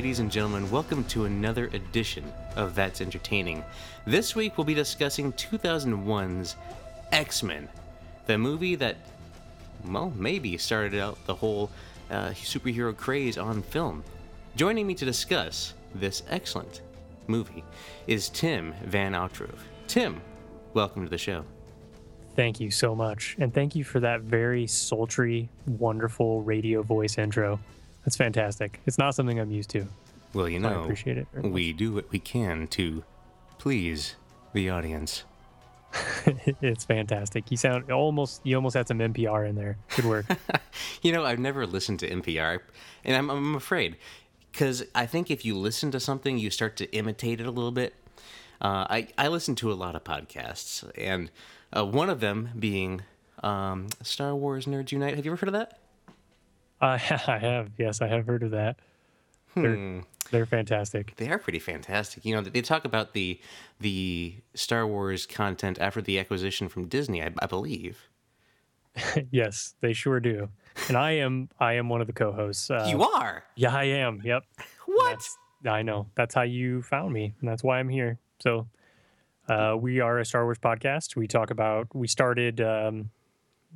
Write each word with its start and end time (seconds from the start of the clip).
Ladies 0.00 0.20
and 0.20 0.32
gentlemen, 0.32 0.70
welcome 0.70 1.04
to 1.08 1.26
another 1.26 1.66
edition 1.74 2.24
of 2.56 2.74
That's 2.74 3.02
Entertaining. 3.02 3.62
This 4.06 4.34
week 4.34 4.56
we'll 4.56 4.64
be 4.64 4.72
discussing 4.72 5.30
2001's 5.34 6.56
X 7.12 7.42
Men, 7.42 7.68
the 8.24 8.38
movie 8.38 8.76
that, 8.76 8.96
well, 9.86 10.10
maybe 10.16 10.56
started 10.56 10.98
out 10.98 11.18
the 11.26 11.34
whole 11.34 11.70
uh, 12.10 12.30
superhero 12.30 12.96
craze 12.96 13.36
on 13.36 13.60
film. 13.60 14.02
Joining 14.56 14.86
me 14.86 14.94
to 14.94 15.04
discuss 15.04 15.74
this 15.94 16.22
excellent 16.30 16.80
movie 17.26 17.62
is 18.06 18.30
Tim 18.30 18.72
Van 18.84 19.12
Outrove. 19.12 19.58
Tim, 19.86 20.22
welcome 20.72 21.04
to 21.04 21.10
the 21.10 21.18
show. 21.18 21.44
Thank 22.36 22.58
you 22.58 22.70
so 22.70 22.94
much. 22.94 23.36
And 23.38 23.52
thank 23.52 23.74
you 23.74 23.84
for 23.84 24.00
that 24.00 24.22
very 24.22 24.66
sultry, 24.66 25.50
wonderful 25.66 26.40
radio 26.40 26.80
voice 26.80 27.18
intro. 27.18 27.60
That's 28.04 28.16
fantastic. 28.16 28.80
It's 28.86 28.98
not 28.98 29.14
something 29.14 29.38
I'm 29.38 29.50
used 29.50 29.70
to. 29.70 29.86
Well, 30.32 30.48
you 30.48 30.60
So 30.60 30.68
I 30.68 30.70
know, 30.70 30.82
appreciate 30.82 31.18
it 31.18 31.26
we 31.42 31.72
do 31.72 31.92
what 31.92 32.10
we 32.10 32.18
can 32.18 32.66
to 32.68 33.02
please 33.58 34.14
the 34.52 34.70
audience. 34.70 35.24
it's 36.26 36.84
fantastic. 36.84 37.50
You 37.50 37.56
sound 37.56 37.90
almost 37.90 38.40
you 38.44 38.54
almost 38.54 38.76
had 38.76 38.86
some 38.86 38.98
NPR 38.98 39.48
in 39.48 39.56
there. 39.56 39.76
Good 39.96 40.04
work. 40.04 40.26
You 41.02 41.12
know, 41.12 41.24
I've 41.24 41.38
never 41.38 41.66
listened 41.66 41.98
to 42.00 42.08
NPR, 42.10 42.60
and 43.04 43.16
I'm, 43.16 43.30
I'm 43.30 43.54
afraid 43.54 43.96
because 44.52 44.84
I 44.94 45.06
think 45.06 45.30
if 45.30 45.44
you 45.44 45.56
listen 45.56 45.90
to 45.92 46.00
something, 46.00 46.36
you 46.38 46.50
start 46.50 46.76
to 46.76 46.90
imitate 46.94 47.40
it 47.40 47.46
a 47.46 47.50
little 47.50 47.70
bit. 47.70 47.94
Uh, 48.60 48.86
I 48.88 49.08
I 49.18 49.28
listen 49.28 49.54
to 49.56 49.72
a 49.72 49.74
lot 49.74 49.96
of 49.96 50.04
podcasts, 50.04 50.88
and 50.96 51.30
uh, 51.74 51.84
one 51.84 52.10
of 52.10 52.20
them 52.20 52.50
being 52.58 53.02
um, 53.42 53.88
Star 54.02 54.34
Wars 54.34 54.66
Nerds 54.66 54.92
Unite. 54.92 55.16
Have 55.16 55.24
you 55.24 55.32
ever 55.32 55.40
heard 55.40 55.48
of 55.48 55.54
that? 55.54 55.79
I, 56.80 56.94
I 57.26 57.38
have. 57.38 57.70
Yes, 57.78 58.00
I 58.00 58.08
have 58.08 58.26
heard 58.26 58.42
of 58.42 58.50
that. 58.52 58.78
They're, 59.56 59.74
Hmm. 59.74 60.00
they're 60.30 60.46
fantastic. 60.46 61.16
They 61.16 61.28
are 61.28 61.38
pretty 61.38 61.58
fantastic. 61.58 62.24
You 62.24 62.36
know, 62.36 62.40
they 62.42 62.62
talk 62.62 62.84
about 62.84 63.14
the 63.14 63.40
the 63.80 64.36
Star 64.54 64.86
Wars 64.86 65.26
content 65.26 65.78
after 65.80 66.00
the 66.00 66.18
acquisition 66.20 66.68
from 66.68 66.86
Disney, 66.86 67.22
I, 67.22 67.32
I 67.40 67.46
believe. 67.46 68.08
yes, 69.30 69.74
they 69.80 69.92
sure 69.92 70.20
do. 70.20 70.48
And 70.88 70.96
I 70.96 71.12
am 71.12 71.48
I 71.58 71.74
am 71.74 71.88
one 71.88 72.00
of 72.00 72.06
the 72.06 72.12
co-hosts. 72.12 72.70
Uh, 72.70 72.86
you 72.88 73.02
are 73.02 73.44
Yeah, 73.56 73.74
I 73.74 73.84
am. 73.84 74.20
Yep. 74.24 74.44
what? 74.86 75.20
I 75.66 75.82
know. 75.82 76.06
That's 76.14 76.34
how 76.34 76.42
you 76.42 76.80
found 76.82 77.12
me, 77.12 77.34
and 77.40 77.48
that's 77.48 77.62
why 77.64 77.80
I'm 77.80 77.88
here. 77.88 78.18
So, 78.40 78.68
uh, 79.48 79.76
we 79.78 80.00
are 80.00 80.18
a 80.20 80.24
Star 80.24 80.44
Wars 80.44 80.58
podcast. 80.58 81.16
We 81.16 81.26
talk 81.26 81.50
about. 81.50 81.88
We 81.94 82.06
started 82.08 82.60
um, 82.60 83.10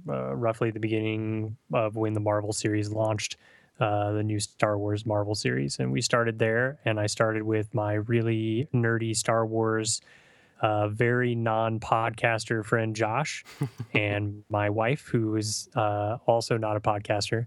uh, 0.08 0.34
roughly 0.34 0.70
the 0.70 0.80
beginning 0.80 1.56
of 1.72 1.96
when 1.96 2.12
the 2.12 2.20
Marvel 2.20 2.52
series 2.52 2.90
launched, 2.90 3.36
uh, 3.80 4.12
the 4.12 4.22
new 4.22 4.38
Star 4.38 4.78
Wars 4.78 5.04
Marvel 5.04 5.34
series, 5.34 5.78
and 5.78 5.90
we 5.90 6.00
started 6.00 6.38
there. 6.38 6.78
And 6.84 7.00
I 7.00 7.06
started 7.06 7.42
with 7.42 7.74
my 7.74 7.94
really 7.94 8.68
nerdy 8.72 9.16
Star 9.16 9.44
Wars, 9.46 10.00
uh, 10.60 10.88
very 10.88 11.34
non-podcaster 11.34 12.64
friend 12.64 12.94
Josh, 12.94 13.44
and 13.94 14.44
my 14.48 14.70
wife, 14.70 15.08
who 15.08 15.36
is 15.36 15.68
uh, 15.74 16.18
also 16.26 16.56
not 16.56 16.76
a 16.76 16.80
podcaster. 16.80 17.46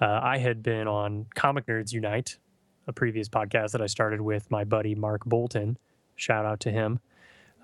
Uh, 0.00 0.20
I 0.22 0.38
had 0.38 0.62
been 0.62 0.88
on 0.88 1.26
Comic 1.34 1.66
Nerds 1.66 1.92
Unite, 1.92 2.38
a 2.86 2.92
previous 2.92 3.28
podcast 3.28 3.72
that 3.72 3.82
I 3.82 3.86
started 3.86 4.20
with 4.20 4.50
my 4.50 4.64
buddy 4.64 4.94
Mark 4.94 5.24
Bolton. 5.24 5.78
Shout 6.16 6.44
out 6.46 6.60
to 6.60 6.70
him. 6.70 7.00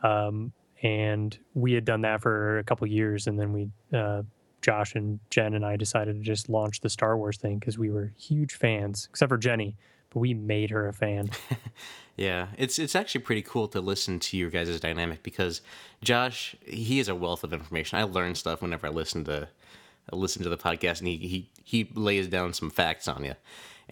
Um, 0.03 0.53
and 0.83 1.37
we 1.55 1.73
had 1.73 1.85
done 1.85 2.03
that 2.03 2.23
for 2.23 2.59
a 2.59 2.65
couple 2.65 2.87
years, 2.87 3.27
and 3.27 3.39
then 3.39 3.53
we, 3.53 3.69
uh, 3.93 4.23
Josh 4.61 4.95
and 4.95 5.21
Jen 5.31 5.55
and 5.55 5.65
I, 5.65 5.77
decided 5.77 6.17
to 6.17 6.23
just 6.23 6.49
launch 6.49 6.81
the 6.81 6.91
Star 6.91 7.17
Wars 7.17 7.37
thing 7.37 7.59
because 7.59 7.79
we 7.79 7.91
were 7.91 8.13
huge 8.19 8.55
fans, 8.55 9.09
except 9.11 9.31
for 9.31 9.39
Jenny, 9.39 9.77
but 10.11 10.21
we 10.21 10.35
made 10.35 10.71
her 10.71 10.89
a 10.89 10.93
fan. 10.93 11.31
Yeah, 12.17 12.49
it's 12.59 12.79
it's 12.79 12.95
actually 12.95 13.23
pretty 13.23 13.43
cool 13.43 13.69
to 13.69 13.81
listen 13.81 14.19
to 14.21 14.37
your 14.37 14.51
guys' 14.51 14.79
dynamic 14.81 15.23
because 15.23 15.63
Josh, 16.03 16.55
he 16.67 16.99
is 16.99 17.09
a 17.09 17.15
wealth 17.15 17.43
of 17.43 17.53
information. 17.53 17.99
I 17.99 18.03
learn 18.03 18.35
stuff 18.35 18.61
whenever 18.61 18.87
I 18.87 18.91
listen 18.91 19.25
to 19.25 19.49
I 20.13 20.17
listen 20.17 20.43
to 20.43 20.49
the 20.49 20.59
podcast, 20.59 20.99
and 20.99 21.09
he 21.09 21.17
he 21.17 21.51
he 21.65 21.91
lays 21.95 22.29
down 22.29 22.53
some 22.53 22.71
facts 22.71 23.09
on 23.09 23.25
you. 23.25 23.35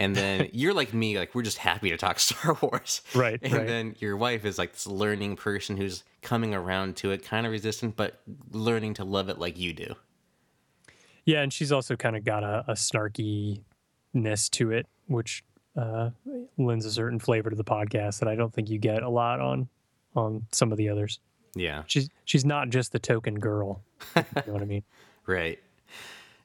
And 0.01 0.17
then 0.17 0.49
you're 0.53 0.75
like 0.75 0.93
me, 0.93 1.17
like 1.19 1.35
we're 1.35 1.43
just 1.43 1.59
happy 1.59 1.91
to 1.91 1.97
talk 1.97 2.19
Star 2.29 2.57
Wars, 2.61 3.03
Right, 3.15 3.39
And 3.43 3.53
right. 3.53 3.67
then 3.67 3.95
your 4.01 4.17
wife 4.17 4.45
is 4.45 4.59
like 4.59 4.73
this 4.73 4.87
learning 4.87 5.37
person 5.37 5.77
who's 5.77 6.03
coming 6.23 6.55
around 6.55 6.97
to 6.97 7.11
it, 7.13 7.23
kind 7.25 7.47
of 7.47 7.53
resistant, 7.53 7.97
but 7.97 8.21
learning 8.51 8.95
to 8.95 9.05
love 9.05 9.29
it 9.29 9.39
like 9.39 9.57
you 9.59 9.73
do. 9.73 9.95
Yeah, 11.25 11.43
and 11.43 11.53
she's 11.53 11.71
also 11.71 11.95
kind 11.97 12.17
of 12.17 12.25
got 12.25 12.43
a, 12.43 12.65
a 12.67 12.73
snarkiness 12.73 14.51
to 14.51 14.73
it, 14.73 14.87
which 15.07 15.45
uh, 15.77 16.11
lends 16.59 16.85
a 16.85 16.91
certain 16.91 17.19
flavor 17.19 17.51
to 17.51 17.57
the 17.57 17.65
podcast 17.65 18.19
that 18.21 18.29
I 18.29 18.35
don't 18.35 18.53
think 18.53 18.69
you 18.71 18.79
get 18.79 19.03
a 19.03 19.09
lot 19.09 19.41
on 19.41 19.69
on 20.17 20.47
some 20.51 20.73
of 20.73 20.79
the 20.79 20.89
others. 20.89 21.21
Yeah, 21.55 21.83
She's 21.87 22.09
she's 22.25 22.45
not 22.45 22.71
just 22.71 22.93
the 22.93 22.99
token 22.99 23.39
girl. 23.39 23.83
you 24.17 24.23
know 24.47 24.53
what 24.55 24.63
I 24.63 24.67
mean? 24.67 24.83
Right. 25.27 25.61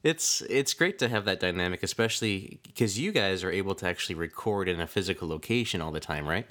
It's 0.06 0.42
it's 0.52 0.76
great 0.76 1.00
to 1.00 1.10
have 1.10 1.26
that 1.26 1.40
dynamic, 1.40 1.82
especially 1.82 2.60
because 2.62 3.00
you 3.00 3.12
guys 3.12 3.44
are 3.44 3.50
able 3.52 3.74
to 3.76 3.88
actually 3.88 4.14
record 4.14 4.70
in 4.70 4.80
a 4.80 4.86
physical 4.86 5.28
location 5.28 5.82
all 5.82 5.92
the 5.92 6.00
time, 6.00 6.28
right? 6.28 6.46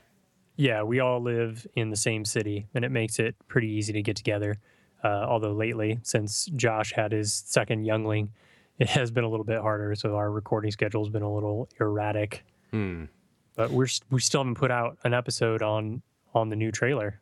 Yeah, 0.57 0.83
we 0.83 0.99
all 0.99 1.21
live 1.21 1.65
in 1.77 1.91
the 1.91 1.97
same 1.97 2.25
city, 2.25 2.67
and 2.75 2.85
it 2.85 2.91
makes 2.91 3.21
it 3.21 3.37
pretty 3.47 3.69
easy 3.69 3.93
to 3.93 4.03
get 4.03 4.17
together. 4.17 4.57
Uh, 5.05 5.25
although 5.29 5.53
lately, 5.53 6.01
since 6.03 6.47
Josh 6.57 6.93
had 6.95 7.13
his 7.13 7.33
second 7.33 7.85
youngling, 7.85 8.33
it 8.81 8.89
has 8.89 9.13
been 9.13 9.23
a 9.23 9.29
little 9.29 9.45
bit 9.47 9.61
harder. 9.61 9.95
So 9.95 10.17
our 10.17 10.33
recording 10.33 10.73
schedule 10.73 11.05
has 11.05 11.11
been 11.13 11.23
a 11.23 11.33
little 11.33 11.69
erratic. 11.79 12.45
Hmm. 12.73 13.05
But 13.55 13.71
we're 13.71 13.87
we 14.11 14.21
still 14.21 14.41
haven't 14.41 14.57
put 14.57 14.73
out 14.73 14.99
an 15.05 15.15
episode 15.15 15.63
on 15.63 16.03
on 16.35 16.49
the 16.49 16.57
new 16.57 16.73
trailer. 16.73 17.21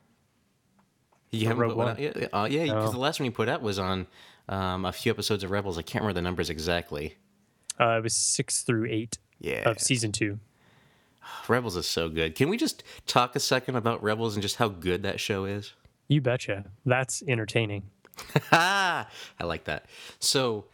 You 1.30 1.48
haven't 1.48 1.68
put 1.68 1.76
one 1.76 1.86
One. 1.88 1.88
out 1.96 1.98
yet? 2.00 2.16
Uh, 2.32 2.46
yeah, 2.50 2.64
because 2.64 2.86
No. 2.86 2.92
the 2.92 2.98
last 2.98 3.20
one 3.20 3.26
you 3.26 3.32
put 3.32 3.48
out 3.50 3.60
was 3.60 3.78
on 3.78 4.06
um, 4.48 4.84
a 4.84 4.92
few 4.92 5.10
episodes 5.12 5.44
of 5.44 5.50
Rebels. 5.50 5.78
I 5.78 5.82
can't 5.82 6.02
remember 6.02 6.14
the 6.14 6.22
numbers 6.22 6.50
exactly. 6.50 7.16
Uh, 7.80 7.96
it 7.98 8.02
was 8.02 8.14
six 8.16 8.62
through 8.62 8.86
eight 8.90 9.18
Yeah, 9.38 9.68
of 9.68 9.80
season 9.80 10.12
two. 10.12 10.38
Rebels 11.48 11.76
is 11.76 11.86
so 11.86 12.08
good. 12.08 12.34
Can 12.34 12.48
we 12.48 12.56
just 12.56 12.82
talk 13.06 13.34
a 13.36 13.40
second 13.40 13.76
about 13.76 14.02
Rebels 14.02 14.34
and 14.34 14.42
just 14.42 14.56
how 14.56 14.68
good 14.68 15.02
that 15.02 15.20
show 15.20 15.44
is? 15.44 15.72
You 16.08 16.20
betcha. 16.20 16.64
That's 16.84 17.22
entertaining. 17.26 17.84
I 18.52 19.06
like 19.42 19.64
that. 19.64 19.86
So, 20.18 20.66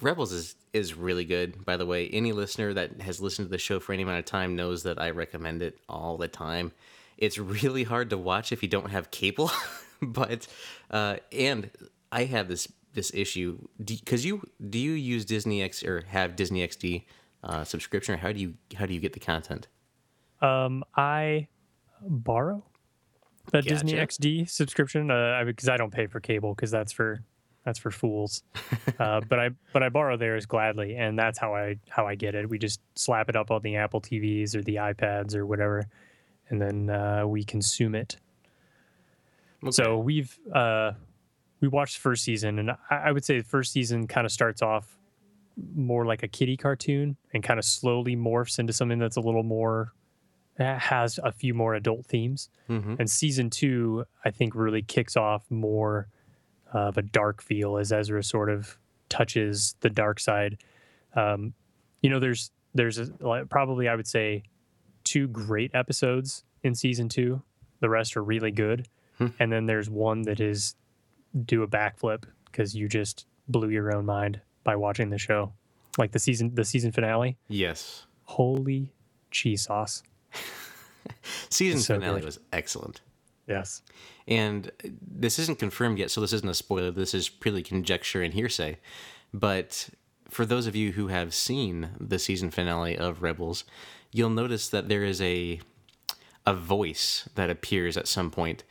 Rebels 0.00 0.32
is 0.32 0.54
is 0.72 0.94
really 0.94 1.24
good. 1.24 1.64
By 1.64 1.76
the 1.76 1.86
way, 1.86 2.08
any 2.08 2.30
listener 2.32 2.72
that 2.74 3.00
has 3.00 3.20
listened 3.20 3.48
to 3.48 3.50
the 3.50 3.58
show 3.58 3.80
for 3.80 3.92
any 3.92 4.04
amount 4.04 4.20
of 4.20 4.24
time 4.24 4.54
knows 4.54 4.84
that 4.84 5.00
I 5.00 5.10
recommend 5.10 5.62
it 5.62 5.78
all 5.88 6.16
the 6.16 6.28
time. 6.28 6.70
It's 7.18 7.38
really 7.38 7.82
hard 7.82 8.10
to 8.10 8.18
watch 8.18 8.52
if 8.52 8.62
you 8.62 8.68
don't 8.68 8.90
have 8.90 9.10
cable, 9.10 9.50
but 10.02 10.46
uh, 10.92 11.16
and 11.32 11.70
I 12.12 12.24
have 12.24 12.46
this 12.46 12.68
this 12.94 13.12
issue 13.14 13.58
because 13.84 14.24
you 14.24 14.42
do 14.68 14.78
you 14.78 14.92
use 14.92 15.24
Disney 15.24 15.62
X 15.62 15.82
or 15.84 16.02
have 16.08 16.36
Disney 16.36 16.66
XD 16.66 17.04
uh, 17.44 17.64
subscription 17.64 18.14
or 18.14 18.18
how 18.18 18.32
do 18.32 18.40
you 18.40 18.54
how 18.76 18.86
do 18.86 18.94
you 18.94 19.00
get 19.00 19.12
the 19.12 19.20
content? 19.20 19.68
Um, 20.40 20.84
I 20.96 21.48
borrow 22.02 22.64
the 23.52 23.62
Disney 23.62 23.94
XD 23.94 24.48
subscription 24.48 25.10
uh, 25.10 25.42
because 25.44 25.68
I 25.68 25.76
don't 25.76 25.92
pay 25.92 26.06
for 26.06 26.20
cable 26.20 26.54
because 26.54 26.70
that's 26.70 26.92
for 26.92 27.22
that's 27.64 27.78
for 27.78 27.90
fools. 27.90 28.42
uh, 28.98 29.20
but 29.28 29.38
I 29.38 29.50
but 29.72 29.82
I 29.82 29.88
borrow 29.88 30.16
theirs 30.16 30.46
gladly, 30.46 30.96
and 30.96 31.18
that's 31.18 31.38
how 31.38 31.54
I 31.54 31.76
how 31.88 32.06
I 32.06 32.14
get 32.14 32.34
it. 32.34 32.48
We 32.48 32.58
just 32.58 32.80
slap 32.94 33.28
it 33.28 33.36
up 33.36 33.50
on 33.50 33.62
the 33.62 33.76
Apple 33.76 34.00
TVs 34.00 34.54
or 34.54 34.62
the 34.62 34.76
iPads 34.76 35.34
or 35.34 35.46
whatever, 35.46 35.86
and 36.48 36.60
then 36.60 36.90
uh, 36.90 37.26
we 37.26 37.44
consume 37.44 37.94
it. 37.94 38.16
So 39.70 39.98
we've 39.98 40.38
uh, 40.54 40.92
we 41.60 41.68
watched 41.68 41.96
the 41.96 42.00
first 42.00 42.24
season, 42.24 42.58
and 42.58 42.70
I, 42.70 42.76
I 42.90 43.12
would 43.12 43.24
say 43.24 43.38
the 43.38 43.44
first 43.44 43.72
season 43.72 44.06
kind 44.06 44.24
of 44.24 44.32
starts 44.32 44.62
off 44.62 44.96
more 45.74 46.06
like 46.06 46.22
a 46.22 46.28
kiddie 46.28 46.56
cartoon 46.56 47.16
and 47.34 47.42
kind 47.42 47.58
of 47.58 47.64
slowly 47.64 48.16
morphs 48.16 48.58
into 48.58 48.72
something 48.72 48.98
that's 48.98 49.16
a 49.16 49.20
little 49.20 49.42
more 49.42 49.92
that 50.56 50.78
has 50.80 51.18
a 51.22 51.32
few 51.32 51.54
more 51.54 51.74
adult 51.74 52.06
themes. 52.06 52.48
Mhm. 52.68 52.98
And 52.98 53.10
season 53.10 53.50
two, 53.50 54.04
I 54.24 54.30
think, 54.30 54.54
really 54.54 54.82
kicks 54.82 55.16
off 55.16 55.50
more 55.50 56.08
of 56.72 56.96
a 56.98 57.02
dark 57.02 57.42
feel 57.42 57.76
as 57.78 57.92
Ezra 57.92 58.22
sort 58.22 58.48
of 58.50 58.78
touches 59.08 59.74
the 59.80 59.90
dark 59.90 60.20
side. 60.20 60.58
Um, 61.14 61.54
you 62.02 62.10
know, 62.10 62.20
there's 62.20 62.50
there's 62.74 62.98
a, 62.98 63.08
like, 63.20 63.48
probably 63.48 63.88
I 63.88 63.96
would 63.96 64.06
say 64.06 64.44
two 65.02 65.26
great 65.28 65.72
episodes 65.74 66.44
in 66.62 66.74
season 66.74 67.08
two. 67.08 67.42
The 67.80 67.88
rest 67.88 68.16
are 68.16 68.22
really 68.22 68.52
good, 68.52 68.86
Hmm. 69.18 69.28
and 69.40 69.50
then 69.52 69.66
there's 69.66 69.90
one 69.90 70.22
that 70.22 70.38
is 70.40 70.74
do 71.46 71.62
a 71.62 71.68
backflip 71.68 72.24
because 72.46 72.74
you 72.74 72.88
just 72.88 73.26
blew 73.48 73.68
your 73.70 73.94
own 73.94 74.06
mind 74.06 74.40
by 74.64 74.76
watching 74.76 75.10
the 75.10 75.18
show, 75.18 75.52
like 75.98 76.12
the 76.12 76.18
season 76.18 76.54
the 76.54 76.64
season 76.64 76.92
finale. 76.92 77.36
yes, 77.48 78.06
Holy 78.24 78.92
cheese 79.30 79.62
sauce! 79.62 80.02
season 81.48 81.80
so 81.80 81.94
finale 81.94 82.20
good. 82.20 82.26
was 82.26 82.40
excellent. 82.52 83.00
Yes. 83.46 83.82
and 84.28 84.68
uh, 84.84 84.88
this 85.10 85.38
isn't 85.40 85.58
confirmed 85.58 85.98
yet, 85.98 86.10
so 86.12 86.20
this 86.20 86.32
isn't 86.32 86.48
a 86.48 86.54
spoiler. 86.54 86.92
This 86.92 87.14
is 87.14 87.28
purely 87.28 87.62
conjecture 87.64 88.22
and 88.22 88.32
hearsay. 88.32 88.78
But 89.34 89.88
for 90.28 90.46
those 90.46 90.68
of 90.68 90.76
you 90.76 90.92
who 90.92 91.08
have 91.08 91.34
seen 91.34 91.90
the 91.98 92.18
season 92.20 92.52
finale 92.52 92.96
of 92.96 93.22
Rebels, 93.22 93.64
you'll 94.12 94.30
notice 94.30 94.68
that 94.68 94.88
there 94.88 95.02
is 95.04 95.20
a 95.20 95.60
a 96.46 96.54
voice 96.54 97.28
that 97.34 97.50
appears 97.50 97.96
at 97.96 98.06
some 98.08 98.30
point, 98.30 98.62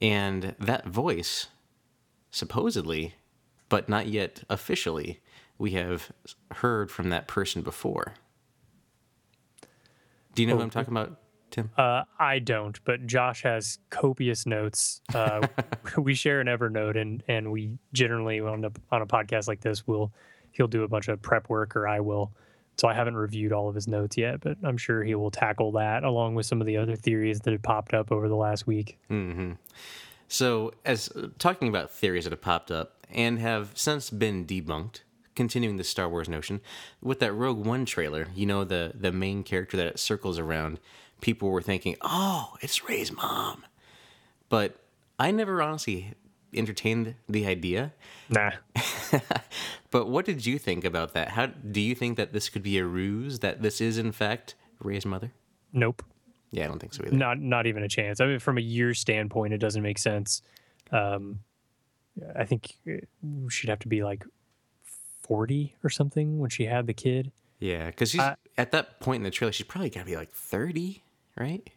and 0.00 0.54
that 0.58 0.86
voice, 0.86 1.48
supposedly, 2.36 3.14
but 3.68 3.88
not 3.88 4.06
yet 4.06 4.44
officially, 4.50 5.20
we 5.58 5.70
have 5.72 6.12
heard 6.52 6.90
from 6.90 7.08
that 7.08 7.26
person 7.26 7.62
before. 7.62 8.14
Do 10.34 10.42
you 10.42 10.48
know 10.48 10.56
who 10.56 10.62
I'm 10.62 10.70
talking 10.70 10.92
about, 10.92 11.18
Tim? 11.50 11.70
Uh, 11.78 12.02
I 12.18 12.40
don't, 12.40 12.78
but 12.84 13.06
Josh 13.06 13.42
has 13.42 13.78
copious 13.88 14.44
notes. 14.44 15.00
Uh, 15.14 15.48
we 15.98 16.14
share 16.14 16.40
an 16.42 16.46
Evernote, 16.46 17.00
and 17.00 17.22
and 17.26 17.50
we 17.50 17.78
generally 17.94 18.40
on 18.40 18.66
a 18.66 18.70
on 18.92 19.00
a 19.00 19.06
podcast 19.06 19.48
like 19.48 19.62
this, 19.62 19.86
will 19.86 20.12
he'll 20.52 20.68
do 20.68 20.82
a 20.82 20.88
bunch 20.88 21.08
of 21.08 21.22
prep 21.22 21.48
work, 21.48 21.74
or 21.74 21.88
I 21.88 22.00
will. 22.00 22.32
So 22.76 22.86
I 22.86 22.92
haven't 22.92 23.16
reviewed 23.16 23.54
all 23.54 23.70
of 23.70 23.74
his 23.74 23.88
notes 23.88 24.18
yet, 24.18 24.40
but 24.40 24.58
I'm 24.62 24.76
sure 24.76 25.02
he 25.02 25.14
will 25.14 25.30
tackle 25.30 25.72
that 25.72 26.04
along 26.04 26.34
with 26.34 26.44
some 26.44 26.60
of 26.60 26.66
the 26.66 26.76
other 26.76 26.94
theories 26.94 27.40
that 27.40 27.52
have 27.52 27.62
popped 27.62 27.94
up 27.94 28.12
over 28.12 28.28
the 28.28 28.36
last 28.36 28.66
week. 28.66 28.98
So, 30.28 30.72
as 30.84 31.08
uh, 31.10 31.28
talking 31.38 31.68
about 31.68 31.90
theories 31.90 32.24
that 32.24 32.32
have 32.32 32.40
popped 32.40 32.70
up 32.70 33.06
and 33.10 33.38
have 33.38 33.70
since 33.74 34.10
been 34.10 34.44
debunked, 34.44 35.00
continuing 35.34 35.76
the 35.76 35.84
Star 35.84 36.08
Wars 36.08 36.28
notion, 36.28 36.60
with 37.00 37.20
that 37.20 37.32
Rogue 37.32 37.64
One 37.64 37.84
trailer, 37.84 38.28
you 38.34 38.46
know 38.46 38.64
the 38.64 38.92
the 38.94 39.12
main 39.12 39.42
character 39.42 39.76
that 39.76 39.86
it 39.86 39.98
circles 39.98 40.38
around, 40.38 40.80
people 41.20 41.50
were 41.50 41.62
thinking, 41.62 41.96
"Oh, 42.02 42.54
it's 42.60 42.88
Rey's 42.88 43.12
mom," 43.12 43.64
but 44.48 44.80
I 45.18 45.30
never 45.30 45.62
honestly 45.62 46.14
entertained 46.54 47.14
the 47.28 47.46
idea. 47.46 47.92
Nah, 48.28 48.52
But 49.90 50.08
what 50.08 50.24
did 50.24 50.44
you 50.44 50.58
think 50.58 50.84
about 50.84 51.14
that? 51.14 51.30
How 51.30 51.46
do 51.46 51.80
you 51.80 51.94
think 51.94 52.16
that 52.16 52.32
this 52.32 52.48
could 52.48 52.62
be 52.62 52.78
a 52.78 52.84
ruse? 52.84 53.38
That 53.38 53.62
this 53.62 53.80
is 53.80 53.98
in 53.98 54.12
fact 54.12 54.54
Rey's 54.80 55.06
mother? 55.06 55.32
nope, 55.72 56.02
Yeah, 56.52 56.64
I 56.64 56.66
don't 56.68 56.78
think 56.78 56.94
so 56.94 57.02
either. 57.06 57.16
not 57.16 57.38
not 57.40 57.66
even 57.66 57.82
a 57.82 57.88
chance. 57.88 58.20
I 58.20 58.26
mean, 58.26 58.38
from 58.38 58.56
a 58.58 58.60
year 58.62 58.94
standpoint, 58.94 59.52
it 59.52 59.58
doesn't 59.58 59.82
make 59.82 59.98
sense. 59.98 60.42
Um, 60.92 61.40
I 62.38 62.44
think 62.44 62.76
uh, 62.88 63.48
she'd 63.50 63.68
have 63.68 63.80
to 63.80 63.88
be 63.88 64.02
like 64.04 64.24
40 65.22 65.74
or 65.82 65.90
something 65.90 66.38
when 66.38 66.50
she 66.50 66.64
had 66.64 66.86
the 66.86 66.94
kid. 66.94 67.32
Yeah, 67.58 67.86
because 67.86 68.10
she's 68.10 68.20
I- 68.20 68.36
at 68.58 68.70
that 68.72 69.00
point 69.00 69.20
in 69.20 69.22
the 69.24 69.30
trailer, 69.30 69.52
she's 69.52 69.66
probably 69.66 69.90
got 69.90 70.00
to 70.00 70.06
be 70.06 70.16
like 70.16 70.30
thirty, 70.32 71.02
right? 71.36 71.68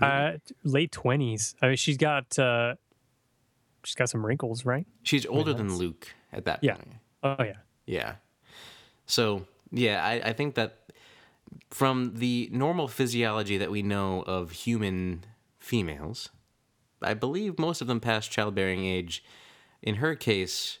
Uh, 0.00 0.32
late 0.64 0.90
20s. 0.90 1.54
I 1.62 1.68
mean, 1.68 1.76
she's 1.76 1.96
got 1.96 2.36
uh, 2.38 2.74
she's 3.84 3.94
got 3.94 4.08
some 4.08 4.24
wrinkles, 4.24 4.64
right? 4.64 4.86
She's 5.02 5.26
older 5.26 5.52
than 5.52 5.74
Luke 5.76 6.08
at 6.32 6.44
that 6.46 6.60
Yeah. 6.62 6.74
point. 6.74 6.94
Oh 7.22 7.36
yeah. 7.42 7.56
Yeah. 7.86 8.14
So 9.06 9.46
yeah, 9.70 10.04
I, 10.04 10.30
I 10.30 10.32
think 10.32 10.54
that 10.56 10.78
from 11.70 12.14
the 12.14 12.48
normal 12.52 12.88
physiology 12.88 13.58
that 13.58 13.70
we 13.70 13.82
know 13.82 14.22
of 14.22 14.52
human 14.52 15.24
females, 15.58 16.30
I 17.00 17.14
believe 17.14 17.58
most 17.58 17.80
of 17.80 17.86
them 17.86 18.00
past 18.00 18.30
childbearing 18.30 18.84
age. 18.84 19.24
In 19.82 19.96
her 19.96 20.14
case, 20.14 20.78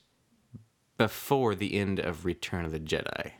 before 0.96 1.54
the 1.54 1.74
end 1.74 1.98
of 1.98 2.24
Return 2.24 2.64
of 2.64 2.72
the 2.72 2.80
Jedi. 2.80 3.32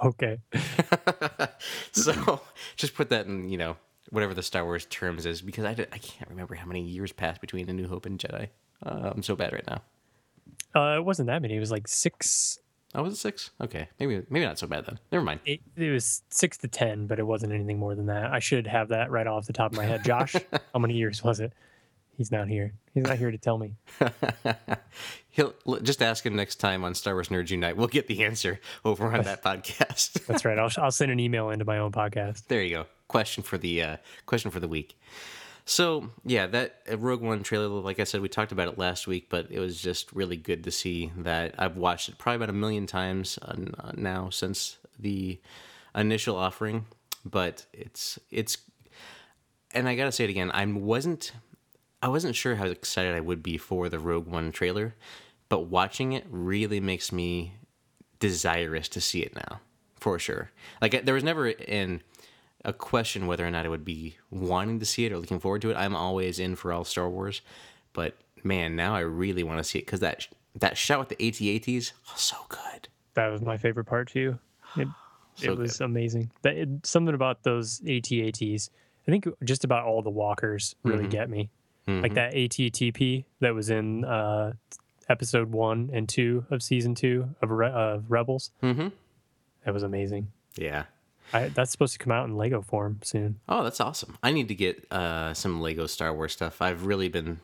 Okay. 0.04 0.38
So 1.92 2.40
just 2.76 2.94
put 2.94 3.10
that 3.10 3.26
in, 3.26 3.48
you 3.48 3.58
know, 3.58 3.76
whatever 4.10 4.34
the 4.34 4.42
Star 4.42 4.64
Wars 4.64 4.86
terms 4.86 5.26
is, 5.26 5.42
because 5.42 5.64
I 5.64 5.74
can't 5.74 6.30
remember 6.30 6.54
how 6.54 6.66
many 6.66 6.82
years 6.82 7.12
passed 7.12 7.40
between 7.40 7.68
A 7.68 7.72
New 7.72 7.86
Hope 7.86 8.06
and 8.06 8.18
Jedi. 8.18 8.48
Uh, 8.84 9.10
I'm 9.14 9.22
so 9.22 9.36
bad 9.36 9.52
right 9.52 9.66
now. 9.66 9.82
Uh, 10.74 10.96
it 10.96 11.04
wasn't 11.04 11.26
that 11.26 11.42
many. 11.42 11.56
It 11.56 11.60
was 11.60 11.70
like 11.70 11.86
six. 11.86 12.58
Oh, 12.94 13.02
was 13.02 13.14
it 13.14 13.16
six? 13.16 13.50
Okay, 13.60 13.88
maybe 13.98 14.22
maybe 14.28 14.44
not 14.44 14.58
so 14.58 14.66
bad 14.66 14.84
then. 14.84 14.98
Never 15.10 15.24
mind. 15.24 15.40
It, 15.46 15.60
it 15.76 15.90
was 15.90 16.22
six 16.28 16.58
to 16.58 16.68
ten, 16.68 17.06
but 17.06 17.18
it 17.18 17.26
wasn't 17.26 17.52
anything 17.52 17.78
more 17.78 17.94
than 17.94 18.06
that. 18.06 18.32
I 18.32 18.38
should 18.38 18.66
have 18.66 18.88
that 18.88 19.10
right 19.10 19.26
off 19.26 19.46
the 19.46 19.52
top 19.54 19.72
of 19.72 19.78
my 19.78 19.84
head. 19.84 20.04
Josh, 20.04 20.34
how 20.74 20.78
many 20.78 20.94
years 20.94 21.24
was 21.24 21.40
it? 21.40 21.52
He's 22.18 22.30
not 22.30 22.48
here. 22.48 22.74
He's 22.92 23.04
not 23.04 23.16
here 23.16 23.30
to 23.30 23.38
tell 23.38 23.56
me. 23.56 23.74
He'll 25.30 25.54
just 25.82 26.02
ask 26.02 26.26
him 26.26 26.36
next 26.36 26.56
time 26.56 26.84
on 26.84 26.94
Star 26.94 27.14
Wars 27.14 27.30
Nerds 27.30 27.50
Unite. 27.50 27.76
We'll 27.78 27.88
get 27.88 28.06
the 28.06 28.22
answer 28.24 28.60
over 28.84 29.06
on 29.06 29.22
that 29.24 29.42
podcast. 29.42 30.26
That's 30.26 30.44
right. 30.44 30.58
I'll 30.58 30.70
I'll 30.76 30.90
send 30.90 31.10
an 31.10 31.18
email 31.18 31.48
into 31.48 31.64
my 31.64 31.78
own 31.78 31.92
podcast. 31.92 32.46
there 32.48 32.62
you 32.62 32.76
go. 32.76 32.86
Question 33.08 33.42
for 33.42 33.56
the 33.56 33.82
uh, 33.82 33.96
question 34.26 34.50
for 34.50 34.60
the 34.60 34.68
week. 34.68 34.98
So 35.64 36.10
yeah, 36.24 36.46
that 36.48 36.80
uh, 36.90 36.98
Rogue 36.98 37.22
One 37.22 37.42
trailer, 37.42 37.68
like 37.68 38.00
I 38.00 38.04
said, 38.04 38.20
we 38.20 38.28
talked 38.28 38.52
about 38.52 38.68
it 38.68 38.78
last 38.78 39.06
week, 39.06 39.28
but 39.30 39.46
it 39.50 39.60
was 39.60 39.80
just 39.80 40.12
really 40.12 40.36
good 40.36 40.64
to 40.64 40.70
see 40.70 41.12
that. 41.18 41.54
I've 41.58 41.76
watched 41.76 42.08
it 42.08 42.18
probably 42.18 42.36
about 42.36 42.50
a 42.50 42.54
million 42.54 42.86
times 42.86 43.38
uh, 43.42 43.54
uh, 43.78 43.92
now 43.94 44.30
since 44.30 44.78
the 44.98 45.40
initial 45.94 46.36
offering, 46.36 46.86
but 47.24 47.66
it's 47.72 48.18
it's, 48.30 48.58
and 49.72 49.88
I 49.88 49.94
gotta 49.94 50.12
say 50.12 50.24
it 50.24 50.30
again. 50.30 50.50
I 50.52 50.66
wasn't 50.66 51.32
I 52.02 52.08
wasn't 52.08 52.34
sure 52.34 52.56
how 52.56 52.66
excited 52.66 53.14
I 53.14 53.20
would 53.20 53.42
be 53.42 53.56
for 53.56 53.88
the 53.88 54.00
Rogue 54.00 54.26
One 54.26 54.50
trailer, 54.50 54.96
but 55.48 55.66
watching 55.66 56.12
it 56.12 56.26
really 56.28 56.80
makes 56.80 57.12
me 57.12 57.54
desirous 58.18 58.88
to 58.88 59.00
see 59.00 59.22
it 59.22 59.36
now, 59.36 59.60
for 60.00 60.18
sure. 60.18 60.50
Like 60.80 61.04
there 61.04 61.14
was 61.14 61.22
never 61.22 61.48
in 61.48 62.02
a 62.64 62.72
question 62.72 63.26
whether 63.26 63.46
or 63.46 63.50
not 63.50 63.66
I 63.66 63.68
would 63.68 63.84
be 63.84 64.16
wanting 64.30 64.78
to 64.80 64.86
see 64.86 65.04
it 65.04 65.12
or 65.12 65.18
looking 65.18 65.40
forward 65.40 65.62
to 65.62 65.70
it. 65.70 65.76
I'm 65.76 65.96
always 65.96 66.38
in 66.38 66.56
for 66.56 66.72
all 66.72 66.84
Star 66.84 67.08
Wars, 67.08 67.40
but 67.92 68.14
man, 68.44 68.76
now 68.76 68.94
I 68.94 69.00
really 69.00 69.42
want 69.42 69.58
to 69.58 69.64
see 69.64 69.78
it 69.78 69.86
because 69.86 70.00
that 70.00 70.28
that 70.56 70.76
shot 70.76 70.98
with 70.98 71.08
the 71.08 71.26
AT-ATs, 71.26 71.92
oh, 72.08 72.14
so 72.16 72.36
good. 72.48 72.88
That 73.14 73.28
was 73.28 73.40
my 73.42 73.56
favorite 73.56 73.84
part 73.86 74.08
too. 74.08 74.38
It, 74.76 74.88
So 75.34 75.52
it 75.52 75.58
was 75.58 75.80
amazing. 75.80 76.30
That 76.42 76.56
it, 76.56 76.68
something 76.84 77.14
about 77.14 77.42
those 77.42 77.80
ATATs. 77.80 78.68
I 79.08 79.10
think 79.10 79.26
just 79.42 79.64
about 79.64 79.86
all 79.86 80.02
the 80.02 80.10
walkers 80.10 80.74
really 80.84 81.08
get 81.08 81.30
me. 81.30 81.48
Like 81.86 82.14
that 82.14 82.34
ATTP 82.34 83.24
that 83.40 83.54
was 83.54 83.70
in 83.70 84.04
uh, 84.04 84.52
episode 85.08 85.50
one 85.50 85.90
and 85.92 86.08
two 86.08 86.44
of 86.50 86.62
season 86.62 86.94
two 86.94 87.30
of, 87.40 87.50
Re- 87.50 87.70
of 87.70 88.10
Rebels. 88.10 88.50
Mm-hmm. 88.62 88.88
That 89.64 89.74
was 89.74 89.82
amazing. 89.82 90.30
Yeah. 90.56 90.84
I, 91.32 91.48
that's 91.48 91.70
supposed 91.70 91.92
to 91.94 91.98
come 91.98 92.12
out 92.12 92.28
in 92.28 92.36
Lego 92.36 92.62
form 92.62 93.00
soon. 93.02 93.40
Oh, 93.48 93.64
that's 93.64 93.80
awesome. 93.80 94.16
I 94.22 94.32
need 94.32 94.48
to 94.48 94.54
get 94.54 94.86
uh, 94.92 95.34
some 95.34 95.60
Lego 95.60 95.86
Star 95.86 96.12
Wars 96.12 96.32
stuff. 96.32 96.60
I've 96.60 96.84
really 96.86 97.08
been, 97.08 97.40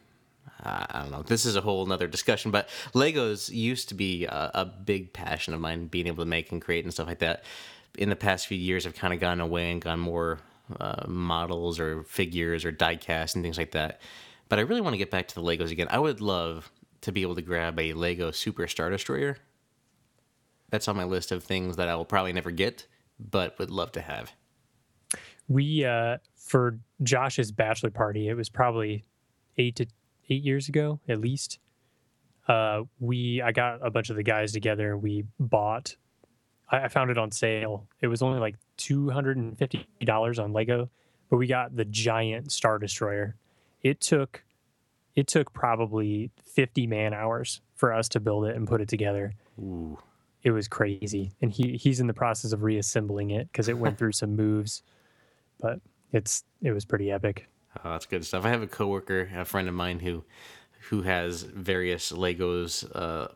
uh, 0.63 0.87
I 0.91 1.03
don't 1.03 1.11
know, 1.11 1.23
this 1.23 1.47
is 1.47 1.57
a 1.57 1.61
whole 1.61 1.87
nother 1.87 2.07
discussion, 2.07 2.51
but 2.51 2.69
Legos 2.95 3.51
used 3.51 3.89
to 3.89 3.95
be 3.95 4.27
a, 4.27 4.51
a 4.55 4.65
big 4.65 5.13
passion 5.13 5.55
of 5.55 5.61
mine, 5.61 5.87
being 5.87 6.07
able 6.07 6.25
to 6.25 6.29
make 6.29 6.53
and 6.53 6.61
create 6.61 6.85
and 6.85 6.93
stuff 6.93 7.07
like 7.07 7.21
that. 7.21 7.45
In 7.97 8.11
the 8.11 8.17
past 8.17 8.47
few 8.47 8.59
years, 8.59 8.87
I've 8.87 8.95
kind 8.95 9.15
of 9.15 9.21
gone 9.21 9.41
away 9.41 9.71
and 9.71 9.81
gone 9.81 10.01
more 10.01 10.39
uh, 10.79 11.07
models 11.09 11.81
or 11.81 12.05
figures 12.05 12.65
or 12.65 12.71
die 12.71 12.97
cast 12.97 13.35
and 13.35 13.45
things 13.45 13.59
like 13.59 13.73
that. 13.73 14.01
But 14.49 14.59
I 14.59 14.63
really 14.63 14.81
want 14.81 14.95
to 14.95 14.99
get 14.99 15.11
back 15.11 15.29
to 15.29 15.35
the 15.35 15.43
Legos 15.43 15.71
again. 15.71 15.89
I 15.91 15.99
would 15.99 16.21
love 16.21 16.71
to 17.01 17.13
be 17.13 17.23
able 17.23 17.35
to 17.37 17.43
grab 17.43 17.79
a 17.79 17.93
Lego 17.93 18.31
Super 18.31 18.67
Star 18.67 18.91
Destroyer. 18.91 19.39
That's 20.71 20.89
on 20.89 20.97
my 20.97 21.05
list 21.05 21.33
of 21.33 21.43
things 21.43 21.77
that 21.77 21.89
I 21.89 21.97
will 21.97 22.05
probably 22.05 22.33
never 22.33 22.51
get, 22.51 22.87
but 23.19 23.59
would 23.59 23.71
love 23.71 23.93
to 23.93 24.01
have. 24.01 24.33
We 25.49 25.85
uh, 25.85 26.19
for 26.37 26.79
Josh's 27.03 27.53
bachelor 27.53 27.91
party, 27.91 28.29
it 28.29 28.35
was 28.35 28.49
probably 28.49 29.05
eight 29.57 29.77
to 29.77 29.87
eight 30.29 30.43
years 30.43 30.69
ago 30.69 31.01
at 31.09 31.21
least. 31.21 31.59
Uh, 32.47 32.83
we 33.01 33.43
I 33.43 33.53
got 33.53 33.87
a 33.87 33.91
bunch 33.91 34.11
of 34.11 34.17
the 34.17 34.23
guys 34.23 34.53
together. 34.53 34.97
We 34.97 35.25
bought. 35.39 35.97
I, 36.71 36.85
I 36.85 36.89
found 36.89 37.11
it 37.11 37.19
on 37.19 37.31
sale. 37.31 37.87
It 38.01 38.09
was 38.09 38.23
only 38.23 38.41
like 38.41 38.57
two 38.77 39.11
hundred 39.11 39.37
and 39.37 39.59
fifty 39.59 39.87
dollars 40.03 40.39
on 40.39 40.53
Lego, 40.53 40.91
but 41.31 41.37
we 41.37 41.47
got 41.47 41.77
the 41.77 41.85
giant 41.85 42.53
Star 42.53 42.79
Destroyer. 42.79 43.37
It 43.83 44.01
took 44.01 44.45
it 45.15 45.27
took 45.27 45.53
probably 45.53 46.31
fifty 46.45 46.87
man 46.87 47.13
hours 47.13 47.61
for 47.75 47.93
us 47.93 48.09
to 48.11 48.21
build 48.21 48.45
it 48.47 48.57
and 48.57 48.67
put 48.67 48.81
it 48.81 48.89
together. 48.89 49.35
Ooh. 49.59 49.99
It 50.43 50.53
was 50.53 50.69
crazy, 50.69 51.33
and 51.43 51.51
he 51.51 51.77
he's 51.77 52.01
in 52.01 52.07
the 52.07 52.15
process 52.15 52.53
of 52.53 52.63
reassembling 52.63 53.31
it 53.31 53.51
because 53.51 53.69
it 53.69 53.77
went 53.79 53.99
through 53.99 54.13
some 54.13 54.37
moves, 54.37 54.83
but 55.61 55.81
it's 56.13 56.45
it 56.63 56.73
was 56.73 56.85
pretty 56.85 57.11
epic. 57.11 57.47
Oh, 57.85 57.91
that's 57.93 58.07
good 58.07 58.25
stuff. 58.25 58.45
I 58.45 58.49
have 58.51 58.63
a 58.63 58.67
coworker, 58.67 59.31
a 59.35 59.45
friend 59.45 59.69
of 59.69 59.75
mine 59.75 60.01
who 60.01 60.25
who 60.91 61.03
has 61.03 61.43
various 61.43 62.13
Legos 62.13 62.89
uh, 62.95 63.29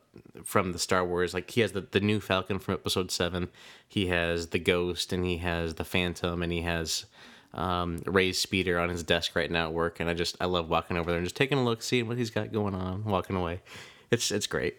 from 0.45 0.73
the 0.73 0.79
Star 0.79 1.05
Wars. 1.05 1.35
Like 1.35 1.51
he 1.51 1.61
has 1.61 1.73
the, 1.73 1.83
the 1.83 2.01
new 2.01 2.21
Falcon 2.21 2.59
from 2.59 2.75
Episode 2.75 3.11
Seven. 3.11 3.49
He 3.87 4.07
has 4.07 4.49
the 4.49 4.59
Ghost, 4.59 5.13
and 5.13 5.25
he 5.27 5.39
has 5.39 5.75
the 5.75 5.85
Phantom, 5.85 6.43
and 6.43 6.51
he 6.53 6.63
has 6.63 7.05
um, 7.53 7.99
Rey's 8.07 8.39
speeder 8.39 8.79
on 8.79 8.89
his 8.89 9.03
desk 9.03 9.35
right 9.37 9.51
now 9.51 9.67
at 9.67 9.73
work. 9.75 10.01
And 10.01 10.09
I 10.09 10.15
just 10.15 10.37
I 10.41 10.47
love 10.47 10.71
walking 10.71 10.97
over 10.97 11.11
there 11.11 11.19
and 11.19 11.27
just 11.27 11.37
taking 11.37 11.59
a 11.59 11.65
look, 11.65 11.83
seeing 11.83 12.07
what 12.09 12.17
he's 12.17 12.31
got 12.31 12.53
going 12.53 12.75
on, 12.75 13.05
walking 13.05 13.37
away. 13.37 13.61
It's 14.11 14.31
it's 14.31 14.47
great. 14.47 14.79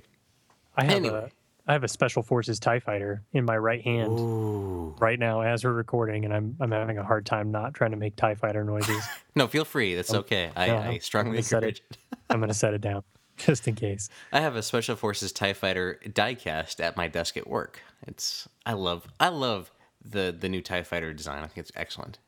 I 0.76 0.86
have 0.86 0.94
Anyway. 0.94 1.30
a 1.32 1.43
I 1.66 1.74
have 1.74 1.84
a 1.84 1.88
Special 1.88 2.24
Forces 2.24 2.60
Tie 2.60 2.80
Fighter 2.80 3.24
in 3.32 3.46
my 3.46 3.58
right 3.58 3.82
hand 3.82 4.20
Ooh. 4.20 4.96
right 5.00 5.18
now 5.18 5.42
as 5.42 5.64
we're 5.64 5.72
recording, 5.72 6.26
and 6.26 6.34
I'm 6.34 6.58
I'm 6.60 6.72
having 6.72 6.98
a 6.98 7.04
hard 7.04 7.26
time 7.26 7.52
not 7.52 7.74
trying 7.74 7.92
to 7.92 7.98
make 7.98 8.16
Tie 8.16 8.36
Fighter 8.36 8.64
noises. 8.64 9.04
No, 9.36 9.48
feel 9.48 9.66
free. 9.66 9.96
That's 9.96 10.14
okay. 10.14 10.52
I, 10.56 10.68
no, 10.68 10.76
I 10.76 10.88
I'm 10.90 11.00
strongly 11.00 11.40
encourage 11.40 11.82
it. 11.90 11.98
it. 12.12 12.18
I'm 12.30 12.40
gonna 12.40 12.54
set 12.54 12.76
it 12.76 12.82
down. 12.82 13.04
just 13.38 13.68
in 13.68 13.74
case. 13.76 14.10
I 14.32 14.42
have 14.42 14.56
a 14.56 14.62
Special 14.62 14.96
Forces 14.96 15.32
Tie 15.32 15.54
Fighter 15.54 16.00
diecast 16.06 16.80
at 16.80 16.96
my 16.96 17.08
desk 17.08 17.36
at 17.38 17.48
work. 17.48 17.82
It's 18.06 18.48
I 18.66 18.74
love 18.74 19.08
I 19.20 19.30
love 19.30 19.72
the 20.04 20.36
the 20.38 20.50
new 20.50 20.62
Tie 20.62 20.84
Fighter 20.84 21.14
design. 21.14 21.44
I 21.44 21.48
think 21.48 21.60
it's 21.60 21.72
excellent. 21.76 22.20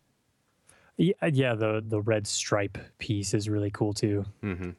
Yeah, 0.97 1.13
yeah. 1.31 1.53
The 1.55 1.83
the 1.85 2.01
red 2.01 2.25
stripe 2.25 2.77
piece 2.97 3.33
is 3.33 3.49
really 3.49 3.69
cool 3.71 3.93
too. 3.93 4.25
Hmm. 4.41 4.71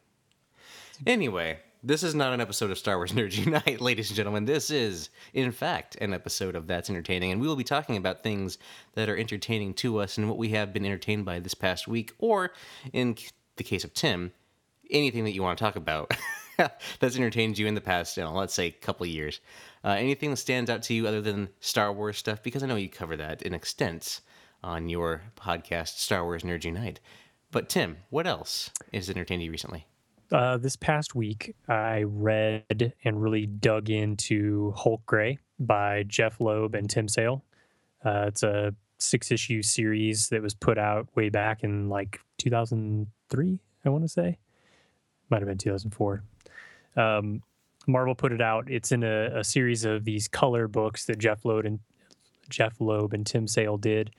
Anyway, 1.06 1.58
this 1.82 2.02
is 2.02 2.14
not 2.14 2.32
an 2.32 2.40
episode 2.40 2.70
of 2.70 2.78
Star 2.78 2.96
Wars 2.96 3.12
Nerds 3.12 3.36
Unite, 3.44 3.80
ladies 3.80 4.08
and 4.10 4.16
gentlemen. 4.16 4.44
This 4.44 4.70
is, 4.70 5.10
in 5.34 5.52
fact, 5.52 5.96
an 5.96 6.12
episode 6.12 6.56
of 6.56 6.66
That's 6.66 6.90
Entertaining, 6.90 7.32
and 7.32 7.40
we 7.40 7.46
will 7.46 7.56
be 7.56 7.64
talking 7.64 7.96
about 7.96 8.22
things 8.22 8.58
that 8.94 9.08
are 9.08 9.16
entertaining 9.16 9.74
to 9.74 10.00
us 10.00 10.18
and 10.18 10.28
what 10.28 10.38
we 10.38 10.50
have 10.50 10.72
been 10.72 10.84
entertained 10.84 11.24
by 11.24 11.38
this 11.38 11.54
past 11.54 11.86
week, 11.86 12.12
or 12.18 12.52
in 12.92 13.16
the 13.56 13.64
case 13.64 13.84
of 13.84 13.94
Tim, 13.94 14.32
anything 14.90 15.24
that 15.24 15.32
you 15.32 15.42
want 15.42 15.58
to 15.58 15.64
talk 15.64 15.76
about 15.76 16.12
that's 17.00 17.16
entertained 17.16 17.58
you 17.58 17.66
in 17.66 17.74
the 17.74 17.80
past, 17.80 18.16
you 18.16 18.24
know, 18.24 18.32
let's 18.32 18.54
say, 18.54 18.66
a 18.66 18.72
couple 18.72 19.06
years. 19.06 19.40
Uh, 19.84 19.90
anything 19.90 20.30
that 20.30 20.36
stands 20.36 20.70
out 20.70 20.82
to 20.82 20.94
you 20.94 21.06
other 21.06 21.20
than 21.20 21.48
Star 21.60 21.92
Wars 21.92 22.16
stuff, 22.16 22.42
because 22.42 22.62
I 22.62 22.66
know 22.66 22.76
you 22.76 22.88
cover 22.88 23.16
that 23.16 23.42
in 23.42 23.54
extent 23.54 24.20
on 24.62 24.88
your 24.88 25.22
podcast, 25.36 25.98
Star 25.98 26.24
Wars 26.24 26.42
Nerds 26.42 26.64
Unite. 26.64 27.00
But 27.52 27.68
Tim, 27.68 27.98
what 28.10 28.26
else 28.26 28.70
has 28.92 29.08
entertained 29.08 29.42
you 29.42 29.50
recently? 29.50 29.86
Uh, 30.32 30.56
this 30.56 30.74
past 30.76 31.14
week, 31.14 31.54
I 31.68 32.02
read 32.02 32.94
and 33.04 33.22
really 33.22 33.46
dug 33.46 33.90
into 33.90 34.72
Hulk 34.76 35.06
Gray 35.06 35.38
by 35.58 36.02
Jeph 36.02 36.40
Loeb 36.40 36.74
and 36.74 36.90
Tim 36.90 37.08
Sale. 37.08 37.44
Uh, 38.04 38.24
it's 38.28 38.42
a 38.42 38.74
six 38.98 39.30
issue 39.30 39.62
series 39.62 40.28
that 40.30 40.42
was 40.42 40.54
put 40.54 40.78
out 40.78 41.08
way 41.14 41.28
back 41.28 41.62
in 41.62 41.88
like 41.88 42.20
2003, 42.38 43.60
I 43.84 43.88
want 43.88 44.04
to 44.04 44.08
say. 44.08 44.38
Might 45.30 45.42
have 45.42 45.48
been 45.48 45.58
2004. 45.58 46.22
Um, 46.96 47.42
Marvel 47.86 48.14
put 48.14 48.32
it 48.32 48.40
out. 48.40 48.68
It's 48.68 48.90
in 48.90 49.04
a, 49.04 49.40
a 49.40 49.44
series 49.44 49.84
of 49.84 50.04
these 50.04 50.26
color 50.26 50.66
books 50.66 51.04
that 51.04 51.18
Jeph 51.18 51.44
Loeb 51.44 51.64
and 51.64 51.78
Jeph 52.48 52.80
Loeb 52.80 53.12
and 53.12 53.24
Tim 53.24 53.46
Sale 53.46 53.76
did. 53.76 54.10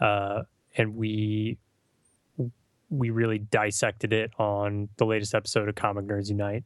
Uh, 0.00 0.42
and 0.76 0.94
we 0.94 1.58
we 2.92 3.08
really 3.08 3.38
dissected 3.38 4.12
it 4.12 4.30
on 4.38 4.90
the 4.98 5.06
latest 5.06 5.34
episode 5.34 5.66
of 5.66 5.74
Comic 5.74 6.04
Nerds 6.04 6.28
Unite, 6.28 6.62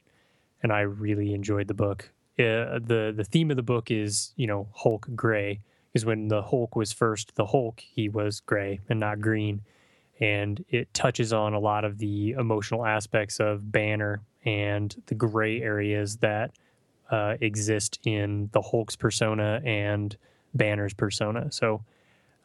and 0.60 0.72
I 0.72 0.80
really 0.80 1.32
enjoyed 1.32 1.68
the 1.68 1.74
book. 1.74 2.10
Uh, 2.38 2.82
the 2.82 3.14
The 3.16 3.24
theme 3.24 3.50
of 3.50 3.56
the 3.56 3.62
book 3.62 3.90
is, 3.90 4.32
you 4.36 4.46
know, 4.46 4.68
Hulk 4.74 5.06
gray. 5.14 5.60
Is 5.94 6.04
when 6.04 6.28
the 6.28 6.42
Hulk 6.42 6.76
was 6.76 6.92
first 6.92 7.36
the 7.36 7.46
Hulk, 7.46 7.80
he 7.80 8.08
was 8.08 8.40
gray 8.40 8.80
and 8.88 9.00
not 9.00 9.20
green, 9.20 9.62
and 10.20 10.62
it 10.68 10.92
touches 10.92 11.32
on 11.32 11.54
a 11.54 11.60
lot 11.60 11.84
of 11.84 11.98
the 11.98 12.32
emotional 12.32 12.84
aspects 12.84 13.38
of 13.40 13.70
Banner 13.72 14.20
and 14.44 14.94
the 15.06 15.14
gray 15.14 15.62
areas 15.62 16.16
that 16.18 16.50
uh, 17.10 17.36
exist 17.40 18.00
in 18.04 18.50
the 18.52 18.60
Hulk's 18.60 18.96
persona 18.96 19.62
and 19.64 20.16
Banner's 20.54 20.92
persona. 20.92 21.52
So. 21.52 21.84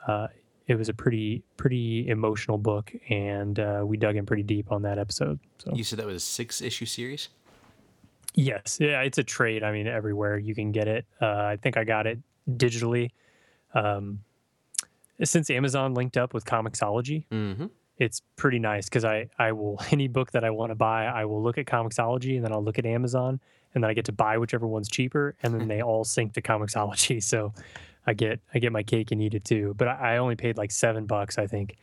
Uh, 0.07 0.27
it 0.71 0.77
was 0.79 0.89
a 0.89 0.93
pretty 0.93 1.43
pretty 1.57 2.07
emotional 2.07 2.57
book, 2.57 2.91
and 3.09 3.59
uh, 3.59 3.83
we 3.85 3.97
dug 3.97 4.15
in 4.15 4.25
pretty 4.25 4.43
deep 4.43 4.71
on 4.71 4.81
that 4.83 4.97
episode. 4.97 5.39
So 5.59 5.71
You 5.75 5.83
said 5.83 5.99
that 5.99 6.05
was 6.07 6.15
a 6.17 6.19
six 6.25 6.61
issue 6.61 6.85
series? 6.85 7.29
yes, 8.33 8.77
yeah, 8.79 9.01
it's 9.01 9.17
a 9.17 9.23
trade. 9.23 9.63
I 9.63 9.71
mean, 9.71 9.87
everywhere 9.87 10.37
you 10.37 10.55
can 10.55 10.71
get 10.71 10.87
it. 10.87 11.05
Uh, 11.21 11.25
I 11.27 11.57
think 11.61 11.77
I 11.77 11.83
got 11.83 12.07
it 12.07 12.19
digitally. 12.49 13.11
Um, 13.73 14.19
since 15.23 15.49
Amazon 15.49 15.93
linked 15.93 16.17
up 16.17 16.33
with 16.33 16.45
Comixology, 16.45 17.25
Mm-hmm. 17.31 17.65
it's 17.97 18.21
pretty 18.37 18.59
nice 18.59 18.85
because 18.89 19.05
I 19.05 19.29
I 19.37 19.51
will 19.51 19.79
any 19.91 20.07
book 20.07 20.31
that 20.31 20.43
I 20.43 20.49
want 20.49 20.71
to 20.71 20.75
buy, 20.75 21.05
I 21.05 21.25
will 21.25 21.43
look 21.43 21.57
at 21.57 21.65
Comixology 21.65 22.35
and 22.35 22.43
then 22.45 22.51
I'll 22.51 22.63
look 22.63 22.79
at 22.79 22.85
Amazon 22.85 23.39
and 23.73 23.83
then 23.83 23.89
I 23.89 23.93
get 23.93 24.05
to 24.05 24.11
buy 24.11 24.37
whichever 24.37 24.67
one's 24.67 24.89
cheaper, 24.89 25.35
and 25.43 25.53
then 25.53 25.67
they 25.71 25.81
all 25.81 26.03
sync 26.03 26.33
to 26.33 26.41
Comixology. 26.41 27.21
So 27.31 27.53
I 28.07 28.13
get 28.13 28.39
I 28.53 28.59
get 28.59 28.71
my 28.71 28.83
cake 28.83 29.11
and 29.11 29.21
eat 29.21 29.33
it 29.33 29.45
too. 29.45 29.75
But 29.77 29.87
I, 29.87 30.15
I 30.15 30.17
only 30.17 30.35
paid 30.35 30.57
like 30.57 30.71
seven 30.71 31.05
bucks, 31.05 31.37
I 31.37 31.47
think, 31.47 31.77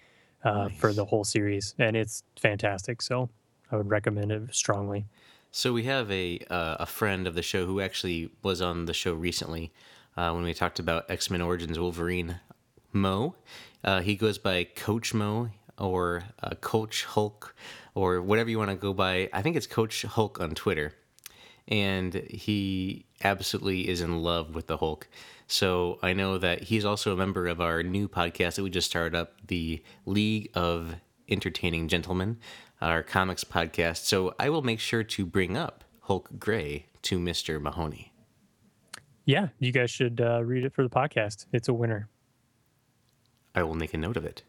uh, 0.45 0.69
for 0.69 0.93
the 0.93 1.05
whole 1.05 1.25
series, 1.25 1.75
and 1.79 1.97
it's 1.97 2.23
fantastic. 2.41 3.03
So 3.03 3.29
I 3.71 3.77
would 3.77 3.91
recommend 3.91 4.33
it 4.33 4.55
strongly. 4.55 5.07
So 5.51 5.73
we 5.73 5.85
have 5.85 6.11
a 6.11 6.41
uh, 6.51 6.77
a 6.81 6.87
friend 6.87 7.27
of 7.27 7.35
the 7.35 7.43
show 7.43 7.67
who 7.67 7.81
actually 7.81 8.31
was 8.43 8.61
on 8.61 8.85
the 8.87 8.95
show 8.95 9.15
recently 9.15 9.73
uh, 10.17 10.33
when 10.33 10.45
we 10.45 10.55
talked 10.55 10.79
about 10.79 11.11
X 11.11 11.31
Men 11.31 11.41
Origins 11.41 11.79
Wolverine. 11.79 12.41
Mo, 12.91 13.35
uh, 13.85 14.01
he 14.01 14.17
goes 14.17 14.39
by 14.39 14.65
Coach 14.65 15.13
Mo 15.13 15.51
or 15.79 16.25
uh, 16.43 16.55
Coach 16.61 17.05
Hulk 17.05 17.55
or 17.95 18.23
whatever 18.23 18.49
you 18.49 18.59
want 18.59 18.71
to 18.71 18.77
go 18.77 18.95
by. 18.95 19.29
I 19.33 19.43
think 19.43 19.57
it's 19.57 19.67
Coach 19.67 20.03
Hulk 20.03 20.41
on 20.41 20.55
Twitter, 20.55 20.95
and 21.69 22.15
he 22.15 23.05
absolutely 23.23 23.87
is 23.89 24.01
in 24.01 24.23
love 24.23 24.55
with 24.55 24.69
the 24.69 24.79
Hulk. 24.79 25.07
So 25.49 25.99
I 26.03 26.13
know 26.13 26.37
that 26.37 26.65
he's 26.65 26.85
also 26.85 27.15
a 27.15 27.17
member 27.17 27.47
of 27.47 27.59
our 27.59 27.83
new 27.83 28.07
podcast 28.07 28.57
that 28.57 28.63
we 28.63 28.69
just 28.69 28.89
started 28.89 29.17
up, 29.17 29.33
the 29.47 29.83
League 30.05 30.51
of 30.53 30.97
Entertaining 31.27 31.89
Gentlemen, 31.89 32.37
our 32.83 33.03
comics 33.03 33.45
podcast. 33.45 34.05
So 34.05 34.35
I 34.39 34.51
will 34.51 34.61
make 34.61 34.79
sure 34.79 35.03
to 35.03 35.25
bring 35.25 35.57
up 35.57 35.85
Hulk 36.03 36.29
Gray 36.39 36.87
to 37.03 37.19
Mr. 37.19 37.61
Mahoney. 37.61 38.13
Yeah, 39.25 39.49
you 39.59 39.73
guys 39.73 39.91
should 39.91 40.21
uh, 40.21 40.45
read 40.45 40.65
it 40.65 40.75
for 40.75 40.83
the 40.83 40.91
podcast. 40.91 41.47
It's 41.51 41.69
a 41.69 41.75
winner. 41.75 42.11
I 43.55 43.63
will 43.63 43.75
make 43.75 43.95
a 43.95 43.99
note 43.99 44.19
of 44.19 44.27
it. 44.27 44.43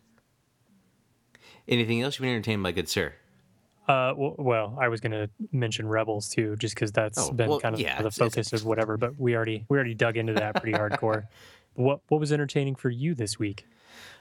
Anything 1.65 2.01
else 2.01 2.15
you've 2.15 2.23
been 2.23 2.31
entertained 2.31 2.63
by, 2.63 2.73
good 2.73 2.89
sir? 2.89 3.13
Uh, 3.89 4.13
well, 4.15 4.77
I 4.79 4.88
was 4.88 5.01
going 5.01 5.13
to 5.13 5.27
mention 5.51 5.88
Rebels 5.88 6.29
too, 6.29 6.55
just 6.58 6.75
because 6.75 6.91
that's 6.91 7.17
Oh, 7.17 7.31
been 7.31 7.50
well, 7.50 7.60
kind 7.60 7.74
of 7.74 7.81
yeah, 7.81 8.00
the 8.03 8.12
focus 8.12 8.53
of 8.53 8.63
whatever. 8.63 8.98
But 8.98 9.19
we 9.19 9.36
already 9.36 9.65
we 9.67 9.77
already 9.77 9.96
dug 9.96 10.15
into 10.15 10.34
that 10.34 10.55
pretty 10.55 10.77
hardcore. 10.77 11.27
What 11.74 12.01
what 12.10 12.19
was 12.19 12.31
entertaining 12.31 12.75
for 12.75 12.91
you 12.91 13.15
this 13.15 13.39
week? 13.39 13.65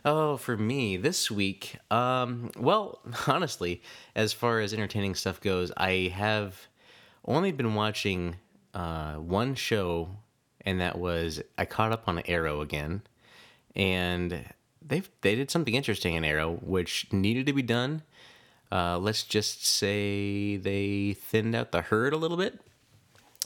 Oh, 0.06 0.38
for 0.38 0.56
me 0.56 0.96
this 0.96 1.30
week, 1.30 1.76
um, 1.90 2.50
well, 2.56 3.00
honestly, 3.26 3.82
as 4.16 4.32
far 4.32 4.60
as 4.60 4.72
entertaining 4.72 5.14
stuff 5.14 5.38
goes, 5.40 5.70
I 5.76 6.12
have 6.14 6.66
only 7.26 7.52
been 7.52 7.74
watching 7.74 8.36
uh, 8.72 9.16
one 9.16 9.54
show, 9.54 10.08
and 10.64 10.80
that 10.80 10.98
was 10.98 11.42
I 11.58 11.66
caught 11.66 11.92
up 11.92 12.04
on 12.08 12.22
Arrow 12.26 12.62
again, 12.62 13.02
and 13.76 14.46
they 14.80 15.02
they 15.20 15.34
did 15.34 15.50
something 15.50 15.74
interesting 15.74 16.14
in 16.14 16.24
Arrow, 16.24 16.58
which 16.62 17.06
needed 17.12 17.44
to 17.46 17.52
be 17.52 17.60
done. 17.62 18.02
Uh, 18.70 18.98
let's 18.98 19.22
just 19.22 19.66
say 19.66 20.56
they 20.56 21.14
thinned 21.14 21.54
out 21.54 21.72
the 21.72 21.82
herd 21.82 22.12
a 22.12 22.16
little 22.16 22.36
bit. 22.36 22.60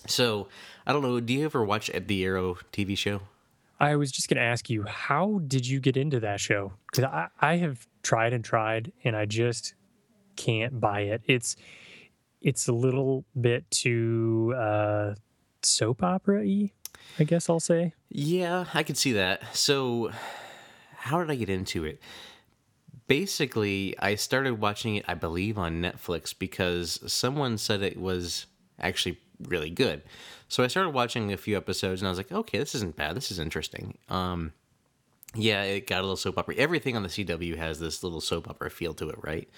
So 0.06 0.48
I 0.86 0.92
don't 0.92 1.02
know. 1.02 1.20
Do 1.20 1.32
you 1.32 1.44
ever 1.44 1.64
watch 1.64 1.90
the 1.94 2.24
Arrow 2.24 2.56
TV 2.72 2.96
show? 2.98 3.20
I 3.78 3.96
was 3.96 4.12
just 4.12 4.28
going 4.28 4.36
to 4.36 4.42
ask 4.42 4.70
you, 4.70 4.84
how 4.84 5.40
did 5.46 5.66
you 5.66 5.80
get 5.80 5.96
into 5.96 6.20
that 6.20 6.38
show? 6.38 6.72
Because 6.90 7.04
I, 7.04 7.28
I 7.40 7.56
have 7.56 7.86
tried 8.02 8.32
and 8.32 8.44
tried, 8.44 8.92
and 9.02 9.16
I 9.16 9.26
just 9.26 9.74
can't 10.36 10.80
buy 10.80 11.00
it. 11.00 11.22
It's 11.26 11.56
it's 12.40 12.68
a 12.68 12.72
little 12.72 13.24
bit 13.40 13.68
too 13.70 14.54
uh, 14.56 15.14
soap 15.62 16.02
opera 16.02 16.42
y, 16.44 16.70
I 17.18 17.24
guess 17.24 17.48
I'll 17.48 17.60
say. 17.60 17.94
Yeah, 18.08 18.66
I 18.74 18.82
can 18.82 18.94
see 18.94 19.12
that. 19.12 19.54
So, 19.54 20.12
how 20.96 21.18
did 21.18 21.30
I 21.30 21.34
get 21.34 21.50
into 21.50 21.84
it? 21.84 22.00
Basically, 23.08 23.94
I 23.98 24.14
started 24.14 24.60
watching 24.60 24.96
it, 24.96 25.04
I 25.08 25.14
believe, 25.14 25.58
on 25.58 25.82
Netflix 25.82 26.34
because 26.36 27.00
someone 27.06 27.58
said 27.58 27.82
it 27.82 27.98
was 27.98 28.46
actually 28.80 29.18
really 29.48 29.70
good. 29.70 30.02
So 30.48 30.62
I 30.62 30.68
started 30.68 30.90
watching 30.90 31.32
a 31.32 31.36
few 31.36 31.56
episodes 31.56 32.00
and 32.00 32.08
I 32.08 32.10
was 32.10 32.18
like, 32.18 32.32
okay, 32.32 32.58
this 32.58 32.74
isn't 32.74 32.96
bad. 32.96 33.16
This 33.16 33.30
is 33.30 33.38
interesting. 33.38 33.98
Um, 34.08 34.52
yeah, 35.34 35.62
it 35.62 35.86
got 35.86 36.00
a 36.00 36.02
little 36.02 36.16
soap 36.16 36.38
opera. 36.38 36.54
Everything 36.56 36.96
on 36.96 37.02
the 37.02 37.08
CW 37.08 37.56
has 37.56 37.80
this 37.80 38.02
little 38.02 38.20
soap 38.20 38.48
opera 38.48 38.70
feel 38.70 38.94
to 38.94 39.08
it, 39.08 39.16
right? 39.22 39.48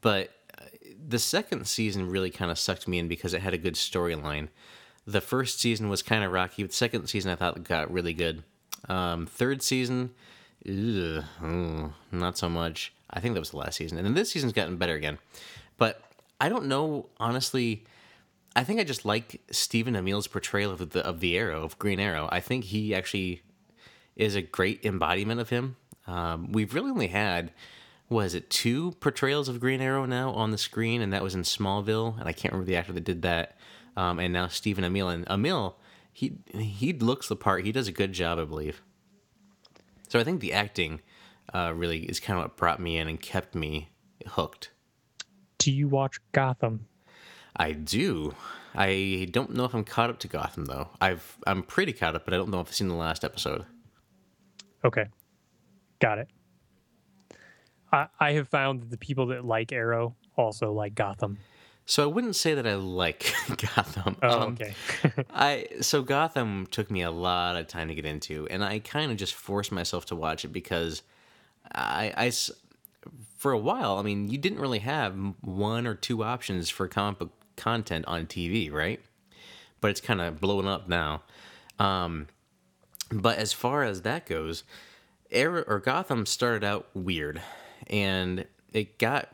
But 0.00 0.30
uh, 0.58 0.64
the 1.08 1.18
second 1.18 1.66
season 1.66 2.08
really 2.08 2.30
kind 2.30 2.50
of 2.50 2.58
sucked 2.58 2.88
me 2.88 2.98
in 2.98 3.08
because 3.08 3.34
it 3.34 3.42
had 3.42 3.54
a 3.54 3.58
good 3.58 3.74
storyline. 3.74 4.48
The 5.06 5.20
first 5.20 5.60
season 5.60 5.88
was 5.90 6.02
kind 6.02 6.24
of 6.24 6.32
rocky. 6.32 6.62
The 6.62 6.72
second 6.72 7.06
season 7.08 7.30
I 7.30 7.34
thought 7.34 7.62
got 7.62 7.92
really 7.92 8.14
good. 8.14 8.42
Um, 8.88 9.26
third 9.26 9.62
season, 9.62 10.10
mm, 10.66 11.92
not 12.12 12.38
so 12.38 12.48
much. 12.48 12.92
I 13.10 13.20
think 13.20 13.34
that 13.34 13.40
was 13.40 13.50
the 13.50 13.58
last 13.58 13.76
season, 13.76 13.98
and 13.98 14.06
then 14.06 14.14
this 14.14 14.30
season's 14.30 14.52
gotten 14.52 14.76
better 14.76 14.94
again. 14.94 15.18
But 15.76 16.00
I 16.40 16.48
don't 16.48 16.66
know, 16.66 17.06
honestly. 17.18 17.84
I 18.56 18.62
think 18.62 18.78
I 18.78 18.84
just 18.84 19.04
like 19.04 19.40
Stephen 19.50 19.94
Amell's 19.94 20.28
portrayal 20.28 20.70
of 20.70 20.90
the 20.90 21.04
of 21.04 21.20
the 21.20 21.36
Arrow 21.36 21.64
of 21.64 21.78
Green 21.78 21.98
Arrow. 21.98 22.28
I 22.30 22.40
think 22.40 22.64
he 22.64 22.94
actually 22.94 23.42
is 24.16 24.36
a 24.36 24.42
great 24.42 24.84
embodiment 24.84 25.40
of 25.40 25.50
him. 25.50 25.76
Um, 26.06 26.52
we've 26.52 26.72
really 26.72 26.90
only 26.90 27.08
had 27.08 27.52
was 28.08 28.34
it 28.34 28.50
two 28.50 28.92
portrayals 29.00 29.48
of 29.48 29.60
Green 29.60 29.80
Arrow 29.80 30.04
now 30.04 30.30
on 30.30 30.50
the 30.50 30.58
screen, 30.58 31.00
and 31.00 31.12
that 31.12 31.22
was 31.22 31.34
in 31.34 31.42
Smallville, 31.42 32.18
and 32.18 32.28
I 32.28 32.32
can't 32.32 32.52
remember 32.52 32.66
the 32.66 32.76
actor 32.76 32.92
that 32.92 33.04
did 33.04 33.22
that. 33.22 33.56
Um, 33.96 34.18
and 34.18 34.32
now 34.32 34.48
Stephen 34.48 34.84
Amell 34.84 35.12
and 35.12 35.26
Amell, 35.26 35.74
he 36.12 36.38
he 36.52 36.92
looks 36.92 37.28
the 37.28 37.36
part. 37.36 37.64
He 37.64 37.72
does 37.72 37.88
a 37.88 37.92
good 37.92 38.12
job, 38.12 38.38
I 38.38 38.44
believe. 38.44 38.82
So 40.14 40.20
I 40.20 40.22
think 40.22 40.40
the 40.40 40.52
acting 40.52 41.00
uh, 41.52 41.72
really 41.74 42.04
is 42.04 42.20
kind 42.20 42.38
of 42.38 42.44
what 42.44 42.56
brought 42.56 42.78
me 42.78 42.98
in 42.98 43.08
and 43.08 43.20
kept 43.20 43.56
me 43.56 43.88
hooked. 44.28 44.70
Do 45.58 45.72
you 45.72 45.88
watch 45.88 46.20
Gotham? 46.30 46.86
I 47.56 47.72
do. 47.72 48.32
I 48.76 49.26
don't 49.32 49.54
know 49.54 49.64
if 49.64 49.74
I'm 49.74 49.82
caught 49.82 50.10
up 50.10 50.20
to 50.20 50.28
Gotham 50.28 50.66
though. 50.66 50.90
I've 51.00 51.36
I'm 51.48 51.64
pretty 51.64 51.92
caught 51.92 52.14
up, 52.14 52.24
but 52.24 52.32
I 52.32 52.36
don't 52.36 52.50
know 52.50 52.60
if 52.60 52.68
I've 52.68 52.74
seen 52.76 52.86
the 52.86 52.94
last 52.94 53.24
episode. 53.24 53.64
Okay, 54.84 55.06
got 55.98 56.18
it. 56.18 56.28
I 57.90 58.06
I 58.20 58.32
have 58.34 58.46
found 58.46 58.82
that 58.82 58.90
the 58.90 58.98
people 58.98 59.26
that 59.26 59.44
like 59.44 59.72
Arrow 59.72 60.14
also 60.36 60.70
like 60.70 60.94
Gotham. 60.94 61.38
So 61.86 62.02
I 62.02 62.06
wouldn't 62.06 62.36
say 62.36 62.54
that 62.54 62.66
I 62.66 62.74
like 62.76 63.34
Gotham. 63.48 64.16
Oh, 64.22 64.40
Um, 64.40 64.52
okay. 64.54 64.74
I 65.30 65.66
so 65.80 66.02
Gotham 66.02 66.66
took 66.70 66.90
me 66.90 67.02
a 67.02 67.10
lot 67.10 67.56
of 67.56 67.66
time 67.66 67.88
to 67.88 67.94
get 67.94 68.06
into, 68.06 68.46
and 68.48 68.64
I 68.64 68.78
kind 68.78 69.10
of 69.12 69.18
just 69.18 69.34
forced 69.34 69.70
myself 69.70 70.06
to 70.06 70.16
watch 70.16 70.44
it 70.44 70.48
because 70.48 71.02
I, 71.74 72.32
for 73.36 73.52
a 73.52 73.58
while, 73.58 73.98
I 73.98 74.02
mean, 74.02 74.28
you 74.28 74.38
didn't 74.38 74.60
really 74.60 74.78
have 74.80 75.14
one 75.42 75.86
or 75.86 75.94
two 75.94 76.24
options 76.24 76.70
for 76.70 76.88
comic 76.88 77.18
book 77.18 77.32
content 77.56 78.06
on 78.06 78.26
TV, 78.26 78.72
right? 78.72 79.00
But 79.80 79.90
it's 79.90 80.00
kind 80.00 80.20
of 80.20 80.40
blowing 80.40 80.66
up 80.66 80.88
now. 80.88 81.22
Um, 81.78 82.28
but 83.10 83.38
as 83.38 83.52
far 83.52 83.82
as 83.82 84.02
that 84.02 84.24
goes, 84.26 84.64
Arrow 85.30 85.64
or 85.66 85.80
Gotham 85.80 86.24
started 86.26 86.64
out 86.64 86.86
weird, 86.94 87.42
and 87.88 88.46
it 88.72 88.98
got 88.98 89.28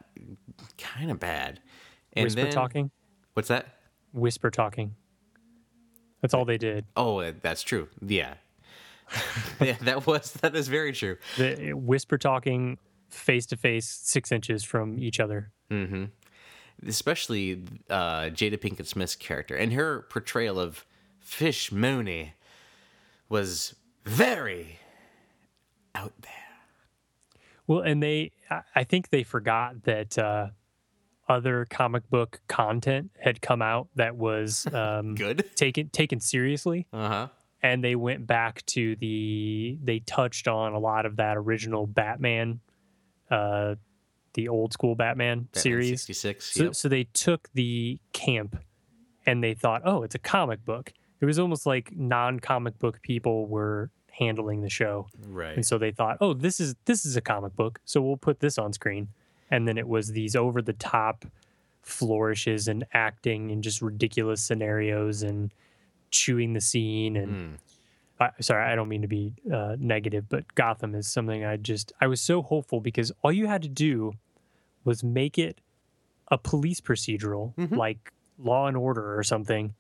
kind 0.79 1.11
of 1.11 1.21
bad. 1.21 1.61
And 2.15 2.25
Whisper 2.25 2.43
then, 2.43 2.53
talking. 2.53 2.91
What's 3.35 3.49
that? 3.49 3.67
Whisper 4.13 4.51
talking. 4.51 4.95
That's 6.21 6.35
all 6.35 6.45
they 6.45 6.59
did. 6.59 6.85
Oh, 6.97 7.21
uh, 7.21 7.33
that's 7.41 7.63
true. 7.63 7.89
Yeah. 8.05 8.35
yeah, 9.61 9.77
that 9.83 10.07
was 10.07 10.33
that 10.35 10.55
is 10.55 10.69
very 10.69 10.93
true. 10.93 11.17
The 11.37 11.73
whisper 11.73 12.19
talking 12.19 12.79
face 13.09 13.47
to 13.47 13.57
face, 13.57 13.89
six 13.89 14.31
inches 14.31 14.63
from 14.63 14.99
each 14.99 15.19
other. 15.21 15.51
Especially 16.87 17.63
uh, 17.89 18.23
Jada 18.31 18.57
Pinkett 18.59 18.87
Smith's 18.87 19.17
character 19.17 19.55
and 19.55 19.73
her 19.73 20.03
portrayal 20.11 20.59
of 20.61 20.85
Fish 21.21 21.71
Mooney 21.73 22.35
was 23.29 23.75
very 24.05 24.79
out 25.95 26.13
there. 26.23 26.31
Well, 27.67 27.81
and 27.81 28.03
they, 28.03 28.33
I- 28.49 28.63
I 28.77 28.85
think 28.85 29.11
they 29.11 29.23
forgot 29.23 29.83
that 29.85 30.19
uh, 30.19 30.49
other 31.31 31.67
comic 31.71 32.09
book 32.11 32.41
content 32.49 33.11
had 33.19 33.41
come 33.41 33.63
out 33.63 33.89
that 33.95 34.17
was 34.17 34.67
um, 34.75 35.15
Good. 35.15 35.45
taken 35.57 35.89
taken 35.91 36.19
seriously, 36.21 36.87
Uh 36.93 37.09
huh. 37.09 37.29
and 37.63 37.83
they 37.85 37.95
went 37.95 38.27
back 38.27 38.65
to 38.67 38.97
the. 38.97 39.79
They 39.83 40.01
touched 40.01 40.49
on 40.49 40.73
a 40.73 40.79
lot 40.79 41.07
of 41.07 41.17
that 41.17 41.37
original 41.37 41.87
Batman, 41.87 42.61
uh, 43.31 43.77
the 44.35 44.49
old 44.49 44.73
school 44.73 44.95
Batman, 44.95 45.49
series. 45.53 46.03
sixty 46.03 46.13
six. 46.13 46.53
So, 46.55 46.65
Yep. 46.65 46.75
so 46.75 46.89
they 46.89 47.05
took 47.05 47.49
the 47.55 47.99
camp 48.13 48.59
and 49.27 49.43
they 49.45 49.55
thought, 49.55 49.83
oh, 49.85 50.03
it's 50.03 50.15
a 50.15 50.19
comic 50.21 50.65
book. 50.65 50.93
It 51.21 51.27
was 51.27 51.39
almost 51.39 51.67
like 51.67 51.93
non-comic 51.95 52.79
book 52.79 53.03
people 53.03 53.47
were 53.47 53.91
handling 54.11 54.63
the 54.63 54.71
show, 54.71 55.07
Right. 55.29 55.55
and 55.55 55.65
so 55.65 55.79
they 55.79 55.93
thought, 55.93 56.17
oh, 56.21 56.35
this 56.35 56.61
is 56.61 56.75
this 56.87 57.05
is 57.07 57.17
a 57.17 57.21
comic 57.21 57.55
book, 57.57 57.79
so 57.85 58.01
we'll 58.03 58.17
put 58.17 58.41
this 58.41 58.59
on 58.59 58.73
screen. 58.73 59.09
And 59.51 59.67
then 59.67 59.77
it 59.79 59.89
was 59.89 60.09
these 60.13 60.37
over-the-top 60.37 61.25
flourishes 61.83 62.69
and 62.69 62.85
acting 62.93 63.51
and 63.51 63.63
just 63.63 63.83
ridiculous 63.83 64.43
scenarios 64.43 65.23
and 65.23 65.53
chewing 66.11 66.53
the 66.53 66.61
scene 66.61 67.17
and 67.17 67.31
Mm. 67.33 67.59
I, 68.21 68.31
sorry, 68.41 68.71
I 68.71 68.75
don't 68.75 68.89
mean 68.91 69.01
to 69.01 69.09
be 69.09 69.33
uh, 69.51 69.77
negative, 69.79 70.29
but 70.29 70.55
Gotham 70.55 70.95
is 70.95 71.09
something 71.09 71.43
I 71.45 71.57
just 71.57 71.93
I 72.03 72.07
was 72.07 72.21
so 72.21 72.43
hopeful 72.43 72.81
because 72.81 73.11
all 73.23 73.33
you 73.33 73.47
had 73.47 73.63
to 73.63 73.69
do 73.69 74.13
was 74.85 75.03
make 75.03 75.39
it 75.39 75.59
a 76.29 76.37
police 76.37 76.81
procedural 76.83 77.55
Mhm. 77.57 77.77
like 77.77 78.13
Law 78.39 78.67
and 78.67 78.77
Order 78.77 79.19
or 79.19 79.23
something, 79.23 79.75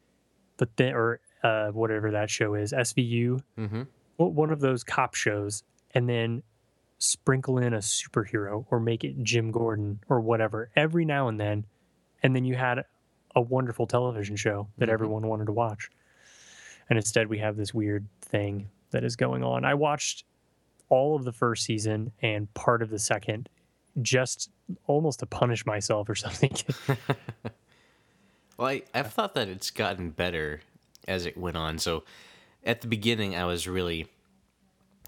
but 0.56 0.74
then 0.78 0.94
or 0.94 1.20
uh, 1.42 1.68
whatever 1.70 2.10
that 2.12 2.30
show 2.30 2.54
is 2.54 2.72
SVU, 2.72 3.42
Mm-hmm. 3.58 3.82
one 4.16 4.50
of 4.50 4.60
those 4.60 4.84
cop 4.84 5.14
shows, 5.14 5.62
and 5.94 6.08
then 6.08 6.42
sprinkle 7.00 7.58
in 7.58 7.72
a 7.74 7.78
superhero 7.78 8.64
or 8.70 8.78
make 8.78 9.02
it 9.02 9.20
Jim 9.24 9.50
Gordon 9.50 9.98
or 10.08 10.20
whatever 10.20 10.70
every 10.76 11.04
now 11.04 11.26
and 11.28 11.40
then, 11.40 11.64
and 12.22 12.36
then 12.36 12.44
you 12.44 12.54
had 12.54 12.84
a 13.34 13.40
wonderful 13.40 13.86
television 13.86 14.36
show 14.36 14.68
that 14.78 14.88
Mhm. 14.88 14.92
everyone 14.92 15.26
wanted 15.26 15.46
to 15.46 15.52
watch. 15.52 15.90
And 16.88 16.96
instead, 16.98 17.28
we 17.28 17.38
have 17.38 17.56
this 17.56 17.72
weird 17.74 18.06
thing 18.20 18.68
that 18.90 19.02
is 19.02 19.16
going 19.16 19.42
on. 19.42 19.64
I 19.64 19.74
watched 19.74 20.24
all 20.88 21.16
of 21.16 21.24
the 21.24 21.32
first 21.32 21.64
season 21.64 22.12
and 22.20 22.52
part 22.54 22.82
of 22.82 22.90
the 22.90 22.98
second 22.98 23.48
just 24.02 24.50
almost 24.86 25.20
to 25.20 25.26
punish 25.26 25.64
myself 25.64 26.08
or 26.08 26.14
something. 26.16 26.52
Well, 28.56 28.68
I, 28.68 28.82
I've 28.92 29.12
thought 29.12 29.34
that 29.34 29.48
it's 29.48 29.70
gotten 29.70 30.10
better 30.10 30.60
as 31.08 31.24
it 31.24 31.36
went 31.38 31.56
on. 31.56 31.78
So 31.78 32.04
at 32.64 32.82
the 32.82 32.88
beginning, 32.88 33.34
I 33.34 33.46
was 33.46 33.66
really, 33.66 34.06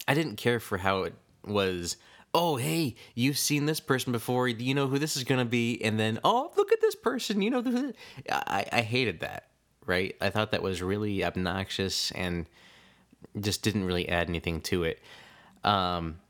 I 0.09 0.15
didn't 0.15 0.37
care 0.37 0.59
for 0.59 0.79
how 0.79 1.03
it 1.03 1.15
was. 1.45 1.97
Oh, 2.35 2.57
hey, 2.57 2.95
you've 3.15 3.37
seen 3.37 3.67
this 3.67 3.79
person 3.79 4.11
before. 4.11 4.49
You 4.49 4.75
know 4.75 4.87
who 4.87 4.99
this 4.99 5.19
is 5.19 5.25
going 5.25 5.41
to 5.41 5.45
be? 5.45 5.79
And 5.85 6.01
then, 6.01 6.19
oh, 6.25 6.51
look 6.57 6.73
at 6.73 6.81
this 6.81 6.95
person. 6.95 7.43
You 7.43 7.51
know, 7.51 7.93
I, 8.31 8.65
I 8.73 8.81
hated 8.81 9.21
that, 9.21 9.49
right? 9.85 10.17
I 10.19 10.31
thought 10.31 10.53
that 10.53 10.63
was 10.63 10.81
really 10.81 11.23
obnoxious 11.23 12.11
and 12.13 12.47
just 13.39 13.63
didn't 13.63 13.85
really 13.85 14.09
add 14.09 14.31
anything 14.31 14.63
to 14.63 14.85
it. 14.85 15.03
Um, 15.63 16.21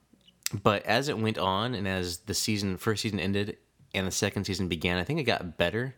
but 0.65 0.85
as 0.87 1.09
it 1.09 1.19
went 1.19 1.39
on 1.39 1.73
and 1.73 1.87
as 1.87 2.19
the 2.19 2.35
season, 2.35 2.79
first 2.79 3.03
season 3.03 3.21
ended 3.21 3.59
and 3.95 4.05
the 4.05 4.11
second 4.11 4.45
season 4.45 4.67
began, 4.67 4.99
I 4.99 5.05
think 5.05 5.21
it 5.21 5.25
got 5.25 5.57
better 5.57 5.95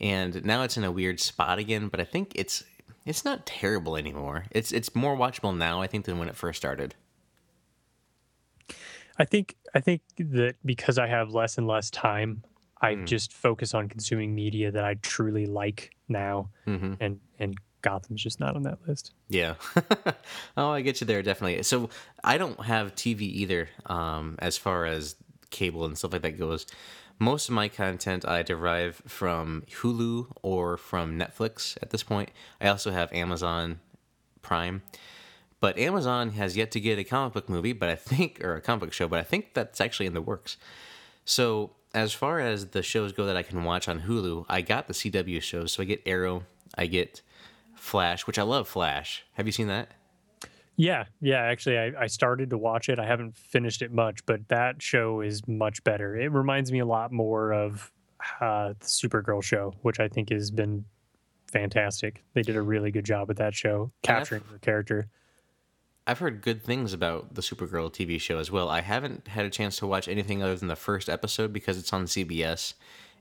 and 0.00 0.44
now 0.44 0.62
it's 0.62 0.76
in 0.76 0.84
a 0.84 0.90
weird 0.90 1.20
spot 1.20 1.58
again 1.58 1.88
but 1.88 2.00
i 2.00 2.04
think 2.04 2.32
it's 2.34 2.64
it's 3.04 3.24
not 3.24 3.46
terrible 3.46 3.96
anymore 3.96 4.46
it's 4.50 4.72
it's 4.72 4.94
more 4.94 5.16
watchable 5.16 5.56
now 5.56 5.80
i 5.80 5.86
think 5.86 6.04
than 6.04 6.18
when 6.18 6.28
it 6.28 6.36
first 6.36 6.56
started 6.56 6.94
I 9.20 9.24
think 9.26 9.54
I 9.74 9.80
think 9.80 10.00
that 10.18 10.54
because 10.64 10.96
I 10.98 11.06
have 11.06 11.30
less 11.30 11.58
and 11.58 11.66
less 11.66 11.90
time, 11.90 12.42
I 12.82 12.94
just 12.96 13.32
focus 13.32 13.74
on 13.74 13.88
consuming 13.88 14.34
media 14.34 14.70
that 14.72 14.84
I 14.84 14.94
truly 14.94 15.46
like 15.46 15.90
now, 16.08 16.48
Mhm. 16.66 16.96
and 17.00 17.20
and 17.38 17.54
Gotham's 17.82 18.22
just 18.22 18.40
not 18.40 18.56
on 18.56 18.62
that 18.64 18.78
list. 18.88 19.12
yeah. 19.28 19.54
Oh 20.56 20.70
i 20.70 20.80
get 20.82 21.00
you 21.00 21.06
there 21.06 21.22
definitely. 21.22 21.62
So 21.62 21.88
i 22.24 22.36
don't 22.38 22.60
have 22.64 22.94
tv 22.94 23.20
either 23.22 23.68
um 23.86 24.36
as 24.38 24.56
far 24.58 24.84
as 24.86 25.16
cable 25.50 25.84
and 25.84 25.96
stuff 25.96 26.12
like 26.12 26.22
that 26.22 26.38
goes. 26.38 26.66
Most 27.18 27.48
of 27.50 27.54
my 27.54 27.68
content 27.68 28.24
i 28.26 28.42
derive 28.42 28.96
from 29.06 29.62
hulu 29.80 30.26
or 30.42 30.76
from 30.76 31.18
netflix 31.18 31.76
at 31.82 31.90
this 31.90 32.02
point. 32.02 32.30
I 32.60 32.68
also 32.68 32.90
have 32.90 33.12
amazon 33.12 33.80
prime 34.42 34.82
but 35.60 35.78
amazon 35.78 36.30
has 36.30 36.56
yet 36.56 36.70
to 36.70 36.80
get 36.80 36.98
a 36.98 37.04
comic 37.04 37.32
book 37.32 37.48
movie 37.48 37.72
but 37.72 37.88
i 37.88 37.94
think 37.94 38.42
or 38.42 38.56
a 38.56 38.60
comic 38.60 38.80
book 38.80 38.92
show 38.92 39.06
but 39.06 39.20
i 39.20 39.22
think 39.22 39.54
that's 39.54 39.80
actually 39.80 40.06
in 40.06 40.14
the 40.14 40.22
works 40.22 40.56
So 41.24 41.70
as 41.94 42.12
far 42.12 42.40
as 42.40 42.68
the 42.68 42.82
shows 42.82 43.12
go 43.12 43.26
that 43.26 43.36
I 43.36 43.42
can 43.42 43.64
watch 43.64 43.88
on 43.88 44.00
Hulu, 44.02 44.46
I 44.48 44.60
got 44.62 44.86
the 44.86 44.94
CW 44.94 45.42
shows. 45.42 45.72
So 45.72 45.82
I 45.82 45.86
get 45.86 46.02
Arrow, 46.06 46.44
I 46.76 46.86
get 46.86 47.22
Flash, 47.74 48.26
which 48.26 48.38
I 48.38 48.42
love 48.42 48.68
Flash. 48.68 49.24
Have 49.34 49.46
you 49.46 49.52
seen 49.52 49.66
that? 49.68 49.88
Yeah, 50.76 51.04
yeah. 51.20 51.42
Actually, 51.42 51.78
I, 51.78 51.92
I 52.02 52.06
started 52.06 52.50
to 52.50 52.58
watch 52.58 52.88
it. 52.88 52.98
I 52.98 53.06
haven't 53.06 53.36
finished 53.36 53.82
it 53.82 53.92
much, 53.92 54.24
but 54.24 54.48
that 54.48 54.80
show 54.80 55.20
is 55.20 55.46
much 55.46 55.82
better. 55.84 56.16
It 56.16 56.32
reminds 56.32 56.72
me 56.72 56.78
a 56.78 56.86
lot 56.86 57.12
more 57.12 57.52
of 57.52 57.92
uh, 58.40 58.74
the 58.78 58.86
Supergirl 58.86 59.42
show, 59.42 59.74
which 59.82 60.00
I 60.00 60.08
think 60.08 60.30
has 60.30 60.50
been 60.50 60.84
fantastic. 61.52 62.22
They 62.34 62.42
did 62.42 62.56
a 62.56 62.62
really 62.62 62.90
good 62.90 63.04
job 63.04 63.28
with 63.28 63.38
that 63.38 63.54
show, 63.54 63.90
capturing 64.02 64.42
the 64.52 64.58
character. 64.60 65.08
I've 66.06 66.18
heard 66.18 66.40
good 66.42 66.62
things 66.62 66.92
about 66.92 67.34
the 67.34 67.42
Supergirl 67.42 67.92
TV 67.92 68.20
show 68.20 68.38
as 68.38 68.50
well. 68.50 68.68
I 68.68 68.80
haven't 68.80 69.28
had 69.28 69.44
a 69.46 69.50
chance 69.50 69.76
to 69.78 69.86
watch 69.86 70.08
anything 70.08 70.42
other 70.42 70.56
than 70.56 70.68
the 70.68 70.76
first 70.76 71.08
episode 71.08 71.52
because 71.52 71.78
it's 71.78 71.92
on 71.92 72.06
CBS, 72.06 72.74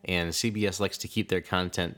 and 0.05 0.31
CBS 0.31 0.79
likes 0.79 0.97
to 0.99 1.07
keep 1.07 1.29
their 1.29 1.41
content. 1.41 1.97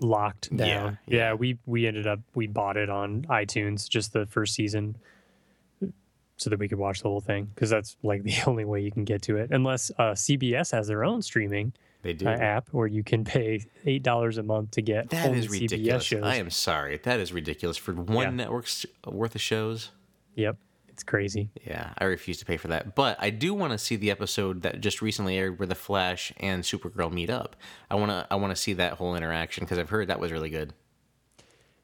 locked 0.00 0.48
Yeah, 0.52 0.66
down. 0.66 0.98
yeah. 1.06 1.16
Yeah, 1.16 1.34
we 1.34 1.58
we 1.66 1.86
ended 1.86 2.06
up 2.06 2.20
we 2.34 2.46
bought 2.46 2.76
it 2.76 2.90
on 2.90 3.22
iTunes 3.30 3.88
just 3.88 4.12
the 4.12 4.26
first 4.26 4.54
season 4.54 4.96
so 6.36 6.50
that 6.50 6.58
we 6.58 6.68
could 6.68 6.78
watch 6.78 7.00
the 7.00 7.08
whole 7.08 7.20
thing 7.22 7.46
because 7.54 7.70
that's 7.70 7.96
like 8.02 8.22
the 8.24 8.34
only 8.46 8.64
way 8.66 8.82
you 8.82 8.92
can 8.92 9.04
get 9.04 9.22
to 9.22 9.36
it 9.38 9.50
unless 9.52 9.90
uh, 9.98 10.12
CBS 10.12 10.72
has 10.72 10.88
their 10.88 11.02
own 11.04 11.22
streaming 11.22 11.72
They 12.06 12.12
do. 12.14 12.26
app 12.28 12.68
where 12.70 12.86
you 12.86 13.02
can 13.02 13.24
pay 13.24 13.64
eight 13.84 14.02
dollars 14.02 14.38
a 14.38 14.42
month 14.42 14.70
to 14.72 14.82
get 14.82 15.10
that 15.10 15.34
is 15.34 15.46
CBS 15.48 15.60
ridiculous. 15.60 16.04
shows. 16.04 16.22
I 16.22 16.36
am 16.36 16.50
sorry. 16.50 16.96
That 17.02 17.20
is 17.20 17.32
ridiculous 17.32 17.76
for 17.76 17.92
one 17.94 18.24
Yeah. 18.24 18.30
network's 18.30 18.86
worth 19.06 19.34
of 19.34 19.40
shows. 19.40 19.90
Yep, 20.36 20.56
it's 20.88 21.02
crazy. 21.02 21.50
Yeah, 21.66 21.92
I 21.98 22.04
refuse 22.04 22.38
to 22.38 22.44
pay 22.44 22.56
for 22.56 22.68
that. 22.68 22.94
But 22.94 23.16
I 23.20 23.30
do 23.30 23.54
want 23.54 23.72
to 23.72 23.78
see 23.78 23.96
the 23.96 24.10
episode 24.10 24.62
that 24.62 24.80
just 24.80 25.02
recently 25.02 25.36
aired 25.38 25.58
where 25.58 25.66
the 25.66 25.74
Flash 25.74 26.32
and 26.38 26.62
Supergirl 26.62 27.12
meet 27.12 27.30
up. 27.30 27.56
I 27.90 27.94
want 27.96 28.10
to 28.10 28.26
I 28.30 28.36
want 28.36 28.54
to 28.54 28.56
see 28.56 28.72
that 28.74 28.94
whole 28.94 29.14
interaction 29.16 29.64
because 29.64 29.78
I've 29.78 29.90
heard 29.90 30.08
that 30.08 30.20
was 30.20 30.30
really 30.32 30.50
good. 30.50 30.72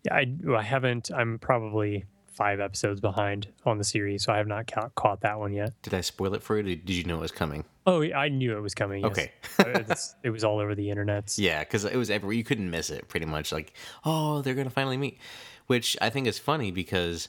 Yeah, 0.05 0.15
I 0.15 0.27
I 0.57 0.63
haven't. 0.63 1.11
I'm 1.13 1.39
probably 1.39 2.05
five 2.33 2.61
episodes 2.61 3.01
behind 3.01 3.49
on 3.65 3.79
the 3.79 3.85
series, 3.85 4.25
so 4.25 4.33
I 4.33 4.39
have 4.39 4.47
not 4.47 4.67
ca- 4.73 4.89
caught 4.95 5.21
that 5.21 5.39
one 5.39 5.53
yet. 5.53 5.73
Did 5.83 5.95
I 5.95 6.01
spoil 6.01 6.35
it 6.35 6.43
for 6.43 6.57
you? 6.59 6.77
Did 6.77 6.91
you 6.91 7.05
know 7.05 7.19
it 7.19 7.21
was 7.23 7.33
coming? 7.33 7.65
Oh, 7.87 8.01
yeah, 8.01 8.19
I 8.19 8.29
knew 8.29 8.57
it 8.57 8.61
was 8.61 8.75
coming. 8.75 9.03
yes. 9.03 9.11
Okay. 9.13 9.33
Uh, 9.59 9.69
it's- 9.81 10.15
it 10.23 10.31
was 10.31 10.43
all 10.45 10.59
over 10.59 10.75
the 10.75 10.89
internet. 10.91 11.35
Yeah, 11.39 11.61
because 11.61 11.85
it 11.85 11.97
was 11.97 12.11
everywhere. 12.11 12.35
You 12.35 12.45
couldn't 12.45 12.71
miss 12.71 12.91
it. 12.91 13.09
Pretty 13.09 13.27
much 13.27 13.53
like, 13.53 13.73
oh, 14.05 14.41
they're 14.43 14.55
gonna 14.55 14.71
finally 14.71 14.97
meet, 14.97 15.19
which 15.67 15.97
I 16.01 16.11
think 16.11 16.27
is 16.27 16.39
funny 16.39 16.71
because 16.71 17.29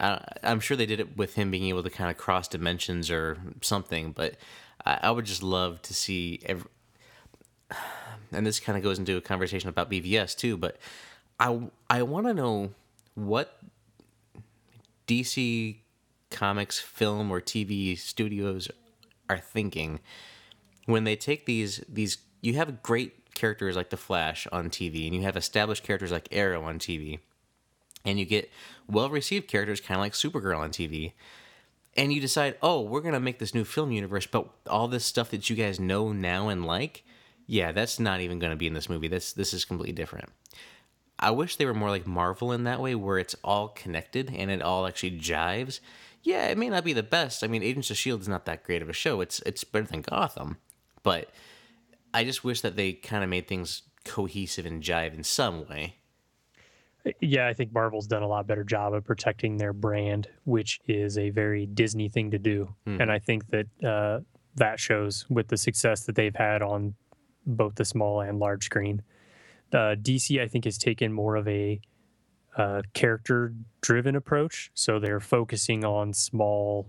I, 0.00 0.24
I'm 0.42 0.60
sure 0.60 0.76
they 0.76 0.86
did 0.86 1.00
it 1.00 1.16
with 1.16 1.34
him 1.34 1.50
being 1.50 1.64
able 1.64 1.82
to 1.82 1.90
kind 1.90 2.10
of 2.10 2.16
cross 2.16 2.48
dimensions 2.48 3.10
or 3.10 3.38
something. 3.60 4.12
But 4.12 4.36
I, 4.86 4.98
I 5.02 5.10
would 5.10 5.24
just 5.26 5.42
love 5.42 5.82
to 5.82 5.94
see. 5.94 6.40
Every, 6.46 6.68
and 8.32 8.46
this 8.46 8.60
kind 8.60 8.76
of 8.78 8.84
goes 8.84 8.98
into 8.98 9.16
a 9.16 9.20
conversation 9.20 9.68
about 9.68 9.90
BVS 9.90 10.36
too. 10.36 10.56
But 10.56 10.76
I 11.40 11.60
I 11.90 12.02
want 12.02 12.26
to 12.26 12.34
know 12.34 12.70
what 13.14 13.58
DC 15.12 15.76
Comics 16.30 16.78
film 16.78 17.30
or 17.30 17.40
TV 17.40 17.98
studios 17.98 18.70
are 19.28 19.38
thinking 19.38 20.00
when 20.86 21.04
they 21.04 21.16
take 21.16 21.44
these 21.44 21.84
these 21.86 22.16
you 22.40 22.54
have 22.54 22.82
great 22.82 23.34
characters 23.34 23.76
like 23.76 23.90
the 23.90 23.98
Flash 23.98 24.46
on 24.50 24.70
TV 24.70 25.04
and 25.06 25.14
you 25.14 25.22
have 25.22 25.36
established 25.36 25.84
characters 25.84 26.10
like 26.10 26.28
Arrow 26.32 26.62
on 26.64 26.78
TV 26.78 27.18
and 28.06 28.18
you 28.18 28.24
get 28.24 28.50
well 28.88 29.10
received 29.10 29.48
characters 29.48 29.82
kind 29.82 29.98
of 29.98 30.02
like 30.02 30.14
Supergirl 30.14 30.58
on 30.58 30.70
TV 30.70 31.12
and 31.94 32.10
you 32.10 32.18
decide 32.20 32.56
oh 32.62 32.80
we're 32.80 33.02
going 33.02 33.12
to 33.12 33.20
make 33.20 33.38
this 33.38 33.54
new 33.54 33.64
film 33.64 33.92
universe 33.92 34.26
but 34.26 34.48
all 34.66 34.88
this 34.88 35.04
stuff 35.04 35.30
that 35.30 35.50
you 35.50 35.56
guys 35.56 35.78
know 35.78 36.12
now 36.12 36.48
and 36.48 36.64
like 36.64 37.04
yeah 37.46 37.70
that's 37.70 38.00
not 38.00 38.22
even 38.22 38.38
going 38.38 38.50
to 38.50 38.56
be 38.56 38.66
in 38.66 38.72
this 38.72 38.88
movie. 38.88 39.08
This 39.08 39.34
this 39.34 39.52
is 39.52 39.66
completely 39.66 39.92
different 39.92 40.30
I 41.22 41.30
wish 41.30 41.56
they 41.56 41.66
were 41.66 41.74
more 41.74 41.90
like 41.90 42.06
Marvel 42.06 42.52
in 42.52 42.64
that 42.64 42.80
way, 42.80 42.94
where 42.94 43.18
it's 43.18 43.36
all 43.44 43.68
connected 43.68 44.30
and 44.34 44.50
it 44.50 44.60
all 44.60 44.86
actually 44.86 45.18
jives. 45.18 45.80
Yeah, 46.22 46.48
it 46.48 46.58
may 46.58 46.68
not 46.68 46.84
be 46.84 46.92
the 46.92 47.02
best. 47.02 47.42
I 47.42 47.46
mean, 47.46 47.62
Agents 47.62 47.90
of 47.90 47.96
Shield 47.96 48.20
is 48.20 48.28
not 48.28 48.44
that 48.44 48.64
great 48.64 48.82
of 48.82 48.88
a 48.88 48.92
show. 48.92 49.20
It's 49.20 49.40
it's 49.40 49.64
better 49.64 49.86
than 49.86 50.02
Gotham, 50.02 50.58
but 51.02 51.30
I 52.12 52.24
just 52.24 52.44
wish 52.44 52.60
that 52.60 52.76
they 52.76 52.92
kind 52.92 53.24
of 53.24 53.30
made 53.30 53.48
things 53.48 53.82
cohesive 54.04 54.66
and 54.66 54.82
jive 54.82 55.14
in 55.14 55.24
some 55.24 55.66
way. 55.68 55.96
Yeah, 57.20 57.48
I 57.48 57.52
think 57.52 57.72
Marvel's 57.72 58.06
done 58.06 58.22
a 58.22 58.28
lot 58.28 58.46
better 58.46 58.62
job 58.62 58.94
of 58.94 59.04
protecting 59.04 59.56
their 59.56 59.72
brand, 59.72 60.28
which 60.44 60.80
is 60.86 61.18
a 61.18 61.30
very 61.30 61.66
Disney 61.66 62.08
thing 62.08 62.30
to 62.30 62.38
do. 62.38 62.72
And 63.00 63.10
I 63.10 63.18
think 63.18 63.46
that 63.48 63.66
uh, 63.84 64.20
that 64.56 64.78
shows 64.78 65.26
with 65.28 65.48
the 65.48 65.56
success 65.56 66.04
that 66.06 66.14
they've 66.14 66.34
had 66.34 66.62
on 66.62 66.94
both 67.46 67.74
the 67.74 67.84
small 67.84 68.20
and 68.20 68.38
large 68.38 68.64
screen. 68.64 69.02
Uh, 69.72 69.96
DC, 69.96 70.40
I 70.40 70.48
think, 70.48 70.64
has 70.64 70.78
taken 70.78 71.12
more 71.12 71.36
of 71.36 71.48
a 71.48 71.80
uh, 72.56 72.82
character 72.92 73.54
driven 73.80 74.14
approach. 74.16 74.70
So 74.74 74.98
they're 74.98 75.20
focusing 75.20 75.84
on 75.84 76.12
small 76.12 76.86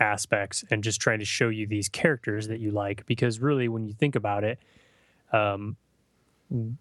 aspects 0.00 0.64
and 0.70 0.82
just 0.82 1.00
trying 1.00 1.18
to 1.18 1.24
show 1.24 1.48
you 1.48 1.66
these 1.66 1.88
characters 1.88 2.48
that 2.48 2.60
you 2.60 2.70
like. 2.70 3.04
Because 3.06 3.40
really, 3.40 3.68
when 3.68 3.86
you 3.86 3.92
think 3.92 4.16
about 4.16 4.44
it, 4.44 4.58
um, 5.32 5.76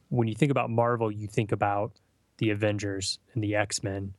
when 0.10 0.28
you 0.28 0.36
think 0.36 0.52
about 0.52 0.70
Marvel, 0.70 1.12
you 1.12 1.28
think 1.28 1.52
about 1.52 1.94
the 2.38 2.50
Avengers 2.50 3.20
and 3.34 3.44
the 3.44 3.56
X 3.56 3.84
Men. 3.84 4.14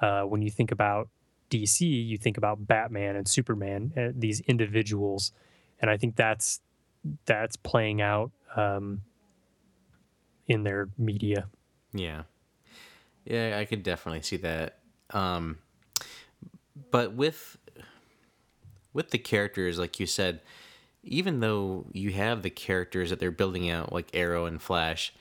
Uh, 0.00 0.22
when 0.22 0.42
you 0.42 0.50
think 0.50 0.72
about 0.72 1.08
DC, 1.50 1.80
you 1.80 2.16
think 2.16 2.36
about 2.36 2.66
Batman 2.66 3.16
and 3.16 3.28
Superman, 3.28 3.92
uh, 3.96 4.12
these 4.14 4.40
individuals, 4.40 5.32
and 5.80 5.90
I 5.90 5.96
think 5.96 6.16
that's 6.16 6.60
that's 7.24 7.56
playing 7.56 8.02
out 8.02 8.30
um, 8.56 9.02
in 10.50 10.64
their 10.64 10.88
media. 10.98 11.48
Yeah. 11.92 12.24
Yeah, 13.24 13.56
I 13.58 13.64
could 13.64 13.82
definitely 13.82 14.22
see 14.22 14.36
that. 14.38 14.78
Um 15.10 15.58
but 16.90 17.12
with 17.14 17.56
with 18.92 19.10
the 19.10 19.18
characters 19.18 19.78
like 19.78 20.00
you 20.00 20.06
said, 20.06 20.40
even 21.04 21.40
though 21.40 21.86
you 21.92 22.10
have 22.10 22.42
the 22.42 22.50
characters 22.50 23.10
that 23.10 23.20
they're 23.20 23.30
building 23.30 23.70
out 23.70 23.92
like 23.92 24.10
Arrow 24.12 24.44
and 24.44 24.60
Flash, 24.60 25.12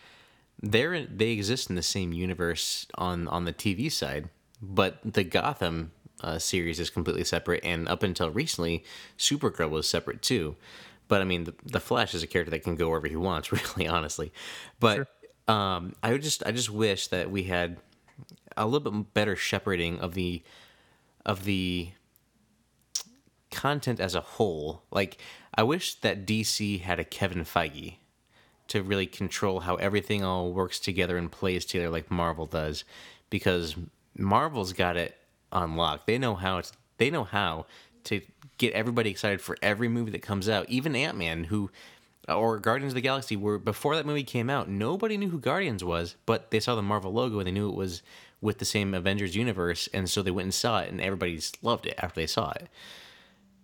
they're 0.61 0.93
in, 0.93 1.15
they 1.15 1.29
exist 1.29 1.69
in 1.69 1.75
the 1.75 1.83
same 1.83 2.11
universe 2.11 2.87
on 2.95 3.27
on 3.27 3.45
the 3.45 3.53
TV 3.53 3.91
side, 3.91 4.29
but 4.61 4.97
the 5.05 5.23
Gotham 5.23 5.91
uh, 6.21 6.39
series 6.39 6.79
is 6.79 6.89
completely 6.89 7.23
separate 7.23 7.63
and 7.63 7.87
up 7.87 8.01
until 8.03 8.29
recently 8.31 8.83
Supergirl 9.17 9.69
was 9.69 9.87
separate 9.87 10.21
too. 10.23 10.55
But 11.07 11.21
I 11.21 11.23
mean, 11.23 11.45
the, 11.45 11.55
the 11.65 11.79
Flash 11.79 12.13
is 12.13 12.23
a 12.23 12.27
character 12.27 12.51
that 12.51 12.63
can 12.63 12.75
go 12.75 12.89
wherever 12.89 13.07
he 13.07 13.15
wants, 13.15 13.51
really, 13.77 13.87
honestly. 13.87 14.31
But 14.79 15.07
um, 15.49 15.93
I 16.03 16.11
would 16.11 16.21
just, 16.21 16.45
I 16.45 16.51
just 16.51 16.69
wish 16.69 17.07
that 17.07 17.31
we 17.31 17.43
had 17.43 17.77
a 18.55 18.65
little 18.67 18.91
bit 18.91 19.13
better 19.13 19.35
shepherding 19.35 19.99
of 19.99 20.13
the, 20.13 20.43
of 21.25 21.43
the 21.43 21.89
content 23.49 23.99
as 23.99 24.13
a 24.13 24.21
whole. 24.21 24.83
Like, 24.91 25.17
I 25.55 25.63
wish 25.63 25.95
that 25.95 26.25
DC 26.25 26.81
had 26.81 26.99
a 26.99 27.03
Kevin 27.03 27.43
Feige 27.43 27.95
to 28.67 28.83
really 28.83 29.07
control 29.07 29.61
how 29.61 29.75
everything 29.75 30.23
all 30.23 30.53
works 30.53 30.79
together 30.79 31.17
and 31.17 31.31
plays 31.31 31.65
together, 31.65 31.89
like 31.89 32.11
Marvel 32.11 32.45
does, 32.45 32.83
because 33.31 33.75
Marvel's 34.15 34.73
got 34.73 34.97
it 34.97 35.17
on 35.51 35.75
lock. 35.75 36.05
They 36.05 36.19
know 36.19 36.35
how 36.35 36.59
it's, 36.59 36.71
they 36.99 37.09
know 37.09 37.23
how 37.23 37.65
to 38.03 38.21
get 38.59 38.73
everybody 38.73 39.09
excited 39.09 39.41
for 39.41 39.57
every 39.63 39.87
movie 39.87 40.11
that 40.11 40.21
comes 40.21 40.47
out. 40.47 40.69
Even 40.69 40.95
Ant 40.95 41.17
Man, 41.17 41.45
who 41.45 41.71
Uh, 42.29 42.35
or 42.35 42.59
Guardians 42.59 42.91
of 42.91 42.95
the 42.95 43.01
Galaxy, 43.01 43.35
where 43.35 43.57
before 43.57 43.95
that 43.95 44.05
movie 44.05 44.23
came 44.23 44.49
out, 44.49 44.69
nobody 44.69 45.17
knew 45.17 45.29
who 45.29 45.39
Guardians 45.39 45.83
was, 45.83 46.15
but 46.25 46.51
they 46.51 46.59
saw 46.59 46.75
the 46.75 46.81
Marvel 46.81 47.11
logo 47.11 47.39
and 47.39 47.47
they 47.47 47.51
knew 47.51 47.69
it 47.69 47.75
was 47.75 48.03
with 48.41 48.59
the 48.59 48.65
same 48.65 48.93
Avengers 48.93 49.35
universe, 49.35 49.89
and 49.93 50.09
so 50.09 50.21
they 50.21 50.31
went 50.31 50.45
and 50.45 50.53
saw 50.53 50.79
it, 50.79 50.89
and 50.89 51.01
everybody 51.01 51.39
loved 51.61 51.85
it 51.85 51.95
after 51.97 52.21
they 52.21 52.27
saw 52.27 52.51
it. 52.51 52.69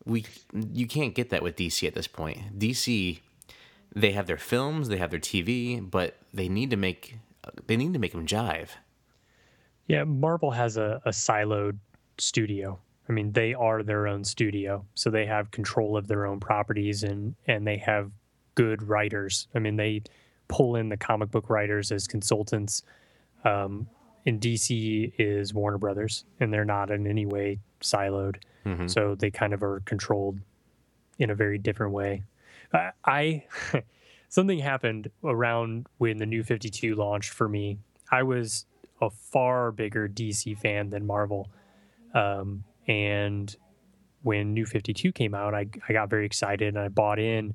We 0.05 0.25
you 0.53 0.87
can't 0.87 1.15
get 1.15 1.29
that 1.29 1.43
with 1.43 1.55
DC 1.55 1.87
at 1.87 1.93
this 1.93 2.07
point. 2.07 2.59
DC, 2.59 3.19
they 3.95 4.11
have 4.11 4.27
their 4.27 4.37
films, 4.37 4.89
they 4.89 4.97
have 4.97 5.11
their 5.11 5.19
TV, 5.19 5.89
but 5.89 6.17
they 6.33 6.49
need 6.49 6.69
to 6.71 6.77
make 6.77 7.17
they 7.67 7.77
need 7.77 7.93
to 7.93 7.99
make 7.99 8.11
them 8.11 8.25
jive. 8.25 8.69
Yeah, 9.87 10.03
Marvel 10.03 10.51
has 10.51 10.77
a, 10.77 11.01
a 11.05 11.11
siloed 11.11 11.77
studio. 12.17 12.79
I 13.07 13.11
mean, 13.11 13.31
they 13.33 13.53
are 13.53 13.83
their 13.83 14.07
own 14.07 14.23
studio, 14.23 14.83
so 14.95 15.09
they 15.09 15.27
have 15.27 15.51
control 15.51 15.95
of 15.95 16.07
their 16.07 16.25
own 16.25 16.39
properties 16.39 17.03
and 17.03 17.35
and 17.47 17.65
they 17.65 17.77
have 17.77 18.11
good 18.55 18.83
writers. 18.83 19.47
I 19.53 19.59
mean, 19.59 19.75
they 19.75 20.03
pull 20.47 20.75
in 20.75 20.89
the 20.89 20.97
comic 20.97 21.31
book 21.31 21.49
writers 21.49 21.91
as 21.91 22.07
consultants. 22.07 22.83
Um, 23.43 23.87
in 24.25 24.39
DC 24.39 25.13
is 25.19 25.53
Warner 25.53 25.77
Brothers, 25.77 26.25
and 26.39 26.51
they're 26.51 26.65
not 26.65 26.89
in 26.89 27.05
any 27.05 27.27
way 27.27 27.59
siloed, 27.81 28.37
so 28.89 29.13
they 29.13 29.29
kind 29.29 29.53
of 29.53 29.61
are 29.61 29.81
controlled 29.85 30.39
in 31.19 31.29
a 31.29 31.35
very 31.35 31.59
different 31.59 31.93
way. 31.93 32.23
I, 32.73 32.91
I 33.05 33.43
something 34.29 34.57
happened 34.57 35.11
around 35.23 35.85
when 35.99 36.17
the 36.17 36.25
New 36.25 36.43
Fifty 36.43 36.69
Two 36.69 36.95
launched 36.95 37.29
for 37.29 37.47
me. 37.47 37.77
I 38.11 38.23
was 38.23 38.65
a 39.01 39.09
far 39.09 39.71
bigger 39.71 40.07
DC 40.09 40.57
fan 40.57 40.89
than 40.89 41.05
Marvel. 41.05 41.49
Um, 42.13 42.63
and 42.87 43.55
when 44.23 44.53
New 44.53 44.65
52 44.65 45.11
came 45.11 45.35
out, 45.35 45.53
I, 45.53 45.67
I 45.87 45.93
got 45.93 46.09
very 46.09 46.25
excited 46.25 46.69
and 46.69 46.79
I 46.79 46.87
bought 46.87 47.19
in 47.19 47.53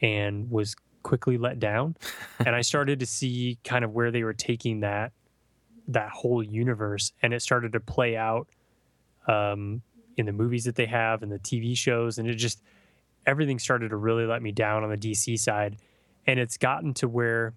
and 0.00 0.50
was 0.50 0.74
quickly 1.02 1.38
let 1.38 1.58
down. 1.58 1.96
and 2.38 2.54
I 2.54 2.60
started 2.60 3.00
to 3.00 3.06
see 3.06 3.58
kind 3.64 3.84
of 3.84 3.92
where 3.92 4.10
they 4.10 4.22
were 4.22 4.34
taking 4.34 4.80
that 4.80 5.12
that 5.88 6.10
whole 6.10 6.42
universe 6.42 7.12
and 7.22 7.34
it 7.34 7.40
started 7.42 7.72
to 7.72 7.80
play 7.80 8.16
out 8.16 8.46
um, 9.26 9.82
in 10.16 10.26
the 10.26 10.32
movies 10.32 10.64
that 10.64 10.76
they 10.76 10.86
have 10.86 11.22
and 11.22 11.32
the 11.32 11.38
TV 11.38 11.76
shows 11.76 12.18
and 12.18 12.28
it 12.28 12.34
just 12.34 12.62
everything 13.26 13.58
started 13.58 13.88
to 13.90 13.96
really 13.96 14.24
let 14.24 14.40
me 14.42 14.52
down 14.52 14.84
on 14.84 14.90
the 14.90 14.96
DC 14.96 15.38
side 15.38 15.76
and 16.26 16.38
it's 16.38 16.56
gotten 16.56 16.94
to 16.94 17.08
where 17.08 17.54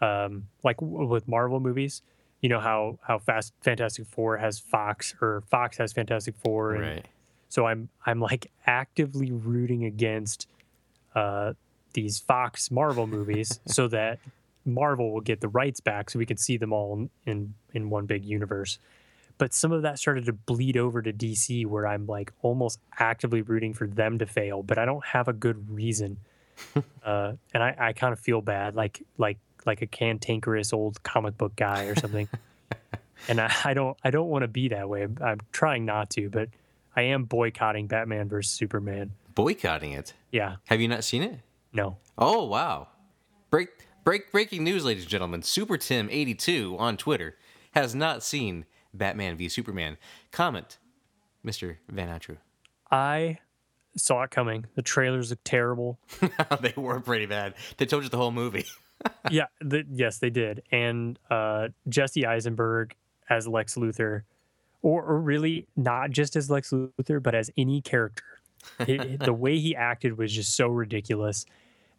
um, 0.00 0.48
like 0.64 0.78
w- 0.78 1.06
with 1.06 1.28
Marvel 1.28 1.60
movies 1.60 2.02
you 2.40 2.48
know 2.48 2.60
how 2.60 2.98
how 3.02 3.18
fast 3.18 3.52
Fantastic 3.62 4.06
Four 4.06 4.36
has 4.38 4.58
Fox 4.58 5.14
or 5.20 5.42
Fox 5.50 5.76
has 5.78 5.92
Fantastic 5.94 6.34
Four, 6.36 6.74
and 6.74 6.82
Right. 6.82 7.08
so 7.48 7.66
I'm 7.66 7.88
I'm 8.04 8.20
like 8.20 8.50
actively 8.66 9.30
rooting 9.32 9.84
against 9.84 10.46
uh, 11.14 11.54
these 11.92 12.18
Fox 12.18 12.70
Marvel 12.70 13.06
movies 13.06 13.60
so 13.66 13.88
that 13.88 14.18
Marvel 14.64 15.12
will 15.12 15.20
get 15.20 15.40
the 15.40 15.48
rights 15.48 15.80
back 15.80 16.10
so 16.10 16.18
we 16.18 16.26
can 16.26 16.36
see 16.36 16.56
them 16.56 16.72
all 16.72 17.08
in 17.26 17.54
in 17.72 17.90
one 17.90 18.06
big 18.06 18.24
universe. 18.24 18.78
But 19.36 19.52
some 19.52 19.72
of 19.72 19.82
that 19.82 19.98
started 19.98 20.26
to 20.26 20.32
bleed 20.32 20.76
over 20.76 21.02
to 21.02 21.12
DC, 21.12 21.66
where 21.66 21.86
I'm 21.86 22.06
like 22.06 22.32
almost 22.42 22.78
actively 22.98 23.42
rooting 23.42 23.74
for 23.74 23.86
them 23.86 24.18
to 24.18 24.26
fail, 24.26 24.62
but 24.62 24.78
I 24.78 24.84
don't 24.84 25.04
have 25.04 25.26
a 25.26 25.32
good 25.32 25.70
reason, 25.70 26.18
uh, 27.04 27.32
and 27.52 27.62
I, 27.62 27.74
I 27.78 27.92
kind 27.92 28.12
of 28.12 28.20
feel 28.20 28.40
bad, 28.40 28.76
like 28.76 29.02
like 29.18 29.38
like 29.66 29.82
a 29.82 29.86
cantankerous 29.86 30.72
old 30.72 31.02
comic 31.02 31.36
book 31.36 31.56
guy 31.56 31.84
or 31.84 31.96
something. 31.96 32.28
and 33.28 33.40
I, 33.40 33.52
I 33.64 33.74
don't 33.74 33.96
I 34.04 34.10
don't 34.10 34.28
want 34.28 34.42
to 34.42 34.48
be 34.48 34.68
that 34.68 34.88
way. 34.88 35.02
I'm, 35.02 35.18
I'm 35.22 35.40
trying 35.52 35.84
not 35.84 36.10
to, 36.10 36.30
but 36.30 36.48
I 36.94 37.02
am 37.02 37.24
boycotting 37.24 37.88
Batman 37.88 38.28
versus 38.28 38.52
Superman. 38.52 39.12
Boycotting 39.34 39.92
it. 39.92 40.12
Yeah, 40.30 40.56
Have 40.66 40.80
you 40.80 40.88
not 40.88 41.04
seen 41.04 41.22
it? 41.22 41.40
no. 41.72 41.96
Oh 42.16 42.44
wow! 42.44 42.88
Break 43.50 43.68
break 44.04 44.30
breaking 44.30 44.62
news, 44.64 44.84
ladies 44.84 45.04
and 45.04 45.10
gentlemen. 45.10 45.42
Super 45.42 45.76
Tim 45.76 46.08
eighty 46.10 46.34
two 46.34 46.76
on 46.78 46.96
Twitter 46.96 47.36
has 47.72 47.94
not 47.94 48.22
seen 48.22 48.64
Batman 48.92 49.36
v 49.36 49.48
Superman. 49.48 49.96
Comment, 50.30 50.78
Mister 51.42 51.78
Van 51.88 52.08
Atru. 52.08 52.36
I 52.90 53.38
saw 53.96 54.22
it 54.22 54.30
coming. 54.30 54.66
The 54.76 54.82
trailers 54.82 55.30
look 55.30 55.40
terrible. 55.44 55.98
they 56.60 56.74
were 56.76 57.00
pretty 57.00 57.26
bad. 57.26 57.54
They 57.76 57.86
told 57.86 58.04
you 58.04 58.08
the 58.08 58.16
whole 58.16 58.30
movie. 58.32 58.66
yeah, 59.30 59.46
the, 59.60 59.84
yes, 59.90 60.18
they 60.18 60.30
did. 60.30 60.62
And 60.70 61.18
uh, 61.30 61.68
Jesse 61.88 62.24
Eisenberg 62.26 62.94
as 63.28 63.48
Lex 63.48 63.74
Luthor, 63.74 64.22
or, 64.82 65.02
or 65.02 65.20
really 65.20 65.66
not 65.76 66.10
just 66.10 66.36
as 66.36 66.50
Lex 66.50 66.70
Luthor, 66.70 67.20
but 67.22 67.34
as 67.34 67.50
any 67.56 67.80
character. 67.80 68.22
The 68.78 69.32
way 69.32 69.58
he 69.58 69.74
acted 69.76 70.18
was 70.18 70.32
just 70.32 70.56
so 70.56 70.68
ridiculous, 70.68 71.46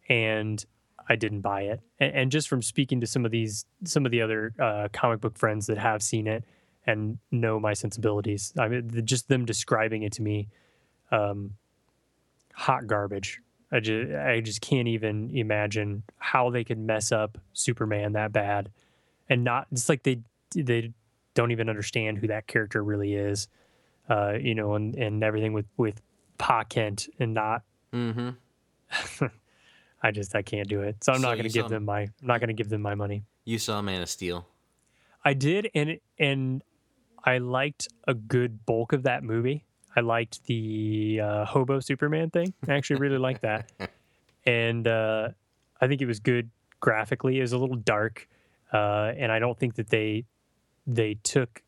and 0.08 0.64
I 1.08 1.16
didn't 1.16 1.40
buy 1.40 1.62
it. 1.62 1.80
And, 2.00 2.14
and 2.14 2.32
just 2.32 2.48
from 2.48 2.62
speaking 2.62 3.00
to 3.00 3.06
some 3.06 3.24
of 3.24 3.30
these, 3.30 3.64
some 3.84 4.04
of 4.04 4.12
the 4.12 4.22
other 4.22 4.52
uh, 4.58 4.88
comic 4.92 5.20
book 5.20 5.38
friends 5.38 5.66
that 5.66 5.78
have 5.78 6.02
seen 6.02 6.26
it 6.26 6.44
and 6.86 7.18
know 7.30 7.58
my 7.58 7.74
sensibilities, 7.74 8.52
I 8.58 8.68
mean, 8.68 8.88
the, 8.88 9.02
just 9.02 9.28
them 9.28 9.44
describing 9.44 10.02
it 10.02 10.12
to 10.12 10.22
me, 10.22 10.48
um, 11.10 11.54
hot 12.54 12.86
garbage. 12.86 13.40
I 13.72 13.80
just, 13.80 14.14
I 14.14 14.40
just 14.40 14.60
can't 14.60 14.88
even 14.88 15.30
imagine 15.36 16.04
how 16.18 16.50
they 16.50 16.62
could 16.62 16.78
mess 16.78 17.10
up 17.10 17.38
Superman 17.52 18.12
that 18.12 18.32
bad, 18.32 18.70
and 19.28 19.42
not. 19.42 19.66
It's 19.72 19.88
like 19.88 20.04
they 20.04 20.20
they 20.54 20.92
don't 21.34 21.50
even 21.50 21.68
understand 21.68 22.18
who 22.18 22.28
that 22.28 22.46
character 22.46 22.82
really 22.82 23.14
is, 23.14 23.48
uh, 24.08 24.34
you 24.40 24.54
know, 24.54 24.74
and 24.74 24.94
and 24.94 25.24
everything 25.24 25.52
with 25.52 25.66
with 25.76 26.00
Pa 26.38 26.64
Kent 26.64 27.08
and 27.18 27.34
not. 27.34 27.62
mm-hmm. 27.92 28.30
I 30.02 30.10
just 30.10 30.36
I 30.36 30.42
can't 30.42 30.68
do 30.68 30.82
it. 30.82 31.02
So 31.02 31.12
I'm 31.12 31.20
So 31.20 31.28
not 31.28 31.34
going 31.34 31.48
to 31.48 31.52
give 31.52 31.68
them 31.68 31.84
my 31.84 32.02
I'm 32.02 32.12
not 32.22 32.40
going 32.40 32.48
to 32.48 32.54
give 32.54 32.68
them 32.68 32.82
my 32.82 32.94
money. 32.94 33.24
You 33.44 33.58
saw 33.58 33.80
Man 33.82 34.02
of 34.02 34.08
Steel. 34.08 34.46
I 35.24 35.34
did, 35.34 35.70
and 35.74 35.98
and 36.18 36.62
I 37.24 37.38
liked 37.38 37.88
a 38.06 38.14
good 38.14 38.64
bulk 38.66 38.92
of 38.92 39.02
that 39.04 39.24
movie. 39.24 39.64
I 39.96 40.00
liked 40.00 40.44
the 40.44 41.20
uh, 41.22 41.44
hobo 41.46 41.80
Superman 41.80 42.30
thing. 42.30 42.52
I 42.68 42.74
actually 42.74 43.00
really 43.00 43.18
liked 43.18 43.42
that, 43.42 43.70
and 44.46 44.86
uh, 44.86 45.30
I 45.80 45.86
think 45.88 46.02
it 46.02 46.06
was 46.06 46.20
good 46.20 46.50
graphically. 46.80 47.38
It 47.38 47.42
was 47.42 47.52
a 47.52 47.58
little 47.58 47.76
dark, 47.76 48.28
uh, 48.72 49.12
and 49.16 49.32
I 49.32 49.38
don't 49.38 49.58
think 49.58 49.74
that 49.76 49.88
they 49.88 50.24
they 50.86 51.14
took 51.24 51.62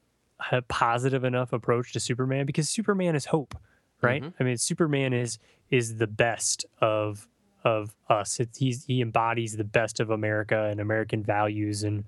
a 0.52 0.62
positive 0.62 1.24
enough 1.24 1.52
approach 1.52 1.92
to 1.94 2.00
Superman 2.00 2.46
because 2.46 2.68
Superman 2.68 3.16
is 3.16 3.24
hope, 3.24 3.56
right? 4.02 4.22
Mhm. 4.22 4.32
I 4.40 4.44
mean, 4.44 4.56
Superman 4.56 5.12
is 5.12 5.38
is 5.70 5.96
the 5.98 6.06
best 6.06 6.64
of 6.80 7.28
of 7.64 7.94
us. 8.08 8.38
It's, 8.40 8.58
he's 8.58 8.84
he 8.84 9.00
embodies 9.02 9.56
the 9.56 9.64
best 9.64 10.00
of 10.00 10.10
America 10.10 10.64
and 10.70 10.80
American 10.80 11.22
values 11.22 11.82
and 11.82 12.04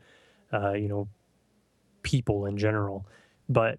uh, 0.53 0.73
you 0.73 0.89
know 0.89 1.09
people 2.03 2.47
in 2.47 2.57
general. 2.57 3.07
But 3.49 3.79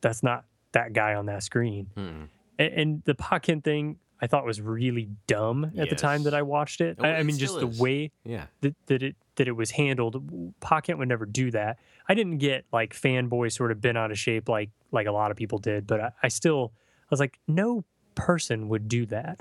that's 0.00 0.22
not 0.22 0.44
that 0.72 0.92
guy 0.92 1.14
on 1.14 1.26
that 1.26 1.42
screen. 1.42 1.88
And, 1.96 2.28
and 2.58 3.02
the 3.04 3.14
Pa 3.14 3.38
Kent 3.38 3.64
thing, 3.64 3.98
I 4.20 4.26
thought 4.26 4.44
was 4.44 4.60
really 4.60 5.08
dumb 5.26 5.72
at 5.78 5.88
the 5.90 5.96
time 5.96 6.24
that 6.24 6.34
I 6.34 6.42
watched 6.42 6.80
it. 6.80 6.96
Oh, 7.00 7.04
I, 7.04 7.08
I 7.12 7.18
it 7.20 7.24
mean, 7.24 7.38
just 7.38 7.58
the 7.58 7.68
is. 7.68 7.80
way 7.80 8.10
Yeah. 8.24 8.46
that, 8.60 8.74
that 8.86 9.02
it 9.02 9.16
that 9.36 9.48
it 9.48 9.52
was 9.52 9.70
handled. 9.72 10.52
Pa 10.60 10.80
Kent 10.80 10.98
would 10.98 11.08
never 11.08 11.24
do 11.26 11.50
that. 11.52 11.78
I 12.08 12.14
didn't 12.14 12.38
get 12.38 12.64
like 12.72 12.94
fanboy 12.94 13.52
sort 13.52 13.70
of 13.72 13.80
bent 13.80 13.96
out 13.96 14.10
of 14.10 14.18
shape 14.18 14.48
like 14.48 14.70
like 14.92 15.06
a 15.06 15.12
lot 15.12 15.30
of 15.30 15.36
people 15.36 15.58
did, 15.58 15.86
but 15.86 16.00
I, 16.00 16.10
I 16.24 16.28
still 16.28 16.72
was 17.10 17.20
like, 17.20 17.38
no 17.48 17.84
person 18.14 18.68
would 18.68 18.88
do 18.88 19.06
that. 19.06 19.40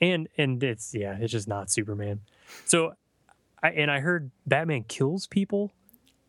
And 0.00 0.28
and 0.36 0.62
it's 0.62 0.94
yeah, 0.94 1.16
it's 1.18 1.32
just 1.32 1.48
not 1.48 1.70
Superman. 1.70 2.20
So 2.66 2.92
I 3.62 3.70
and 3.70 3.90
I 3.90 4.00
heard 4.00 4.30
Batman 4.46 4.84
kills 4.84 5.26
people. 5.26 5.72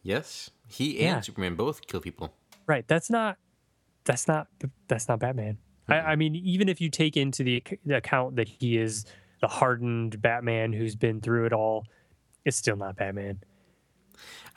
Yes. 0.03 0.51
He 0.67 1.01
Yeah. 1.01 1.15
and 1.15 1.25
Superman 1.25 1.56
both 1.56 1.86
kill 1.88 1.99
people. 2.01 2.34
Right. 2.65 2.88
That's 2.88 3.10
not 3.10 3.38
that's 4.06 4.27
not 4.27 4.47
that's 4.88 5.08
not 5.10 5.19
Batman. 5.19 5.58
I, 5.89 5.99
I 5.99 6.15
mean, 6.15 6.36
even 6.36 6.67
if 6.69 6.82
you 6.82 6.89
take 6.89 7.15
into 7.15 7.43
the, 7.43 7.63
the 7.86 7.95
account 7.97 8.36
that 8.38 8.49
he 8.49 8.77
is 8.77 9.06
the 9.41 9.47
hardened 9.47 10.21
Batman 10.21 10.73
who's 10.73 10.95
been 10.97 11.21
through 11.21 11.45
it 11.45 11.53
all, 11.53 11.86
it's 12.43 12.58
still 12.58 12.75
not 12.75 12.95
Batman. 12.97 13.39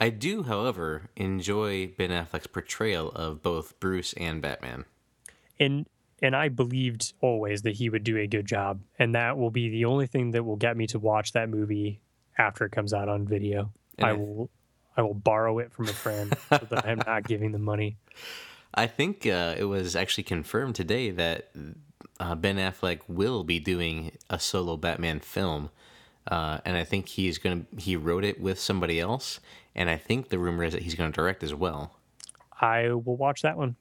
I 0.01 0.09
do, 0.11 0.43
however, 0.45 1.11
enjoy 1.17 1.89
Ben 1.89 2.11
Affleck's 2.11 2.47
portrayal 2.47 3.11
of 3.11 3.43
both 3.43 3.79
Bruce 3.79 4.13
and 4.15 4.41
Batman. 4.41 4.87
and 5.59 5.87
and 6.23 6.37
I 6.37 6.49
believed 6.49 7.13
always 7.21 7.63
that 7.63 7.73
he 7.77 7.89
would 7.89 8.05
do 8.05 8.17
a 8.17 8.27
good 8.27 8.47
job, 8.47 8.81
and 8.99 9.15
that 9.15 9.39
will 9.39 9.51
be 9.51 9.69
the 9.71 9.85
only 9.87 10.07
thing 10.07 10.33
that 10.33 10.45
will 10.45 10.57
get 10.57 10.77
me 10.77 10.87
to 10.89 10.99
watch 10.99 11.33
that 11.33 11.49
movie 11.49 12.01
after 12.39 12.65
it 12.65 12.71
comes 12.71 12.93
out 12.93 13.09
on 13.09 13.27
video. 13.27 13.73
And 13.99 14.07
I 14.07 14.11
I- 14.11 14.13
will 14.15 14.51
I 14.97 15.03
will 15.03 15.15
borrow 15.15 15.59
it 15.61 15.73
from 15.73 15.87
a 15.89 15.93
friend 15.93 16.37
so 16.49 16.59
that 16.71 16.87
I'm 16.87 17.01
not 17.07 17.25
giving 17.27 17.53
them 17.53 17.63
money. 17.63 17.97
I 18.75 18.87
think 18.87 19.27
uh, 19.27 19.55
it 19.59 19.65
was 19.65 19.97
actually 19.97 20.25
confirmed 20.25 20.75
today 20.77 21.11
that 21.11 21.51
uh, 22.21 22.35
Ben 22.37 22.57
Affleck 22.57 23.01
will 23.09 23.43
be 23.43 23.59
doing 23.59 24.13
a 24.29 24.39
solo 24.39 24.77
Batman 24.77 25.19
film, 25.21 25.71
uh, 26.29 26.59
and 26.65 26.77
I 26.77 26.85
think 26.85 27.09
he's 27.09 27.39
gonna 27.39 27.63
he 27.79 27.97
wrote 27.97 28.25
it 28.25 28.41
with 28.41 28.61
somebody 28.61 29.01
else, 29.01 29.41
and 29.75 29.91
I 29.91 29.97
think 29.97 30.29
the 30.29 30.39
rumor 30.39 30.65
is 30.65 30.73
that 30.73 30.83
he's 30.83 30.95
gonna 30.95 31.11
direct 31.13 31.43
as 31.43 31.55
well. 31.55 31.97
I 32.61 32.93
will 32.93 33.17
watch 33.17 33.43
that 33.43 33.57
one. 33.57 33.75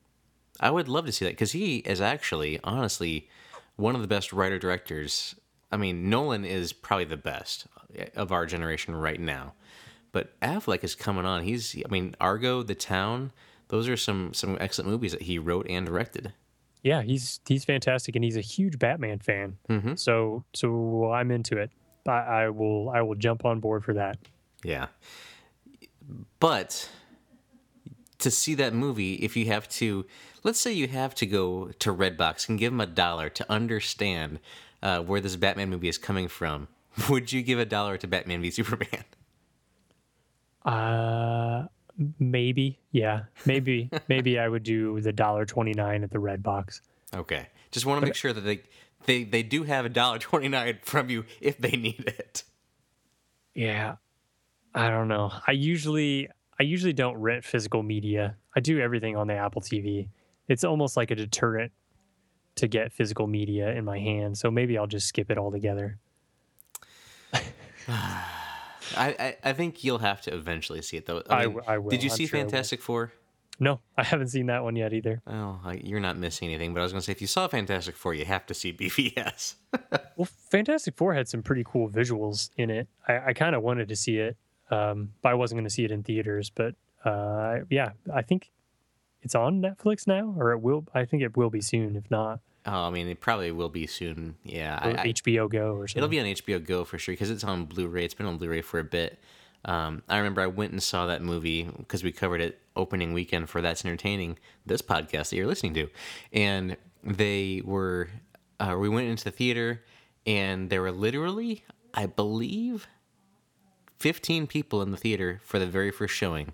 I 0.60 0.72
would 0.72 0.88
love 0.88 1.06
to 1.06 1.12
see 1.12 1.26
that 1.26 1.32
because 1.32 1.52
he 1.54 1.78
is 1.78 2.02
actually, 2.02 2.60
honestly, 2.64 3.30
one 3.76 3.96
of 3.96 4.02
the 4.02 4.08
best 4.08 4.34
writer 4.34 4.60
directors. 4.60 5.36
I 5.72 5.78
mean, 5.78 6.10
Nolan 6.10 6.46
is 6.46 6.74
probably 6.74 7.06
the 7.06 7.18
best 7.18 7.68
of 8.16 8.32
our 8.32 8.46
generation 8.46 8.96
right 8.96 9.20
now, 9.20 9.54
but 10.12 10.40
Affleck 10.42 10.84
is 10.84 10.96
coming 10.96 11.26
on. 11.26 11.44
He's, 11.44 11.76
I 11.86 11.90
mean, 11.92 12.16
Argo, 12.20 12.64
The 12.64 12.76
Town. 12.76 13.32
Those 13.70 13.88
are 13.88 13.98
some 13.98 14.34
some 14.34 14.58
excellent 14.60 14.90
movies 14.90 15.12
that 15.12 15.22
he 15.24 15.38
wrote 15.38 15.68
and 15.70 15.86
directed. 15.86 16.34
Yeah, 16.82 17.04
he's 17.04 17.40
he's 17.48 17.66
fantastic, 17.66 18.16
and 18.16 18.24
he's 18.26 18.38
a 18.38 18.42
huge 18.42 18.80
Batman 18.80 19.20
fan. 19.20 19.58
Mhm. 19.70 20.00
So 20.00 20.44
so 20.54 21.12
I'm 21.12 21.30
into 21.30 21.58
it. 21.58 21.70
I, 22.08 22.12
I 22.12 22.50
will 22.50 22.90
I 22.90 23.02
will 23.04 23.16
jump 23.16 23.46
on 23.46 23.60
board 23.60 23.84
for 23.86 23.94
that. 23.94 24.18
Yeah. 24.64 24.88
But 26.40 26.90
to 28.20 28.32
see 28.32 28.56
that 28.56 28.74
movie, 28.74 29.16
if 29.16 29.38
you 29.38 29.46
have 29.46 29.70
to, 29.70 30.06
let's 30.44 30.60
say 30.60 30.72
you 30.72 30.88
have 30.88 31.16
to 31.16 31.26
go 31.26 31.72
to 31.80 31.94
Redbox 31.94 32.50
and 32.50 32.58
give 32.60 32.72
them 32.72 32.82
a 32.82 32.86
dollar 32.86 33.30
to 33.30 33.52
understand 33.52 34.40
uh, 34.82 35.02
where 35.02 35.22
this 35.22 35.36
Batman 35.36 35.70
movie 35.70 35.90
is 35.90 35.98
coming 35.98 36.28
from, 36.28 36.68
would 37.10 37.32
you 37.32 37.42
give 37.42 37.60
a 37.60 37.66
dollar 37.66 37.98
to 37.98 38.08
Batman 38.08 38.42
v 38.42 38.52
Superman? 38.52 39.04
Uh, 40.66 41.66
maybe 42.20 42.80
yeah, 42.92 43.24
maybe 43.46 43.90
maybe 44.08 44.40
I 44.40 44.48
would 44.48 44.64
do 44.64 45.00
the 45.02 45.14
dollar 45.14 45.46
twenty 45.46 45.74
nine 45.74 46.04
at 46.04 46.12
the 46.12 46.20
Red 46.20 46.44
Box. 46.44 46.82
Okay. 47.14 47.48
Just 47.72 47.86
want 47.86 48.00
to 48.00 48.06
make 48.06 48.16
sure 48.16 48.34
that 48.34 48.42
they 48.42 48.62
they, 49.06 49.24
they 49.24 49.44
do 49.44 49.64
have 49.64 49.86
a 49.86 49.90
dollar 49.90 50.20
twenty 50.20 50.48
nine 50.48 50.80
from 50.84 51.10
you 51.10 51.26
if 51.42 51.58
they 51.58 51.72
need 51.72 52.04
it. 52.06 52.44
Yeah. 53.54 53.96
I 54.76 54.90
don't 54.90 55.08
know. 55.08 55.32
I 55.48 55.52
usually 55.52 56.30
I 56.60 56.64
usually 56.64 56.94
don't 56.94 57.18
rent 57.18 57.44
physical 57.44 57.84
media. 57.84 58.36
I 58.56 58.60
do 58.60 58.80
everything 58.80 59.16
on 59.16 59.28
the 59.28 59.36
Apple 59.36 59.62
TV. 59.62 60.10
It's 60.50 60.66
almost 60.66 60.98
like 60.98 61.12
a 61.12 61.16
deterrent 61.16 61.72
to 62.56 62.68
get 62.68 62.92
physical 62.92 63.28
media 63.28 63.72
in 63.74 63.86
my 63.86 64.00
hand. 64.00 64.38
So 64.38 64.52
maybe 64.52 64.78
I'll 64.78 64.88
just 64.88 65.08
skip 65.08 65.32
it 65.32 65.38
altogether. 65.38 65.98
I, 67.88 68.18
I, 68.98 69.38
I 69.44 69.54
think 69.54 69.84
you'll 69.84 70.00
have 70.00 70.22
to 70.24 70.34
eventually 70.34 70.82
see 70.82 70.98
it 70.98 71.06
though. 71.06 71.22
I 71.30 71.46
mean, 71.46 71.56
w- 71.56 71.64
I 71.68 71.78
will. 71.78 71.90
Did 71.92 72.04
you 72.04 72.10
I'm 72.10 72.16
see 72.16 72.26
sure 72.28 72.40
Fantastic 72.40 72.82
Four? 72.82 73.14
No, 73.60 73.82
I 73.98 74.04
haven't 74.04 74.30
seen 74.30 74.46
that 74.48 74.64
one 74.64 74.76
yet 74.76 74.94
either. 74.94 75.22
Oh, 75.28 75.60
I- 75.64 75.82
you're 75.84 76.00
not 76.00 76.18
missing 76.18 76.48
anything. 76.48 76.74
But 76.74 76.80
I 76.80 76.84
was 76.84 76.92
going 76.94 77.02
to 77.02 77.06
say, 77.06 77.12
if 77.12 77.22
you 77.22 77.28
saw 77.28 77.48
Fantastic 77.48 77.96
Four, 77.96 78.14
you 78.14 78.26
have 78.26 78.46
to 78.48 78.54
see 78.54 78.74
BVS. 78.74 79.56
Well, 80.16 80.28
Fantastic 80.50 80.96
Four 80.98 81.14
had 81.14 81.28
some 81.28 81.44
pretty 81.44 81.64
cool 81.66 81.90
visuals 81.90 82.50
in 82.58 82.70
it. 82.70 82.88
I, 83.08 83.20
I 83.28 83.34
kind 83.34 83.56
of 83.56 83.62
wanted 83.62 83.90
to 83.90 83.96
see 83.96 84.18
it, 84.18 84.38
um, 84.72 85.12
but 85.22 85.30
I 85.30 85.34
wasn't 85.36 85.58
going 85.58 85.66
to 85.68 85.74
see 85.74 85.84
it 85.86 85.92
in 85.92 86.04
theaters. 86.04 86.50
But 86.50 86.76
uh, 87.06 87.60
yeah, 87.70 87.92
I 88.14 88.22
think 88.24 88.50
it's 89.22 89.36
on 89.36 89.62
Netflix 89.62 90.08
now, 90.08 90.34
or 90.38 90.52
it 90.52 90.62
will. 90.62 90.86
I 90.94 91.06
think 91.06 91.24
it 91.24 91.36
will 91.38 91.50
be 91.50 91.62
soon. 91.62 91.96
If 91.96 92.10
not, 92.12 92.40
Oh, 92.66 92.84
I 92.88 92.90
mean, 92.90 93.08
it 93.08 93.20
probably 93.22 93.52
will 93.52 93.70
be 93.70 93.88
soon. 93.88 94.36
Yeah, 94.44 94.78
I, 94.82 95.08
HBO 95.08 95.50
Go 95.50 95.74
or 95.76 95.88
something. 95.88 96.00
it'll 96.00 96.10
be 96.10 96.20
on 96.20 96.26
HBO 96.26 96.64
Go 96.64 96.84
for 96.84 96.98
sure 96.98 97.14
because 97.14 97.30
it's 97.30 97.44
on 97.44 97.66
Blu-ray. 97.66 98.04
It's 98.06 98.14
been 98.14 98.26
on 98.28 98.38
Blu-ray 98.38 98.62
for 98.62 98.80
a 98.80 98.84
bit. 98.84 99.18
Um, 99.66 100.04
I 100.08 100.18
remember 100.18 100.42
I 100.42 100.48
went 100.48 100.72
and 100.72 100.82
saw 100.84 101.06
that 101.08 101.22
movie 101.22 101.64
because 101.64 102.04
we 102.04 102.12
covered 102.12 102.42
it 102.42 102.60
opening 102.76 103.12
weekend 103.14 103.50
for 103.50 103.62
That's 103.62 103.84
Entertaining, 103.84 104.38
this 104.66 104.82
podcast 104.82 105.30
that 105.30 105.36
you're 105.38 105.48
listening 105.48 105.74
to, 105.76 105.88
and 106.34 106.78
they 107.04 107.62
were. 107.66 108.10
Uh, 108.60 108.76
we 108.78 108.90
went 108.90 109.08
into 109.08 109.24
the 109.24 109.32
theater, 109.32 109.82
and 110.28 110.70
there 110.70 110.82
were 110.82 110.92
literally, 110.92 111.64
I 111.94 112.06
believe, 112.08 112.88
15 114.00 114.48
people 114.48 114.82
in 114.82 114.92
the 114.92 114.98
theater 114.98 115.42
for 115.44 115.60
the 115.60 115.66
very 115.66 115.92
first 115.92 116.14
showing. 116.14 116.52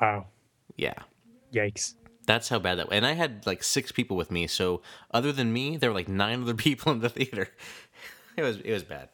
wow, 0.00 0.26
Yeah, 0.76 0.94
yikes! 1.54 1.94
That's 2.26 2.48
how 2.48 2.58
bad 2.58 2.78
that. 2.78 2.88
was. 2.88 2.96
And 2.96 3.06
I 3.06 3.12
had 3.12 3.46
like 3.46 3.62
six 3.62 3.92
people 3.92 4.16
with 4.16 4.30
me, 4.30 4.46
so 4.46 4.82
other 5.12 5.32
than 5.32 5.52
me, 5.52 5.76
there 5.76 5.90
were 5.90 5.94
like 5.94 6.08
nine 6.08 6.42
other 6.42 6.54
people 6.66 6.92
in 6.92 7.00
the 7.00 7.08
theater. 7.08 7.48
It 8.36 8.42
was 8.42 8.58
it 8.58 8.72
was 8.72 8.82
bad. 8.84 9.08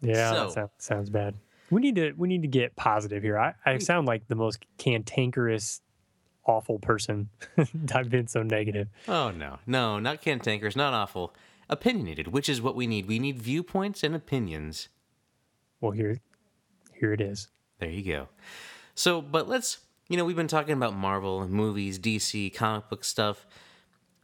Yeah, 0.00 0.30
So- 0.32 0.44
that 0.46 0.52
sounds, 0.52 0.70
sounds 0.78 1.10
bad. 1.10 1.34
We 1.70 1.80
need 1.80 1.96
to 1.96 2.12
we 2.16 2.28
need 2.28 2.42
to 2.42 2.48
get 2.48 2.76
positive 2.76 3.22
here. 3.22 3.38
I, 3.38 3.54
I 3.64 3.78
sound 3.78 4.06
like 4.06 4.28
the 4.28 4.34
most 4.36 4.64
cantankerous 4.78 5.80
awful 6.46 6.78
person. 6.78 7.30
I've 7.94 8.10
been 8.10 8.26
so 8.26 8.42
negative. 8.42 8.88
Oh 9.08 9.30
no, 9.30 9.58
no, 9.66 9.98
not 9.98 10.20
cantankerous, 10.20 10.76
not 10.76 10.92
awful. 10.92 11.34
Opinionated, 11.70 12.28
which 12.28 12.48
is 12.50 12.60
what 12.60 12.76
we 12.76 12.86
need. 12.86 13.06
We 13.08 13.18
need 13.18 13.38
viewpoints 13.38 14.02
and 14.04 14.14
opinions. 14.14 14.88
Well, 15.80 15.92
here, 15.92 16.20
here 16.92 17.12
it 17.14 17.20
is. 17.22 17.48
There 17.78 17.88
you 17.88 18.02
go. 18.04 18.28
So, 18.94 19.22
but 19.22 19.48
let's, 19.48 19.78
you 20.08 20.16
know, 20.16 20.24
we've 20.24 20.36
been 20.36 20.48
talking 20.48 20.74
about 20.74 20.94
Marvel, 20.94 21.46
movies, 21.48 21.98
DC, 21.98 22.54
comic 22.54 22.88
book 22.88 23.04
stuff. 23.04 23.46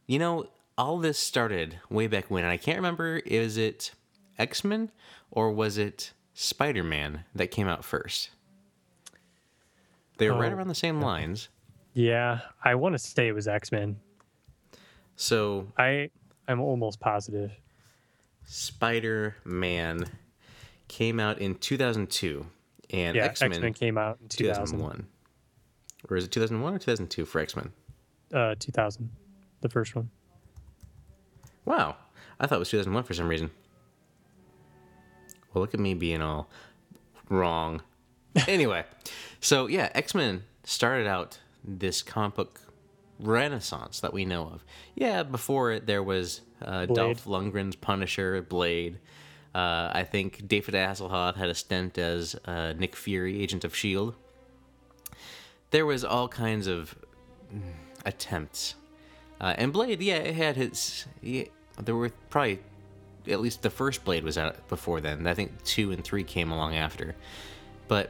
You 0.07 0.19
know, 0.19 0.47
all 0.77 0.97
this 0.99 1.17
started 1.17 1.79
way 1.89 2.07
back 2.07 2.25
when, 2.29 2.43
and 2.43 2.51
I 2.51 2.57
can't 2.57 2.77
remember, 2.77 3.17
is 3.17 3.57
it 3.57 3.91
X 4.37 4.63
Men 4.63 4.91
or 5.29 5.51
was 5.51 5.77
it 5.77 6.13
Spider 6.33 6.83
Man 6.83 7.23
that 7.35 7.47
came 7.51 7.67
out 7.67 7.83
first? 7.85 8.29
They 10.17 10.29
were 10.29 10.37
right 10.37 10.51
Oh, 10.51 10.55
around 10.55 10.67
the 10.67 10.75
same 10.75 11.01
lines. 11.01 11.49
Yeah, 11.93 12.41
I 12.63 12.75
want 12.75 12.93
to 12.93 12.99
say 12.99 13.27
it 13.27 13.33
was 13.33 13.47
X 13.47 13.71
Men. 13.71 13.97
So, 15.15 15.67
I 15.77 16.09
I'm 16.47 16.59
almost 16.59 16.99
positive. 16.99 17.51
Spider 18.43 19.35
Man 19.43 20.05
came 20.87 21.19
out 21.19 21.39
in 21.39 21.55
2002, 21.55 22.45
and 22.91 23.15
Yeah, 23.15 23.25
X 23.25 23.41
Men 23.41 23.73
came 23.73 23.97
out 23.97 24.19
in 24.21 24.27
2000. 24.27 24.65
2001. 24.77 25.07
Or 26.09 26.17
is 26.17 26.25
it 26.25 26.31
2001 26.31 26.73
or 26.73 26.79
2002 26.79 27.25
for 27.25 27.39
X 27.39 27.55
Men? 27.55 27.71
Uh, 28.33 28.55
2000, 28.59 29.09
the 29.61 29.69
first 29.69 29.95
one. 29.95 30.09
Wow. 31.65 31.95
I 32.39 32.47
thought 32.47 32.55
it 32.55 32.59
was 32.59 32.69
2001 32.69 33.03
for 33.03 33.13
some 33.13 33.27
reason. 33.27 33.51
Well, 35.53 35.61
look 35.61 35.73
at 35.73 35.79
me 35.79 35.93
being 35.93 36.21
all 36.21 36.49
wrong. 37.29 37.81
Anyway, 38.47 38.83
so 39.39 39.67
yeah, 39.67 39.89
X 39.93 40.15
Men 40.15 40.43
started 40.63 41.07
out 41.07 41.39
this 41.63 42.01
comic 42.01 42.35
book 42.35 42.61
renaissance 43.19 43.99
that 43.99 44.13
we 44.13 44.25
know 44.25 44.43
of. 44.47 44.63
Yeah, 44.95 45.23
before 45.23 45.71
it, 45.71 45.85
there 45.85 46.01
was 46.01 46.41
uh. 46.61 46.85
Dolph 46.85 47.25
Lundgren's 47.25 47.75
Punisher, 47.75 48.41
Blade. 48.41 48.97
Uh, 49.53 49.91
I 49.93 50.03
think 50.09 50.47
David 50.47 50.73
Hasselhoff 50.75 51.35
had 51.35 51.49
a 51.49 51.55
stint 51.55 51.97
as 51.97 52.35
uh, 52.45 52.73
Nick 52.77 52.95
Fury, 52.95 53.41
Agent 53.41 53.65
of 53.65 53.73
S.H.I.E.L.D. 53.73 54.15
There 55.71 55.85
was 55.85 56.03
all 56.03 56.27
kinds 56.27 56.67
of 56.67 56.95
mm, 57.53 57.61
attempts. 58.05 58.75
Uh, 59.39 59.55
and 59.57 59.73
Blade, 59.73 60.01
yeah, 60.01 60.17
it 60.17 60.35
had 60.35 60.55
his. 60.55 61.05
Yeah, 61.21 61.45
there 61.81 61.95
were 61.95 62.11
probably 62.29 62.59
at 63.27 63.39
least 63.39 63.61
the 63.61 63.69
first 63.69 64.03
Blade 64.03 64.23
was 64.23 64.37
out 64.37 64.67
before 64.67 65.01
then. 65.01 65.27
I 65.27 65.33
think 65.33 65.63
two 65.63 65.91
and 65.91 66.03
three 66.03 66.23
came 66.23 66.51
along 66.51 66.75
after. 66.75 67.15
But 67.87 68.09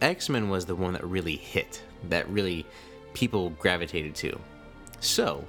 X 0.00 0.28
Men 0.28 0.48
was 0.48 0.66
the 0.66 0.74
one 0.74 0.92
that 0.94 1.04
really 1.04 1.36
hit, 1.36 1.82
that 2.08 2.28
really 2.28 2.66
people 3.14 3.50
gravitated 3.50 4.14
to. 4.16 4.38
So, 5.00 5.44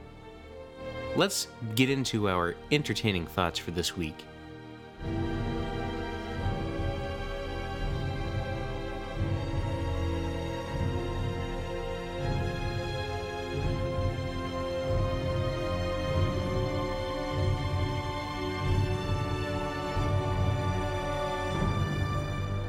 let's 1.15 1.47
get 1.75 1.89
into 1.89 2.29
our 2.29 2.55
entertaining 2.71 3.25
thoughts 3.25 3.59
for 3.59 3.71
this 3.71 3.95
week. 3.95 4.23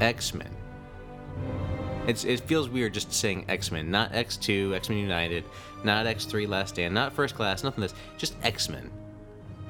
X 0.03 0.33
Men. 0.33 0.49
It's 2.07 2.25
it 2.25 2.41
feels 2.41 2.67
weird 2.67 2.93
just 2.93 3.13
saying 3.13 3.45
X 3.47 3.71
Men, 3.71 3.89
not 3.89 4.13
X 4.13 4.35
Two, 4.35 4.75
X 4.75 4.89
Men 4.89 4.97
United, 4.97 5.45
not 5.85 6.05
X 6.05 6.25
Three 6.25 6.45
Last 6.45 6.69
Stand, 6.69 6.93
not 6.93 7.13
First 7.13 7.35
Class, 7.35 7.63
nothing. 7.63 7.81
This 7.81 7.93
just 8.17 8.35
X 8.43 8.67
Men 8.67 8.91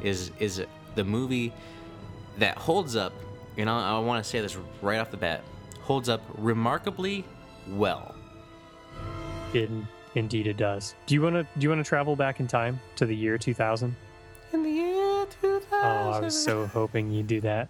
is 0.02 0.32
is 0.40 0.66
the 0.96 1.04
movie 1.04 1.54
that 2.40 2.58
holds 2.58 2.96
up. 2.96 3.14
You 3.56 3.66
know, 3.66 3.78
I 3.78 4.00
want 4.00 4.24
to 4.24 4.28
say 4.28 4.42
this 4.42 4.58
right 4.82 4.98
off 4.98 5.12
the 5.12 5.18
bat, 5.18 5.44
holds 5.82 6.10
up 6.10 6.22
remarkably 6.40 7.24
well. 7.70 8.16
In, 9.54 9.88
indeed, 10.16 10.48
it 10.48 10.58
does. 10.58 10.96
Do 11.06 11.14
you 11.14 11.22
want 11.22 11.36
to 11.36 11.44
do 11.44 11.64
you 11.64 11.70
want 11.70 11.86
to 11.86 11.88
travel 11.88 12.16
back 12.16 12.40
in 12.40 12.48
time 12.48 12.80
to 12.96 13.06
the 13.06 13.16
year 13.16 13.38
2000? 13.38 13.96
In 14.52 14.64
the 14.64 14.70
year 14.70 15.28
2000. 15.42 15.68
Oh, 15.72 15.78
I 15.78 16.20
was 16.20 16.44
so 16.44 16.66
hoping 16.66 17.12
you'd 17.12 17.28
do 17.28 17.40
that. 17.42 17.70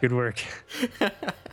Good 0.00 0.12
work. 0.12 0.42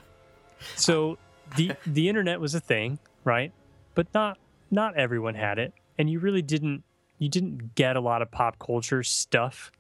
so 0.76 1.18
the 1.56 1.72
the 1.86 2.10
internet 2.10 2.40
was 2.40 2.56
a 2.56 2.60
thing, 2.60 3.00
right? 3.24 3.52
But 3.96 4.08
not 4.14 4.38
not 4.72 4.98
everyone 4.98 5.36
had 5.36 5.60
it, 5.60 5.74
and 5.98 6.10
you 6.10 6.20
really 6.20 6.42
didn't 6.42 6.84
you 7.18 7.30
didn't 7.30 7.76
get 7.76 7.96
a 7.96 8.02
lot 8.02 8.22
of 8.22 8.32
pop 8.32 8.58
culture 8.60 9.04
stuff 9.04 9.72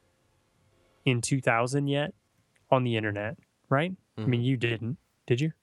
in 1.05 1.21
2000 1.21 1.87
yet 1.87 2.13
on 2.69 2.83
the 2.83 2.97
internet, 2.97 3.37
right? 3.69 3.93
I 4.17 4.21
mean, 4.25 4.41
you 4.41 4.57
didn't, 4.57 4.97
did 5.25 5.39
you? 5.39 5.53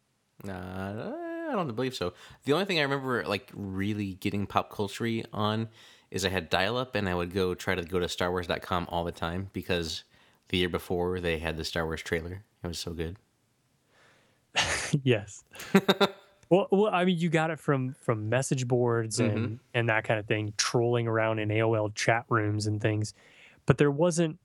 Uh, 0.48 1.12
I 1.48 1.52
don't 1.52 1.74
believe 1.74 1.94
so. 1.94 2.14
The 2.44 2.55
only 2.55 2.64
thing 2.64 2.79
I 2.79 2.83
remember 2.83 3.24
like 3.26 3.50
really 3.55 4.14
getting 4.14 4.46
pop 4.46 4.70
culture 4.70 5.22
on 5.33 5.68
is 6.11 6.24
I 6.24 6.31
had 6.31 6.48
dial 6.48 6.76
up 6.76 6.94
and 6.94 7.09
I 7.09 7.14
would 7.14 7.33
go 7.33 7.55
try 7.55 7.74
to 7.74 7.83
go 7.83 7.98
to 7.98 8.07
StarWars.com 8.07 8.87
all 8.90 9.05
the 9.05 9.12
time 9.12 9.50
because 9.52 10.05
the 10.48 10.59
year 10.59 10.68
before 10.68 11.20
they 11.20 11.38
had 11.38 11.57
the 11.57 11.64
Star 11.64 11.85
Wars 11.85 12.02
trailer. 12.02 12.44
It 12.62 12.66
was 12.66 12.79
so 12.79 12.92
good. 12.92 13.16
yes. 15.03 15.45
well, 16.51 16.69
well, 16.71 16.90
I 16.92 17.05
mean, 17.05 17.19
you 17.19 17.29
got 17.29 17.51
it 17.51 17.59
from 17.59 17.95
from 17.95 18.29
message 18.29 18.66
boards 18.69 19.21
and 19.21 19.59
and 19.75 19.88
that 19.88 20.05
kind 20.05 20.21
of 20.21 20.27
thing, 20.27 20.53
trolling 20.57 21.07
around 21.07 21.38
in 21.38 21.49
AOL 21.49 21.95
chat 21.95 22.25
rooms 22.29 22.66
and 22.66 22.81
things. 22.81 23.14
But 23.66 23.79
there 23.79 23.90
wasn't 23.90 24.38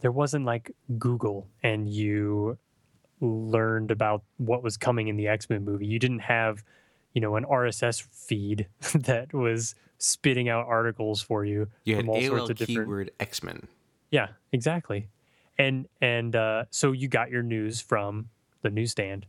there 0.00 0.12
wasn't 0.12 0.44
like 0.44 0.70
Google 0.98 1.46
and 1.62 1.88
you 1.88 2.58
learned 3.20 3.90
about 3.90 4.22
what 4.38 4.62
was 4.62 4.76
coming 4.76 5.08
in 5.08 5.16
the 5.16 5.28
X-Men 5.28 5.64
movie. 5.64 5.86
You 5.86 5.98
didn't 5.98 6.20
have, 6.20 6.64
you 7.12 7.20
know, 7.20 7.36
an 7.36 7.44
RSS 7.44 8.02
feed 8.02 8.66
that 8.94 9.32
was 9.34 9.74
spitting 9.98 10.48
out 10.48 10.66
articles 10.66 11.20
for 11.20 11.44
you 11.44 11.68
You 11.84 11.96
had 11.96 12.06
from 12.06 12.10
all 12.10 12.16
AOL 12.16 12.28
sorts 12.28 12.50
of 12.50 12.56
different 12.56 12.86
keyword 12.86 13.10
X 13.20 13.42
Men. 13.42 13.68
yeah, 14.10 14.28
exactly. 14.52 15.08
And 15.58 15.88
and 16.00 16.34
uh, 16.34 16.64
so 16.70 16.92
you 16.92 17.08
got 17.08 17.30
your 17.30 17.42
news 17.42 17.80
from 17.80 18.30
the 18.62 18.70
newsstand 18.70 19.26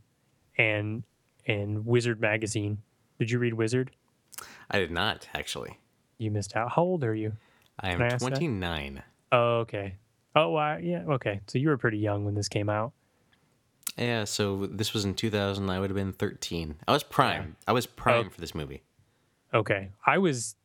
and 0.56 1.02
and 1.46 1.84
Wizard 1.86 2.20
magazine. 2.20 2.78
Did 3.18 3.30
you 3.30 3.38
read 3.38 3.54
Wizard? 3.54 3.90
I 4.70 4.78
did 4.78 4.90
not 4.90 5.28
actually. 5.34 5.78
You 6.18 6.30
missed 6.30 6.56
out. 6.56 6.72
How 6.72 6.82
old 6.82 7.04
are 7.04 7.14
you? 7.14 7.32
I 7.80 7.90
am 7.90 8.02
I 8.02 8.10
29. 8.10 9.02
Oh, 9.32 9.58
okay. 9.60 9.96
Oh, 10.36 10.54
I, 10.54 10.78
yeah. 10.78 11.02
Okay. 11.08 11.40
So 11.46 11.58
you 11.58 11.68
were 11.68 11.76
pretty 11.76 11.98
young 11.98 12.24
when 12.24 12.34
this 12.34 12.48
came 12.48 12.68
out. 12.68 12.92
Yeah, 13.96 14.24
so 14.24 14.66
this 14.66 14.94
was 14.94 15.04
in 15.04 15.14
2000. 15.14 15.68
I 15.68 15.78
would 15.78 15.90
have 15.90 15.96
been 15.96 16.12
13. 16.12 16.76
I 16.88 16.92
was 16.92 17.02
prime. 17.02 17.56
I 17.66 17.72
was 17.72 17.86
prime 17.86 18.26
Oh. 18.26 18.30
for 18.30 18.40
this 18.40 18.54
movie. 18.54 18.82
Okay. 19.52 19.90
I 20.06 20.18
was 20.18 20.56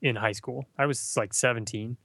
in 0.00 0.16
high 0.16 0.32
school. 0.32 0.64
I 0.78 0.86
was 0.86 1.16
like 1.16 1.34
17. 1.34 1.96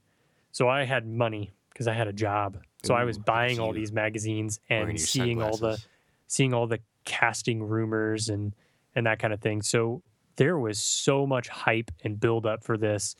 So 0.52 0.67
I 0.67 0.84
had 0.84 1.08
money 1.08 1.52
because 1.69 1.88
I 1.88 1.93
had 1.93 2.08
a 2.08 2.13
job. 2.13 2.58
So 2.83 2.94
I 2.94 3.04
was 3.04 3.17
Ooh, 3.17 3.19
look 3.19 3.27
at 3.29 3.33
buying 3.33 3.60
all 3.60 3.73
these 3.73 3.92
magazines 3.92 4.60
and 4.69 5.00
seeing 5.00 5.42
all 5.42 5.58
the 5.58 5.81
seeing 6.27 6.54
all 6.54 6.67
the 6.67 6.79
casting 7.06 7.63
rumors 7.63 8.29
and 8.29 8.53
and 8.95 9.06
that 9.06 9.19
kind 9.19 9.33
of 9.33 9.41
thing. 9.41 9.62
So 9.62 10.01
there 10.37 10.58
was 10.58 10.79
so 10.79 11.25
much 11.27 11.47
hype 11.47 11.91
and 12.03 12.19
build 12.19 12.45
up 12.45 12.63
for 12.63 12.77
this, 12.77 13.15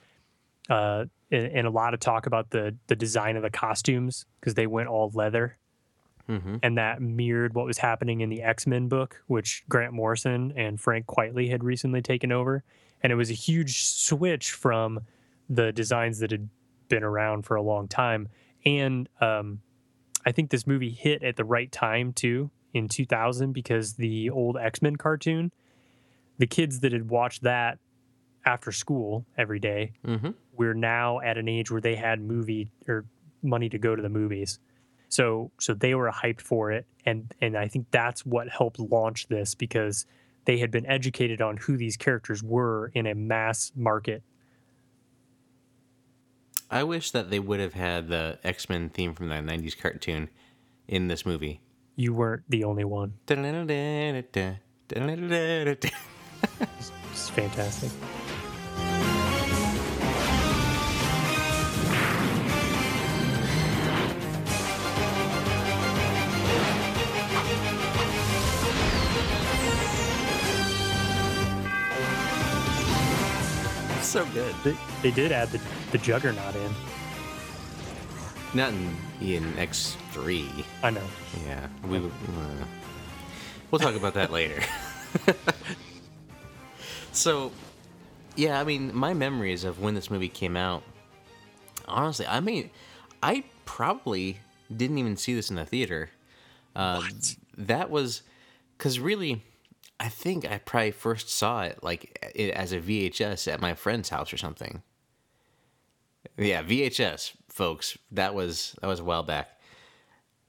uh, 0.70 1.06
and, 1.32 1.46
and 1.48 1.68
a 1.68 1.70
lot 1.70 1.94
of 1.94 2.00
talk 2.00 2.26
about 2.28 2.50
the 2.50 2.76
the 2.88 2.96
design 2.96 3.36
of 3.38 3.44
the 3.44 3.50
costumes 3.50 4.26
because 4.40 4.54
they 4.56 4.68
went 4.68 4.88
all 4.90 5.12
leather, 5.14 5.58
Mhm. 6.30 6.60
and 6.64 6.78
that 6.78 7.02
mirrored 7.02 7.54
what 7.54 7.66
was 7.66 7.78
happening 7.78 8.22
in 8.22 8.30
the 8.30 8.42
X 8.42 8.66
Men 8.68 8.88
book, 8.88 9.22
which 9.28 9.64
Grant 9.70 9.94
Morrison 9.94 10.52
and 10.56 10.80
Frank 10.82 11.06
Quitely 11.06 11.50
had 11.50 11.64
recently 11.64 12.02
taken 12.02 12.32
over, 12.32 12.64
and 13.04 13.12
it 13.14 13.16
was 13.16 13.30
a 13.30 13.34
huge 13.36 13.84
switch 13.84 14.52
from 14.52 15.00
the 15.50 15.72
designs 15.72 16.20
that 16.20 16.32
had 16.32 16.50
been 16.90 17.04
around 17.04 17.44
for 17.44 17.56
a 17.56 17.62
long 17.62 17.88
time. 17.88 18.28
And 18.66 19.08
um, 19.22 19.62
I 20.26 20.32
think 20.32 20.50
this 20.50 20.66
movie 20.66 20.90
hit 20.90 21.22
at 21.22 21.36
the 21.36 21.46
right 21.46 21.72
time 21.72 22.14
too 22.14 22.50
in 22.76 22.90
2000 22.90 23.54
because 23.54 23.94
the 23.94 24.30
old 24.30 24.58
X 24.58 24.82
Men 24.82 24.98
cartoon, 24.98 25.52
the 26.38 26.46
kids 26.46 26.82
that 26.82 26.92
had 26.92 27.10
watched 27.10 27.42
that 27.44 27.80
after 28.46 28.72
school 28.72 29.26
every 29.38 29.60
day, 29.60 29.94
Mhm. 30.06 30.36
we're 30.54 30.74
now 30.74 31.20
at 31.22 31.38
an 31.38 31.48
age 31.48 31.72
where 31.72 31.82
they 31.82 31.96
had 31.96 32.22
movie 32.22 32.70
or 32.88 33.06
money 33.42 33.70
to 33.70 33.78
go 33.80 33.96
to 33.96 34.02
the 34.02 34.10
movies. 34.10 34.60
So 35.08 35.52
so 35.60 35.74
they 35.74 35.96
were 35.96 36.12
hyped 36.12 36.42
for 36.42 36.72
it 36.72 36.86
and 37.06 37.34
and 37.42 37.58
I 37.58 37.68
think 37.70 37.88
that's 37.92 38.26
what 38.26 38.50
helped 38.50 38.78
launch 38.80 39.28
this 39.28 39.56
because 39.56 40.06
they 40.44 40.58
had 40.60 40.70
been 40.70 40.86
educated 40.86 41.42
on 41.42 41.58
who 41.58 41.78
these 41.78 41.96
characters 41.98 42.44
were 42.44 42.92
in 42.94 43.08
a 43.08 43.16
mass 43.16 43.72
market. 43.76 44.22
I 46.70 46.84
wish 46.84 47.12
that 47.12 47.30
they 47.30 47.40
would 47.40 47.60
have 47.60 47.74
had 47.74 48.10
the 48.10 48.38
X 48.44 48.68
Men 48.70 48.90
theme 48.90 49.14
from 49.14 49.30
that 49.30 49.46
90s 49.46 49.76
cartoon 49.76 50.30
in 50.88 51.08
this 51.08 51.26
movie. 51.26 51.62
You 51.96 52.14
weren't 52.14 52.44
the 52.50 52.66
only 52.66 52.84
one. 52.84 53.14
it's, 57.12 57.30
fantastic. 57.30 57.92
so 74.16 74.26
good. 74.28 74.56
They, 74.64 74.78
they, 75.02 75.12
did 75.12 75.34
add 75.34 75.50
the, 75.50 75.60
the 75.92 75.98
juggernaut 75.98 76.56
in. 76.56 76.74
Not 78.56 78.72
in, 78.72 78.96
in 79.22 79.60
X 79.60 79.98
three. 80.12 80.50
I 80.82 80.90
know. 80.90 81.04
Yeah, 81.46 81.68
we. 81.90 81.98
Uh, 81.98 82.02
we'll 83.70 83.80
talk 83.80 83.96
about 83.96 84.14
that 84.14 84.32
later. 84.32 84.64
so, 87.12 87.52
yeah, 88.38 88.58
I 88.60 88.64
mean, 88.64 88.96
my 88.96 89.14
memories 89.14 89.66
of 89.66 89.82
when 89.82 89.94
this 89.94 90.10
movie 90.10 90.30
came 90.30 90.56
out. 90.56 90.84
Honestly, 91.86 92.26
I 92.28 92.40
mean, 92.40 92.70
I 93.22 93.44
probably 93.66 94.40
didn't 94.76 95.00
even 95.00 95.18
see 95.18 95.36
this 95.36 95.50
in 95.50 95.58
the 95.58 95.66
theater. 95.66 96.10
Uh, 96.76 97.02
What? 97.02 97.36
That 97.58 97.90
was 97.90 98.22
because 98.78 99.00
really, 99.00 99.44
I 100.00 100.08
think 100.08 100.50
I 100.50 100.60
probably 100.60 100.92
first 100.92 101.30
saw 101.30 101.64
it 101.64 101.84
like 101.84 102.18
it, 102.34 102.52
as 102.52 102.72
a 102.72 102.80
VHS 102.80 103.52
at 103.52 103.60
my 103.60 103.74
friend's 103.76 104.08
house 104.08 104.32
or 104.32 104.38
something. 104.38 104.82
Yeah, 106.38 106.64
VHS, 106.64 107.34
folks. 107.56 107.98
That 108.12 108.36
was 108.36 108.76
that 108.82 108.88
was 108.88 109.00
a 109.00 109.04
while 109.04 109.24
back. 109.24 109.50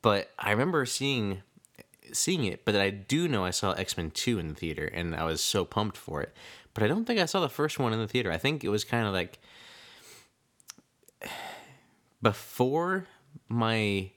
But 0.03 0.31
I 0.39 0.51
remember 0.51 0.85
seeing 0.87 1.43
seeing 2.13 2.45
it, 2.45 2.65
but 2.65 2.75
I 2.77 2.91
do 2.91 3.29
know 3.29 3.45
I 3.45 3.51
saw 3.51 3.73
X 3.73 3.97
Men 3.97 4.11
Two 4.11 4.39
in 4.39 4.49
the 4.49 4.55
theater, 4.55 4.87
and 4.87 5.15
I 5.15 5.25
was 5.25 5.41
so 5.43 5.65
pumped 5.65 5.97
for 5.97 6.21
it. 6.21 6.35
But 6.75 6.83
I 6.83 6.89
don't 6.89 7.07
think 7.07 7.21
I 7.21 7.27
saw 7.27 7.41
the 7.41 7.49
first 7.49 7.79
one 7.79 7.93
in 7.93 8.01
the 8.01 8.09
theater. 8.09 8.31
I 8.31 8.39
think 8.39 8.65
it 8.65 8.69
was 8.69 8.85
kind 8.85 9.07
of 9.07 9.15
like 9.15 9.39
before 12.23 13.07
my, 13.49 14.11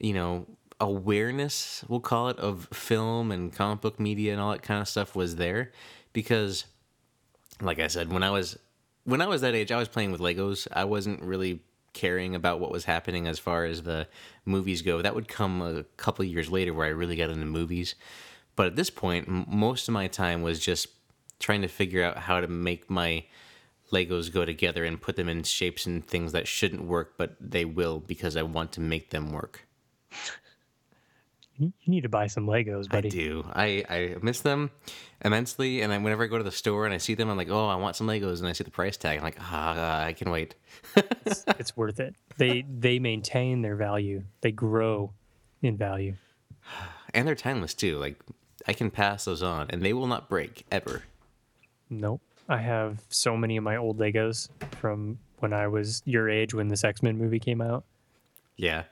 you 0.00 0.12
know, 0.12 0.46
awareness, 0.80 1.84
we'll 1.88 2.00
call 2.00 2.28
it, 2.28 2.38
of 2.38 2.68
film 2.72 3.30
and 3.30 3.54
comic 3.54 3.80
book 3.80 4.00
media 4.00 4.32
and 4.32 4.40
all 4.40 4.50
that 4.50 4.62
kind 4.62 4.80
of 4.80 4.88
stuff 4.88 5.14
was 5.14 5.36
there, 5.36 5.70
because, 6.12 6.64
like 7.60 7.78
I 7.78 7.86
said, 7.86 8.12
when 8.12 8.24
I 8.24 8.30
was 8.30 8.58
when 9.04 9.20
I 9.20 9.26
was 9.26 9.42
that 9.42 9.54
age, 9.54 9.70
I 9.70 9.78
was 9.78 9.88
playing 9.88 10.10
with 10.10 10.20
Legos. 10.20 10.66
I 10.72 10.84
wasn't 10.84 11.22
really 11.22 11.60
caring 11.94 12.34
about 12.34 12.60
what 12.60 12.70
was 12.70 12.84
happening 12.84 13.26
as 13.26 13.38
far 13.38 13.64
as 13.64 13.82
the 13.82 14.06
movies 14.44 14.82
go. 14.82 15.00
That 15.00 15.14
would 15.14 15.28
come 15.28 15.62
a 15.62 15.84
couple 15.96 16.24
years 16.24 16.50
later 16.50 16.74
where 16.74 16.86
I 16.86 16.90
really 16.90 17.16
got 17.16 17.30
into 17.30 17.46
movies. 17.46 17.94
But 18.56 18.66
at 18.66 18.76
this 18.76 18.90
point, 18.90 19.28
m- 19.28 19.46
most 19.48 19.88
of 19.88 19.94
my 19.94 20.06
time 20.08 20.42
was 20.42 20.60
just 20.60 20.88
trying 21.38 21.62
to 21.62 21.68
figure 21.68 22.04
out 22.04 22.18
how 22.18 22.40
to 22.40 22.48
make 22.48 22.90
my 22.90 23.24
Legos 23.92 24.32
go 24.32 24.44
together 24.44 24.84
and 24.84 25.00
put 25.00 25.16
them 25.16 25.28
in 25.28 25.42
shapes 25.42 25.86
and 25.86 26.06
things 26.06 26.32
that 26.32 26.48
shouldn't 26.48 26.84
work, 26.84 27.14
but 27.16 27.36
they 27.40 27.64
will 27.64 28.00
because 28.00 28.36
I 28.36 28.42
want 28.42 28.72
to 28.72 28.80
make 28.80 29.10
them 29.10 29.30
work. 29.32 29.66
You 31.58 31.72
need 31.86 32.02
to 32.02 32.08
buy 32.08 32.26
some 32.26 32.46
Legos, 32.46 32.88
buddy. 32.88 33.08
I 33.08 33.10
do. 33.10 33.44
I, 33.52 33.84
I 33.88 34.16
miss 34.20 34.40
them 34.40 34.70
immensely. 35.24 35.82
And 35.82 35.92
then 35.92 36.02
whenever 36.02 36.24
I 36.24 36.26
go 36.26 36.38
to 36.38 36.44
the 36.44 36.50
store 36.50 36.84
and 36.84 36.92
I 36.92 36.98
see 36.98 37.14
them, 37.14 37.30
I'm 37.30 37.36
like, 37.36 37.50
oh, 37.50 37.68
I 37.68 37.76
want 37.76 37.94
some 37.94 38.08
Legos. 38.08 38.40
And 38.40 38.48
I 38.48 38.52
see 38.52 38.64
the 38.64 38.70
price 38.70 38.96
tag. 38.96 39.18
I'm 39.18 39.24
like, 39.24 39.38
ah, 39.40 40.02
I 40.02 40.12
can 40.12 40.30
wait. 40.30 40.54
It's, 41.26 41.44
it's 41.58 41.76
worth 41.76 42.00
it. 42.00 42.14
They 42.36 42.66
they 42.68 42.98
maintain 42.98 43.62
their 43.62 43.76
value. 43.76 44.24
They 44.42 44.52
grow 44.52 45.12
in 45.62 45.78
value. 45.78 46.16
And 47.14 47.26
they're 47.26 47.34
timeless 47.34 47.72
too. 47.72 47.96
Like, 47.98 48.20
I 48.68 48.74
can 48.74 48.90
pass 48.90 49.24
those 49.24 49.42
on 49.42 49.68
and 49.70 49.82
they 49.82 49.94
will 49.94 50.06
not 50.06 50.28
break 50.28 50.66
ever. 50.70 51.02
Nope. 51.88 52.20
I 52.48 52.58
have 52.58 53.00
so 53.08 53.36
many 53.36 53.56
of 53.56 53.64
my 53.64 53.76
old 53.76 53.98
Legos 53.98 54.48
from 54.80 55.18
when 55.38 55.52
I 55.52 55.68
was 55.68 56.02
your 56.04 56.28
age 56.28 56.52
when 56.52 56.68
this 56.68 56.84
X 56.84 57.02
Men 57.02 57.16
movie 57.16 57.38
came 57.38 57.60
out. 57.60 57.84
Yeah. 58.56 58.84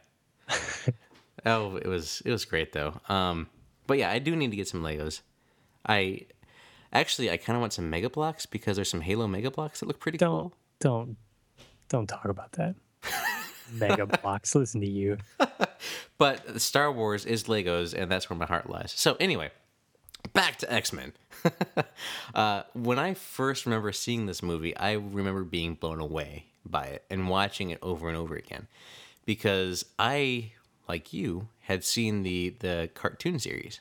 Oh, 1.44 1.76
it 1.76 1.86
was 1.86 2.22
it 2.24 2.30
was 2.30 2.44
great 2.44 2.72
though. 2.72 3.00
Um, 3.08 3.48
but 3.86 3.98
yeah, 3.98 4.10
I 4.10 4.18
do 4.18 4.34
need 4.36 4.50
to 4.50 4.56
get 4.56 4.68
some 4.68 4.82
Legos. 4.82 5.20
I 5.86 6.26
actually 6.92 7.30
I 7.30 7.36
kind 7.36 7.56
of 7.56 7.60
want 7.60 7.72
some 7.72 7.90
Mega 7.90 8.08
Bloks 8.10 8.46
because 8.46 8.76
there's 8.76 8.88
some 8.90 9.00
Halo 9.00 9.26
Mega 9.26 9.50
Bloks 9.50 9.80
that 9.80 9.86
look 9.86 9.98
pretty 10.00 10.18
Don't 10.18 10.40
cool. 10.40 10.52
don't 10.80 11.16
don't 11.88 12.06
talk 12.06 12.26
about 12.26 12.52
that. 12.52 12.74
Mega 13.72 14.06
Bloks. 14.06 14.54
Listen 14.54 14.80
to 14.82 14.88
you. 14.88 15.18
But 16.18 16.60
Star 16.60 16.92
Wars 16.92 17.24
is 17.24 17.44
Legos, 17.44 17.94
and 17.94 18.10
that's 18.10 18.30
where 18.30 18.38
my 18.38 18.46
heart 18.46 18.70
lies. 18.70 18.92
So 18.94 19.16
anyway, 19.18 19.50
back 20.32 20.56
to 20.58 20.72
X 20.72 20.92
Men. 20.92 21.12
uh, 22.34 22.62
when 22.74 22.98
I 23.00 23.14
first 23.14 23.66
remember 23.66 23.90
seeing 23.92 24.26
this 24.26 24.42
movie, 24.42 24.76
I 24.76 24.92
remember 24.92 25.42
being 25.42 25.74
blown 25.74 26.00
away 26.00 26.46
by 26.64 26.84
it 26.84 27.04
and 27.10 27.28
watching 27.28 27.70
it 27.70 27.78
over 27.82 28.08
and 28.08 28.16
over 28.16 28.36
again, 28.36 28.68
because 29.26 29.84
I, 29.98 30.52
like 30.92 31.12
you, 31.14 31.48
had 31.60 31.82
seen 31.84 32.22
the 32.22 32.54
the 32.60 32.90
cartoon 32.92 33.38
series, 33.38 33.80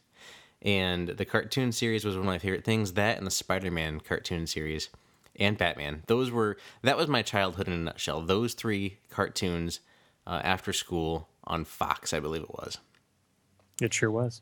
and 0.61 1.09
the 1.09 1.25
cartoon 1.25 1.73
series 1.73 2.05
was 2.05 2.15
one 2.15 2.21
of 2.21 2.25
my 2.25 2.39
favorite 2.39 2.63
things. 2.63 2.93
That 2.93 3.17
and 3.17 3.27
the 3.27 3.31
Spider 3.31 3.69
Man 3.69 3.99
cartoon 3.99 4.47
series, 4.47 4.87
and 5.35 5.57
Batman. 5.57 6.03
Those 6.07 6.31
were 6.31 6.55
that 6.83 6.95
was 6.95 7.09
my 7.09 7.21
childhood 7.21 7.67
in 7.67 7.73
a 7.73 7.77
nutshell. 7.77 8.21
Those 8.21 8.53
three 8.53 8.97
cartoons 9.09 9.81
uh, 10.25 10.39
after 10.43 10.71
school 10.71 11.27
on 11.43 11.65
Fox, 11.65 12.13
I 12.13 12.21
believe 12.21 12.43
it 12.43 12.53
was. 12.53 12.77
It 13.81 13.93
sure 13.93 14.11
was. 14.11 14.41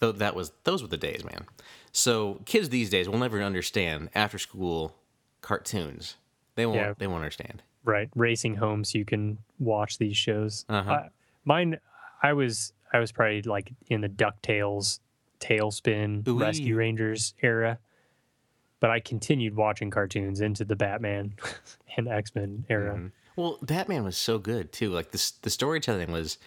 Though 0.00 0.12
that 0.12 0.34
was 0.34 0.50
those 0.64 0.82
were 0.82 0.88
the 0.88 0.96
days, 0.96 1.24
man. 1.24 1.46
So 1.92 2.40
kids 2.44 2.70
these 2.70 2.90
days 2.90 3.08
will 3.08 3.18
never 3.18 3.40
understand 3.40 4.10
after 4.16 4.38
school 4.38 4.96
cartoons. 5.42 6.16
They 6.56 6.66
won't. 6.66 6.78
Yeah. 6.78 6.94
They 6.98 7.06
won't 7.06 7.22
understand. 7.22 7.62
Right. 7.84 8.08
Racing 8.16 8.56
home 8.56 8.82
so 8.82 8.98
you 8.98 9.04
can 9.04 9.38
watch 9.60 9.98
these 9.98 10.16
shows. 10.16 10.64
Uh-huh. 10.68 10.90
I- 10.90 11.08
mine 11.44 11.78
I 12.22 12.32
was 12.32 12.72
I 12.92 12.98
was 12.98 13.12
probably 13.12 13.42
like 13.42 13.72
in 13.88 14.00
the 14.00 14.08
DuckTales, 14.08 15.00
TaleSpin, 15.40 16.26
Ooh-wee. 16.26 16.42
Rescue 16.42 16.76
Rangers 16.76 17.34
era. 17.42 17.78
But 18.80 18.90
I 18.90 19.00
continued 19.00 19.56
watching 19.56 19.90
cartoons 19.90 20.40
into 20.40 20.64
the 20.64 20.76
Batman 20.76 21.34
and 21.96 22.08
X 22.08 22.34
Men 22.34 22.64
era. 22.68 22.94
Mm-hmm. 22.94 23.06
Well, 23.36 23.58
Batman 23.62 24.04
was 24.04 24.16
so 24.16 24.38
good 24.38 24.72
too. 24.72 24.90
Like 24.90 25.10
this, 25.10 25.32
the 25.32 25.50
storytelling 25.50 26.12
was 26.12 26.38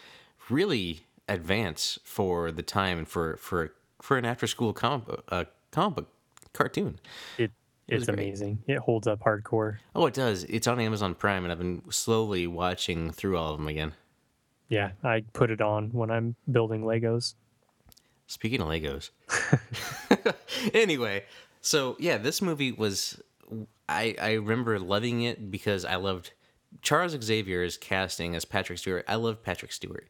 really 0.49 1.01
advanced 1.27 1.99
for 2.03 2.51
the 2.51 2.63
time 2.63 2.99
and 2.99 3.07
for 3.07 3.37
for 3.37 3.73
for 4.01 4.17
an 4.17 4.25
after 4.25 4.47
school 4.47 4.73
comic 4.73 5.07
uh, 5.29 5.45
comic 5.71 5.95
book 5.95 6.07
cartoon. 6.53 6.99
It 7.37 7.51
it's 7.87 8.05
great. 8.05 8.13
amazing. 8.19 8.63
It 8.67 8.79
holds 8.79 9.07
up 9.07 9.21
hardcore. 9.21 9.77
Oh, 9.95 10.05
it 10.05 10.13
does. 10.13 10.43
It's 10.45 10.67
on 10.67 10.79
Amazon 10.79 11.15
Prime, 11.15 11.43
and 11.43 11.51
I've 11.51 11.57
been 11.57 11.83
slowly 11.89 12.45
watching 12.45 13.11
through 13.11 13.37
all 13.37 13.53
of 13.53 13.57
them 13.57 13.67
again. 13.67 13.93
Yeah, 14.69 14.91
I 15.03 15.23
put 15.33 15.49
it 15.49 15.61
on 15.61 15.89
when 15.91 16.11
I'm 16.11 16.35
building 16.51 16.83
Legos. 16.83 17.35
Speaking 18.27 18.61
of 18.61 18.67
Legos. 18.67 19.11
anyway, 20.73 21.23
so 21.61 21.95
yeah, 21.99 22.17
this 22.17 22.41
movie 22.41 22.71
was 22.71 23.21
I 23.87 24.15
I 24.21 24.33
remember 24.33 24.79
loving 24.79 25.21
it 25.21 25.49
because 25.49 25.85
I 25.85 25.95
loved 25.95 26.31
Charles 26.81 27.17
Xavier's 27.21 27.77
casting 27.77 28.35
as 28.35 28.45
Patrick 28.45 28.79
Stewart. 28.79 29.05
I 29.07 29.15
loved 29.15 29.43
Patrick 29.43 29.71
Stewart. 29.71 30.07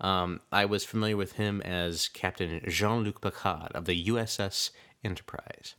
Um, 0.00 0.40
I 0.52 0.66
was 0.66 0.84
familiar 0.84 1.16
with 1.16 1.32
him 1.32 1.62
as 1.62 2.08
Captain 2.08 2.60
Jean 2.68 3.02
Luc 3.02 3.20
Picard 3.20 3.72
of 3.72 3.86
the 3.86 4.06
USS 4.06 4.70
Enterprise, 5.02 5.74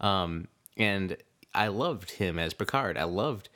um, 0.00 0.48
and 0.76 1.16
I 1.54 1.68
loved 1.68 2.12
him 2.12 2.38
as 2.38 2.54
Picard. 2.54 2.96
I 2.98 3.04
loved 3.04 3.48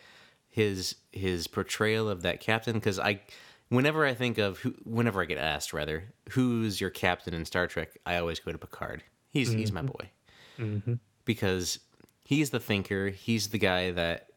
his 0.49 0.97
his 1.13 1.47
portrayal 1.47 2.09
of 2.09 2.23
that 2.23 2.41
captain 2.41 2.75
because 2.75 2.99
I 2.99 3.21
whenever 3.69 4.07
I 4.07 4.15
think 4.15 4.39
of 4.39 4.59
who 4.59 4.75
whenever 4.85 5.21
I 5.21 5.25
get 5.25 5.39
asked 5.39 5.73
rather 5.73 6.05
who's 6.31 6.81
your 6.81 6.91
captain 6.91 7.35
in 7.35 7.45
Star 7.45 7.67
Trek 7.67 7.97
I 8.07 8.17
always 8.17 8.41
go 8.41 8.53
to 8.53 8.59
Picard. 8.59 9.03
He's 9.31 9.53
he's 9.53 9.73
my 9.73 9.83
boy. 9.83 10.11
Hmm 10.57 10.95
because 11.25 11.81
he's 12.25 12.51
the 12.51 12.61
thinker. 12.61 13.09
He's 13.09 13.49
the 13.49 13.59
guy 13.59 13.91
that 13.91 14.29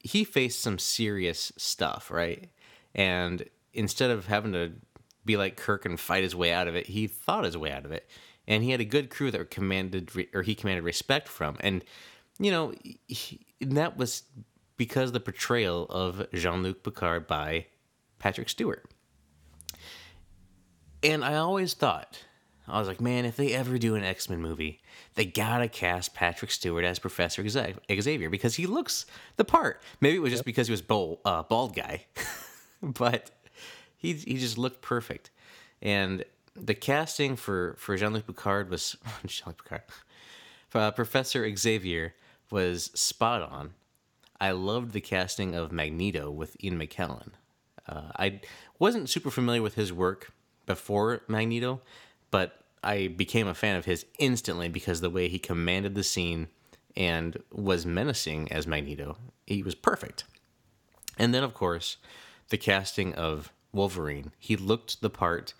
he 0.00 0.24
faced 0.24 0.60
some 0.60 0.78
serious 0.78 1.52
stuff 1.56 2.10
right? 2.10 2.48
And 2.94 3.44
instead 3.72 4.10
of 4.10 4.26
having 4.26 4.52
to 4.52 4.72
be 5.24 5.36
like 5.36 5.56
Kirk 5.56 5.84
and 5.84 6.00
fight 6.00 6.22
his 6.22 6.34
way 6.34 6.52
out 6.52 6.68
of 6.68 6.74
it 6.74 6.86
he 6.86 7.06
thought 7.06 7.44
his 7.44 7.56
way 7.56 7.70
out 7.70 7.84
of 7.84 7.92
it. 7.92 8.08
And 8.48 8.62
he 8.62 8.70
had 8.70 8.80
a 8.80 8.84
good 8.84 9.10
crew 9.10 9.30
that 9.32 9.50
commanded 9.50 10.14
re- 10.14 10.28
or 10.32 10.42
he 10.42 10.54
commanded 10.54 10.84
respect 10.84 11.28
from. 11.28 11.56
And 11.60 11.84
you 12.38 12.50
know 12.50 12.72
he, 13.06 13.46
and 13.60 13.76
that 13.76 13.96
was 13.96 14.22
because 14.76 15.12
the 15.12 15.20
portrayal 15.20 15.86
of 15.86 16.26
Jean-Luc 16.32 16.82
Picard 16.82 17.26
by 17.26 17.66
Patrick 18.18 18.48
Stewart. 18.48 18.84
And 21.02 21.24
I 21.24 21.36
always 21.36 21.74
thought, 21.74 22.24
I 22.68 22.78
was 22.78 22.88
like, 22.88 23.00
man, 23.00 23.24
if 23.24 23.36
they 23.36 23.52
ever 23.52 23.78
do 23.78 23.94
an 23.94 24.02
X 24.02 24.28
Men 24.28 24.40
movie, 24.40 24.80
they 25.14 25.24
gotta 25.24 25.68
cast 25.68 26.14
Patrick 26.14 26.50
Stewart 26.50 26.84
as 26.84 26.98
Professor 26.98 27.46
Xavier 27.48 28.30
because 28.30 28.56
he 28.56 28.66
looks 28.66 29.06
the 29.36 29.44
part. 29.44 29.80
Maybe 30.00 30.16
it 30.16 30.20
was 30.20 30.32
just 30.32 30.44
because 30.44 30.66
he 30.66 30.72
was 30.72 30.82
bald, 30.82 31.18
uh, 31.24 31.42
bald 31.44 31.76
guy, 31.76 32.06
but 32.82 33.30
he 33.96 34.14
he 34.14 34.36
just 34.36 34.58
looked 34.58 34.82
perfect. 34.82 35.30
And 35.80 36.24
the 36.56 36.74
casting 36.74 37.36
for 37.36 37.76
for 37.78 37.96
Jean 37.96 38.12
Luc 38.12 38.26
Picard 38.26 38.68
was 38.70 38.96
Jean 39.26 39.48
Luc 39.48 39.62
Picard, 39.62 39.82
uh, 40.74 40.90
Professor 40.90 41.54
Xavier 41.56 42.14
was 42.50 42.84
spot 42.94 43.42
on. 43.42 43.74
I 44.40 44.50
loved 44.50 44.92
the 44.92 45.00
casting 45.00 45.54
of 45.54 45.72
Magneto 45.72 46.30
with 46.30 46.56
Ian 46.62 46.78
McKellen. 46.78 47.30
Uh, 47.88 48.10
I 48.16 48.40
wasn't 48.78 49.08
super 49.08 49.30
familiar 49.30 49.62
with 49.62 49.74
his 49.74 49.92
work 49.92 50.32
before 50.66 51.22
Magneto, 51.28 51.80
but 52.30 52.64
I 52.82 53.08
became 53.08 53.46
a 53.46 53.54
fan 53.54 53.76
of 53.76 53.84
his 53.84 54.06
instantly 54.18 54.68
because 54.68 55.00
the 55.00 55.10
way 55.10 55.28
he 55.28 55.38
commanded 55.38 55.94
the 55.94 56.02
scene 56.02 56.48
and 56.96 57.42
was 57.52 57.86
menacing 57.86 58.50
as 58.50 58.66
Magneto. 58.66 59.16
He 59.46 59.62
was 59.62 59.74
perfect. 59.74 60.24
And 61.18 61.34
then, 61.34 61.42
of 61.42 61.54
course, 61.54 61.96
the 62.48 62.58
casting 62.58 63.14
of 63.14 63.52
Wolverine. 63.72 64.32
He 64.38 64.56
looked 64.56 65.00
the 65.00 65.10
part. 65.10 65.54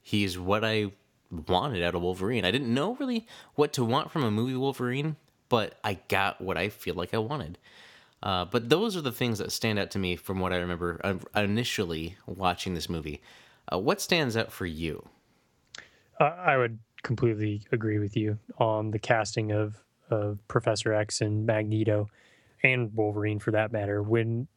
He's 0.00 0.38
what 0.38 0.64
I 0.64 0.92
wanted 1.30 1.82
out 1.82 1.94
of 1.94 2.02
Wolverine. 2.02 2.44
I 2.44 2.50
didn't 2.50 2.72
know 2.74 2.94
really 2.96 3.26
what 3.54 3.72
to 3.74 3.84
want 3.84 4.10
from 4.10 4.24
a 4.24 4.30
movie 4.30 4.56
Wolverine, 4.56 5.16
but 5.48 5.78
I 5.84 5.98
got 6.08 6.40
what 6.40 6.56
I 6.56 6.68
feel 6.68 6.94
like 6.94 7.14
I 7.14 7.18
wanted. 7.18 7.58
Uh, 8.22 8.44
but 8.44 8.68
those 8.68 8.96
are 8.96 9.00
the 9.00 9.12
things 9.12 9.38
that 9.38 9.50
stand 9.50 9.78
out 9.78 9.90
to 9.92 9.98
me 9.98 10.16
from 10.16 10.40
what 10.40 10.52
I 10.52 10.56
remember 10.56 11.00
uh, 11.02 11.14
initially 11.40 12.16
watching 12.26 12.74
this 12.74 12.88
movie. 12.88 13.22
Uh, 13.72 13.78
what 13.78 14.00
stands 14.00 14.36
out 14.36 14.52
for 14.52 14.66
you? 14.66 15.08
Uh, 16.18 16.24
I 16.24 16.56
would 16.58 16.78
completely 17.02 17.62
agree 17.72 17.98
with 17.98 18.16
you 18.16 18.38
on 18.58 18.90
the 18.90 18.98
casting 18.98 19.52
of, 19.52 19.76
of 20.10 20.38
Professor 20.48 20.92
X 20.92 21.22
and 21.22 21.46
Magneto 21.46 22.08
and 22.62 22.94
Wolverine 22.94 23.38
for 23.38 23.52
that 23.52 23.72
matter. 23.72 24.02
When 24.02 24.48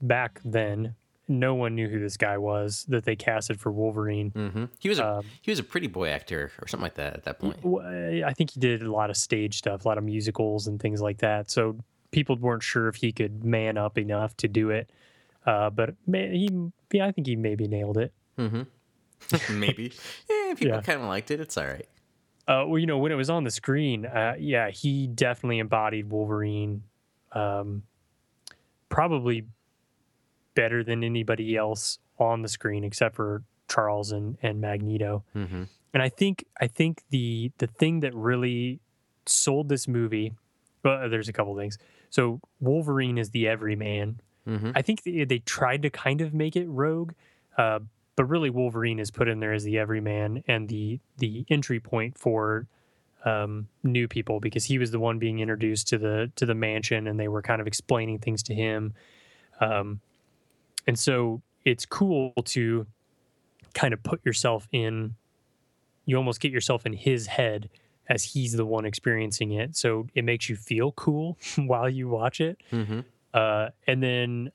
back 0.00 0.40
then, 0.44 0.96
no 1.28 1.54
one 1.54 1.76
knew 1.76 1.88
who 1.88 2.00
this 2.00 2.16
guy 2.16 2.36
was 2.36 2.84
that 2.88 3.04
they 3.04 3.14
casted 3.14 3.60
for 3.60 3.70
Wolverine. 3.70 4.32
Mm-hmm. 4.32 4.64
He 4.80 4.88
was 4.88 4.98
a 4.98 5.06
um, 5.06 5.26
he 5.40 5.52
was 5.52 5.60
a 5.60 5.62
pretty 5.62 5.86
boy 5.86 6.08
actor 6.08 6.50
or 6.60 6.66
something 6.66 6.82
like 6.82 6.94
that 6.94 7.14
at 7.14 7.24
that 7.24 7.38
point. 7.38 7.58
I 7.64 8.32
think 8.32 8.50
he 8.50 8.60
did 8.60 8.82
a 8.82 8.90
lot 8.90 9.08
of 9.08 9.16
stage 9.16 9.58
stuff, 9.58 9.84
a 9.84 9.88
lot 9.88 9.98
of 9.98 10.04
musicals 10.04 10.66
and 10.66 10.80
things 10.80 11.00
like 11.00 11.18
that. 11.18 11.50
So 11.50 11.78
people 12.12 12.36
weren't 12.36 12.62
sure 12.62 12.88
if 12.88 12.96
he 12.96 13.10
could 13.10 13.44
man 13.44 13.76
up 13.76 13.98
enough 13.98 14.36
to 14.36 14.48
do 14.48 14.70
it. 14.70 14.88
Uh, 15.44 15.70
but 15.70 15.94
he, 16.06 16.48
yeah, 16.92 17.06
I 17.06 17.12
think 17.12 17.26
he 17.26 17.34
maybe 17.34 17.66
nailed 17.66 17.98
it. 17.98 18.12
Mm-hmm. 18.38 18.62
maybe. 19.58 19.92
Yeah, 20.28 20.54
people 20.54 20.76
yeah. 20.76 20.82
kind 20.82 21.00
of 21.00 21.08
liked 21.08 21.30
it. 21.30 21.40
It's 21.40 21.56
all 21.56 21.66
right. 21.66 21.88
Uh, 22.46 22.64
well, 22.66 22.78
you 22.78 22.86
know, 22.86 22.98
when 22.98 23.10
it 23.10 23.14
was 23.14 23.30
on 23.30 23.44
the 23.44 23.50
screen, 23.50 24.04
uh, 24.04 24.34
yeah, 24.38 24.70
he 24.70 25.06
definitely 25.06 25.58
embodied 25.58 26.10
Wolverine. 26.10 26.82
Um, 27.32 27.84
probably 28.90 29.46
better 30.54 30.84
than 30.84 31.02
anybody 31.02 31.56
else 31.56 31.98
on 32.18 32.42
the 32.42 32.48
screen, 32.48 32.84
except 32.84 33.16
for 33.16 33.42
Charles 33.68 34.12
and 34.12 34.36
and 34.42 34.60
Magneto. 34.60 35.24
Mm-hmm. 35.34 35.62
And 35.94 36.02
I 36.02 36.08
think 36.08 36.44
I 36.60 36.66
think 36.66 37.02
the 37.10 37.52
the 37.58 37.66
thing 37.66 38.00
that 38.00 38.14
really 38.14 38.80
sold 39.26 39.68
this 39.68 39.88
movie, 39.88 40.34
well, 40.84 41.08
there's 41.08 41.28
a 41.28 41.32
couple 41.32 41.56
things. 41.56 41.78
So 42.12 42.40
Wolverine 42.60 43.16
is 43.16 43.30
the 43.30 43.48
everyman. 43.48 44.20
Mm-hmm. 44.46 44.72
I 44.74 44.82
think 44.82 45.02
they, 45.02 45.24
they, 45.24 45.38
tried 45.38 45.80
to 45.82 45.90
kind 45.90 46.20
of 46.20 46.34
make 46.34 46.56
it 46.56 46.68
Rogue, 46.68 47.12
uh, 47.56 47.78
but 48.16 48.24
really 48.24 48.50
Wolverine 48.50 48.98
is 48.98 49.10
put 49.10 49.28
in 49.28 49.40
there 49.40 49.54
as 49.54 49.64
the 49.64 49.78
everyman 49.78 50.44
and 50.46 50.68
the 50.68 51.00
the 51.16 51.46
entry 51.48 51.80
point 51.80 52.18
for 52.18 52.66
um, 53.24 53.66
new 53.82 54.08
people 54.08 54.40
because 54.40 54.64
he 54.64 54.78
was 54.78 54.90
the 54.90 54.98
one 54.98 55.18
being 55.18 55.38
introduced 55.38 55.88
to 55.88 55.98
the 55.98 56.30
to 56.36 56.44
the 56.44 56.54
mansion 56.54 57.06
and 57.06 57.18
they 57.18 57.28
were 57.28 57.40
kind 57.40 57.62
of 57.62 57.66
explaining 57.66 58.18
things 58.18 58.42
to 58.42 58.54
him. 58.54 58.92
Um, 59.60 60.00
and 60.86 60.98
so 60.98 61.40
it's 61.64 61.86
cool 61.86 62.34
to 62.44 62.86
kind 63.72 63.94
of 63.94 64.02
put 64.02 64.20
yourself 64.26 64.68
in 64.70 65.14
you 66.04 66.16
almost 66.16 66.40
get 66.40 66.52
yourself 66.52 66.84
in 66.84 66.92
his 66.92 67.26
head 67.26 67.70
as 68.08 68.24
he's 68.24 68.52
the 68.52 68.66
one 68.66 68.84
experiencing 68.84 69.52
it. 69.52 69.76
So 69.76 70.08
it 70.14 70.24
makes 70.24 70.48
you 70.48 70.56
feel 70.56 70.92
cool 70.92 71.38
while 71.56 71.88
you 71.88 72.08
watch 72.08 72.40
it. 72.40 72.58
Mm-hmm. 72.72 73.00
Uh, 73.32 73.68
and 73.86 74.02
then 74.02 74.52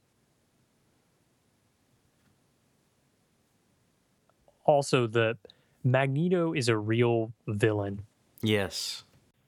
also 4.65 5.07
the 5.07 5.37
Magneto 5.83 6.53
is 6.53 6.69
a 6.69 6.77
real 6.77 7.31
villain. 7.47 8.03
Yes. 8.41 9.03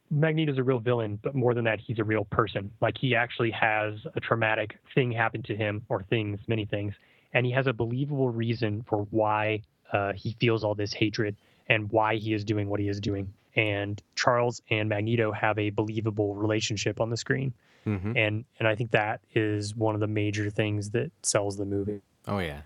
Magneto's 0.10 0.58
a 0.58 0.64
real 0.64 0.80
villain, 0.80 1.20
but 1.22 1.36
more 1.36 1.54
than 1.54 1.66
that, 1.66 1.80
he's 1.80 2.00
a 2.00 2.04
real 2.04 2.26
person. 2.26 2.72
Like 2.82 2.98
he 2.98 3.16
actually 3.16 3.52
has 3.52 3.94
a 4.16 4.20
traumatic 4.20 4.80
thing 4.96 5.12
happen 5.12 5.44
to 5.44 5.56
him, 5.56 5.86
or 5.90 6.02
things, 6.04 6.40
many 6.48 6.66
things, 6.66 6.96
and 7.34 7.46
he 7.46 7.52
has 7.52 7.68
a 7.68 7.74
believable 7.74 8.30
reason 8.30 8.84
for 8.90 9.06
why 9.12 9.62
uh, 9.94 10.14
he 10.14 10.36
feels 10.40 10.64
all 10.64 10.74
this 10.74 10.94
hatred 10.94 11.36
and 11.68 11.92
why 11.92 12.16
he 12.16 12.34
is 12.34 12.44
doing 12.44 12.70
what 12.70 12.80
he 12.80 12.88
is 12.88 13.00
doing 13.00 13.32
and 13.56 14.02
Charles 14.16 14.62
and 14.70 14.90
Magneto 14.90 15.32
have 15.32 15.58
a 15.58 15.70
believable 15.70 16.36
relationship 16.36 17.02
on 17.02 17.10
the 17.10 17.18
screen. 17.18 17.54
Mm-hmm. 17.86 18.18
And 18.18 18.46
and 18.60 18.68
I 18.68 18.76
think 18.76 18.92
that 18.92 19.22
is 19.34 19.76
one 19.76 19.96
of 19.96 20.02
the 20.02 20.08
major 20.08 20.50
things 20.50 20.92
that 20.92 21.12
sells 21.24 21.58
the 21.58 21.66
movie. 21.66 22.02
Oh 22.28 22.40
yeah, 22.40 22.62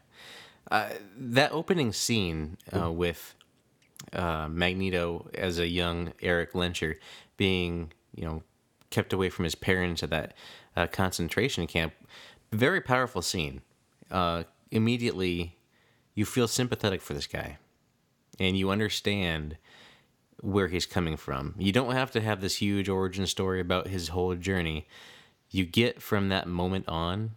uh, 0.71 0.89
that 1.17 1.51
opening 1.51 1.93
scene 1.93 2.57
uh, 2.75 2.91
with 2.91 3.35
uh, 4.11 4.47
Magneto 4.49 5.29
as 5.33 5.59
a 5.59 5.67
young 5.67 6.13
Eric 6.21 6.53
Lehnsherr 6.53 6.95
being 7.37 7.91
you 8.15 8.25
know 8.25 8.43
kept 8.89 9.13
away 9.13 9.29
from 9.29 9.43
his 9.43 9.55
parents 9.55 10.03
at 10.03 10.09
that 10.09 10.33
uh, 10.75 10.87
concentration 10.87 11.67
camp, 11.67 11.93
very 12.51 12.81
powerful 12.81 13.21
scene. 13.21 13.61
Uh, 14.11 14.43
immediately, 14.71 15.57
you 16.15 16.25
feel 16.25 16.47
sympathetic 16.47 17.01
for 17.01 17.13
this 17.13 17.27
guy, 17.27 17.57
and 18.39 18.57
you 18.57 18.69
understand 18.69 19.57
where 20.43 20.67
he's 20.67 20.85
coming 20.85 21.15
from. 21.15 21.55
You 21.57 21.71
don't 21.71 21.93
have 21.93 22.11
to 22.11 22.21
have 22.21 22.41
this 22.41 22.57
huge 22.57 22.89
origin 22.89 23.25
story 23.25 23.61
about 23.61 23.87
his 23.87 24.09
whole 24.09 24.35
journey. 24.35 24.87
You 25.49 25.65
get 25.65 26.01
from 26.01 26.29
that 26.29 26.47
moment 26.47 26.87
on 26.89 27.31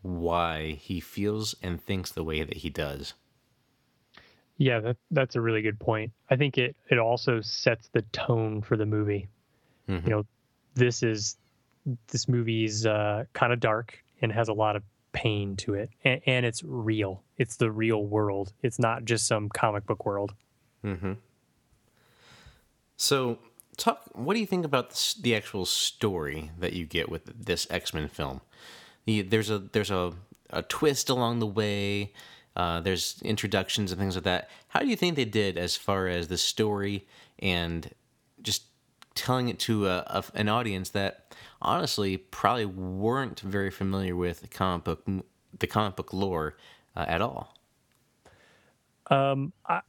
why 0.00 0.78
he 0.80 0.98
feels 0.98 1.54
and 1.62 1.82
thinks 1.82 2.10
the 2.10 2.24
way 2.24 2.42
that 2.42 2.58
he 2.58 2.70
does. 2.70 3.12
Yeah, 4.56 4.80
that, 4.80 4.96
that's 5.10 5.36
a 5.36 5.40
really 5.40 5.60
good 5.60 5.78
point. 5.78 6.12
I 6.30 6.36
think 6.36 6.58
it 6.58 6.74
it 6.88 6.98
also 6.98 7.40
sets 7.42 7.88
the 7.92 8.02
tone 8.12 8.62
for 8.62 8.76
the 8.76 8.86
movie. 8.86 9.28
Mm-hmm. 9.88 10.08
You 10.08 10.16
know, 10.16 10.26
this 10.74 11.02
is 11.02 11.36
this 12.08 12.28
movie's 12.28 12.86
uh, 12.86 13.24
kind 13.34 13.52
of 13.52 13.60
dark 13.60 14.02
and 14.20 14.32
has 14.32 14.48
a 14.48 14.52
lot 14.52 14.74
of 14.74 14.82
pain 15.12 15.56
to 15.56 15.74
it, 15.74 15.90
and, 16.02 16.20
and, 16.26 16.46
it's 16.46 16.62
real. 16.64 17.22
It's 17.36 17.56
the 17.56 17.70
real 17.70 18.04
world. 18.04 18.52
It's 18.62 18.78
not 18.78 19.04
just 19.04 19.26
some 19.26 19.48
comic 19.48 19.86
book 19.86 20.04
world. 20.04 20.34
Mm-hmm. 20.84 21.12
So, 22.98 23.38
talk. 23.76 24.02
What 24.12 24.34
do 24.34 24.40
you 24.40 24.46
think 24.46 24.64
about 24.64 24.90
the, 25.22 25.34
actual 25.34 25.64
story 25.64 26.50
that 26.58 26.72
you 26.72 26.84
get 26.84 27.08
with 27.08 27.44
this 27.46 27.66
X 27.70 27.94
Men 27.94 28.08
film? 28.08 28.40
The, 29.06 29.22
there's 29.22 29.50
a 29.50 29.60
there's 29.60 29.92
a, 29.92 30.12
a 30.50 30.62
twist 30.62 31.08
along 31.08 31.38
the 31.38 31.46
way. 31.46 32.12
Uh, 32.56 32.80
there's 32.80 33.22
introductions 33.22 33.92
and 33.92 34.00
things 34.00 34.16
like 34.16 34.24
that. 34.24 34.50
How 34.66 34.80
do 34.80 34.88
you 34.88 34.96
think 34.96 35.14
they 35.14 35.24
did 35.24 35.56
as 35.56 35.76
far 35.76 36.08
as 36.08 36.26
the 36.26 36.36
story 36.36 37.06
and 37.38 37.88
just 38.42 38.64
telling 39.14 39.48
it 39.48 39.60
to 39.60 39.86
a, 39.86 39.98
a, 40.08 40.24
an 40.34 40.48
audience 40.48 40.90
that 40.90 41.36
honestly 41.62 42.16
probably 42.16 42.66
weren't 42.66 43.38
very 43.40 43.70
familiar 43.70 44.16
with 44.16 44.40
the 44.40 44.48
comic 44.48 44.84
book 44.84 45.06
the 45.56 45.66
comic 45.68 45.94
book 45.94 46.12
lore 46.12 46.56
uh, 46.96 47.04
at 47.06 47.22
all? 47.22 47.54
Um, 49.06 49.52
I, 49.64 49.82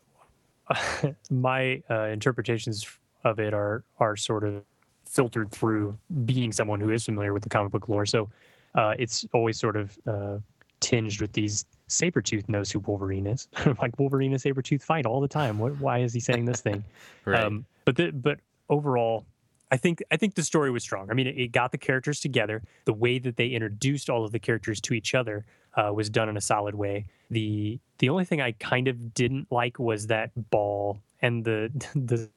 my 1.29 1.81
uh, 1.89 2.03
interpretations 2.03 2.87
of 3.23 3.39
it 3.39 3.53
are 3.53 3.83
are 3.99 4.15
sort 4.15 4.43
of 4.43 4.63
filtered 5.05 5.51
through 5.51 5.97
being 6.25 6.51
someone 6.51 6.79
who 6.79 6.91
is 6.91 7.05
familiar 7.05 7.33
with 7.33 7.43
the 7.43 7.49
comic 7.49 7.71
book 7.71 7.89
lore. 7.89 8.05
So 8.05 8.29
uh, 8.75 8.93
it's 8.99 9.25
always 9.33 9.59
sort 9.59 9.75
of 9.75 9.97
uh, 10.07 10.37
tinged 10.79 11.19
with 11.19 11.33
these 11.33 11.65
Sabretooth 11.89 12.47
knows 12.47 12.71
who 12.71 12.79
Wolverine 12.79 13.25
is. 13.25 13.47
like 13.81 13.97
Wolverine 13.97 14.31
and 14.31 14.41
Sabretooth 14.41 14.83
fight 14.83 15.05
all 15.05 15.19
the 15.19 15.27
time. 15.27 15.57
What, 15.57 15.79
why 15.79 15.99
is 15.99 16.13
he 16.13 16.19
saying 16.19 16.45
this 16.45 16.61
thing? 16.61 16.83
right. 17.25 17.43
Um, 17.43 17.65
but 17.85 17.95
the, 17.95 18.11
but 18.11 18.39
overall, 18.69 19.25
I 19.71 19.77
think 19.77 20.03
I 20.11 20.17
think 20.17 20.35
the 20.35 20.43
story 20.43 20.71
was 20.71 20.83
strong. 20.83 21.09
I 21.09 21.13
mean, 21.13 21.27
it, 21.27 21.37
it, 21.37 21.51
got 21.51 21.71
the 21.71 21.77
characters 21.77 22.19
together. 22.19 22.63
The 22.85 22.93
way 22.93 23.19
that 23.19 23.35
they 23.35 23.47
introduced 23.47 24.09
all 24.09 24.25
of 24.25 24.31
the 24.31 24.39
characters 24.39 24.79
to 24.81 24.93
each 24.93 25.13
other 25.13 25.45
uh, 25.75 25.91
was 25.93 26.09
done 26.09 26.29
in 26.29 26.37
a 26.37 26.41
solid 26.41 26.75
way. 26.75 27.05
The 27.29 27.79
the 27.99 28.09
only 28.09 28.25
thing 28.25 28.41
I 28.41 28.53
kind 28.53 28.87
of 28.87 29.13
didn't 29.13 29.51
like 29.51 29.79
was 29.79 30.07
that 30.07 30.31
ball 30.49 30.99
and 31.21 31.43
the 31.43 31.71
the 31.95 32.29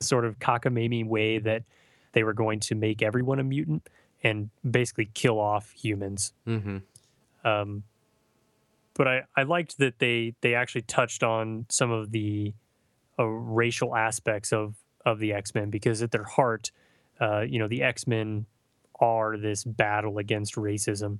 sort 0.00 0.24
of 0.24 0.38
cockamamie 0.38 1.06
way 1.06 1.38
that 1.38 1.62
they 2.12 2.24
were 2.24 2.32
going 2.32 2.60
to 2.60 2.74
make 2.74 3.02
everyone 3.02 3.38
a 3.38 3.44
mutant 3.44 3.88
and 4.22 4.50
basically 4.68 5.10
kill 5.14 5.40
off 5.40 5.70
humans. 5.72 6.32
Mm-hmm. 6.46 6.78
Um, 7.44 7.84
but 8.94 9.08
I, 9.08 9.22
I 9.36 9.42
liked 9.44 9.78
that 9.78 9.98
they 9.98 10.34
they 10.40 10.54
actually 10.54 10.82
touched 10.82 11.22
on 11.22 11.66
some 11.68 11.90
of 11.90 12.12
the 12.12 12.52
uh, 13.18 13.24
racial 13.24 13.96
aspects 13.96 14.52
of 14.52 14.74
of 15.04 15.18
the 15.18 15.32
X 15.32 15.54
Men 15.54 15.70
because 15.70 16.02
at 16.02 16.10
their 16.10 16.24
heart, 16.24 16.70
uh, 17.20 17.40
you 17.40 17.58
know, 17.58 17.68
the 17.68 17.82
X 17.82 18.06
Men 18.06 18.46
are 19.00 19.36
this 19.36 19.64
battle 19.64 20.18
against 20.18 20.54
racism, 20.54 21.18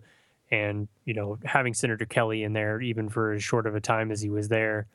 and 0.53 0.87
you 1.07 1.15
know, 1.15 1.39
having 1.45 1.75
Senator 1.75 2.05
Kelly 2.05 2.45
in 2.45 2.53
there 2.53 2.81
even 2.81 3.09
for 3.09 3.33
as 3.33 3.43
short 3.43 3.67
of 3.67 3.75
a 3.75 3.81
time 3.81 4.13
as 4.13 4.21
he 4.21 4.31
was 4.31 4.49
there 4.49 4.87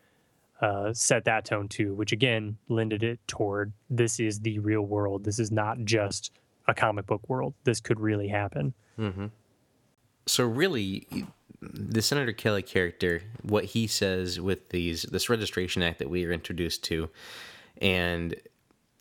uh, 0.62 0.94
set 0.94 1.26
that 1.26 1.46
tone 1.46 1.68
too, 1.68 1.94
which 1.94 2.12
again 2.12 2.58
lended 2.70 3.04
it 3.04 3.20
toward 3.28 3.74
this 3.90 4.20
is 4.20 4.40
the 4.40 4.60
real 4.60 4.82
world. 4.82 5.24
This 5.24 5.40
is 5.40 5.52
not 5.52 5.80
just 5.84 6.32
a 6.68 6.74
comic 6.74 7.06
book 7.06 7.28
world. 7.28 7.54
This 7.64 7.80
could 7.80 8.00
really 8.00 8.28
happen. 8.28 8.74
Mm-hmm. 9.00 9.28
So 10.28 10.46
really, 10.46 11.08
the 11.62 12.02
Senator 12.02 12.34
Kelly 12.34 12.62
character, 12.62 13.24
what 13.42 13.66
he 13.66 13.88
says 13.88 14.40
with 14.40 14.70
these 14.70 15.04
this 15.04 15.30
registration 15.30 15.82
act 15.82 16.00
that 16.00 16.10
we 16.10 16.26
are 16.26 16.32
introduced 16.32 16.84
to, 16.86 17.10
and 17.82 18.36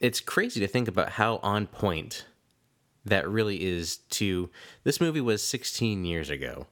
it's 0.00 0.20
crazy 0.20 0.60
to 0.60 0.66
think 0.66 0.88
about 0.88 1.10
how 1.10 1.36
on 1.42 1.66
point 1.66 2.26
that 3.06 3.28
really 3.28 3.62
is 3.62 3.98
to 4.10 4.50
this 4.84 5.00
movie 5.00 5.20
was 5.20 5.42
16 5.42 6.04
years 6.04 6.28
ago. 6.28 6.66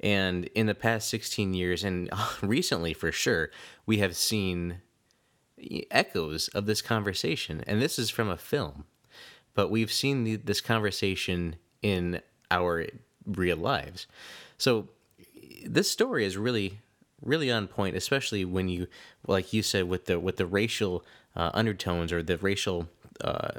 And 0.00 0.46
in 0.46 0.66
the 0.66 0.74
past 0.74 1.08
16 1.08 1.54
years, 1.54 1.82
and 1.82 2.10
recently 2.42 2.92
for 2.92 3.10
sure, 3.10 3.50
we 3.86 3.98
have 3.98 4.16
seen 4.16 4.82
echoes 5.90 6.48
of 6.48 6.66
this 6.66 6.82
conversation. 6.82 7.64
And 7.66 7.80
this 7.80 7.98
is 7.98 8.10
from 8.10 8.28
a 8.28 8.36
film, 8.36 8.84
but 9.54 9.70
we've 9.70 9.92
seen 9.92 10.24
the, 10.24 10.36
this 10.36 10.60
conversation 10.60 11.56
in 11.80 12.20
our 12.50 12.86
real 13.24 13.56
lives. 13.56 14.06
So 14.58 14.88
this 15.64 15.90
story 15.90 16.24
is 16.24 16.36
really 16.36 16.80
really 17.22 17.50
on 17.50 17.66
point 17.66 17.96
especially 17.96 18.44
when 18.44 18.68
you 18.68 18.86
like 19.26 19.52
you 19.52 19.62
said 19.62 19.88
with 19.88 20.04
the 20.04 20.20
with 20.20 20.36
the 20.36 20.46
racial 20.46 21.02
uh, 21.34 21.50
undertones 21.54 22.12
or 22.12 22.22
the 22.22 22.36
racial 22.36 22.88
uh, 23.22 23.52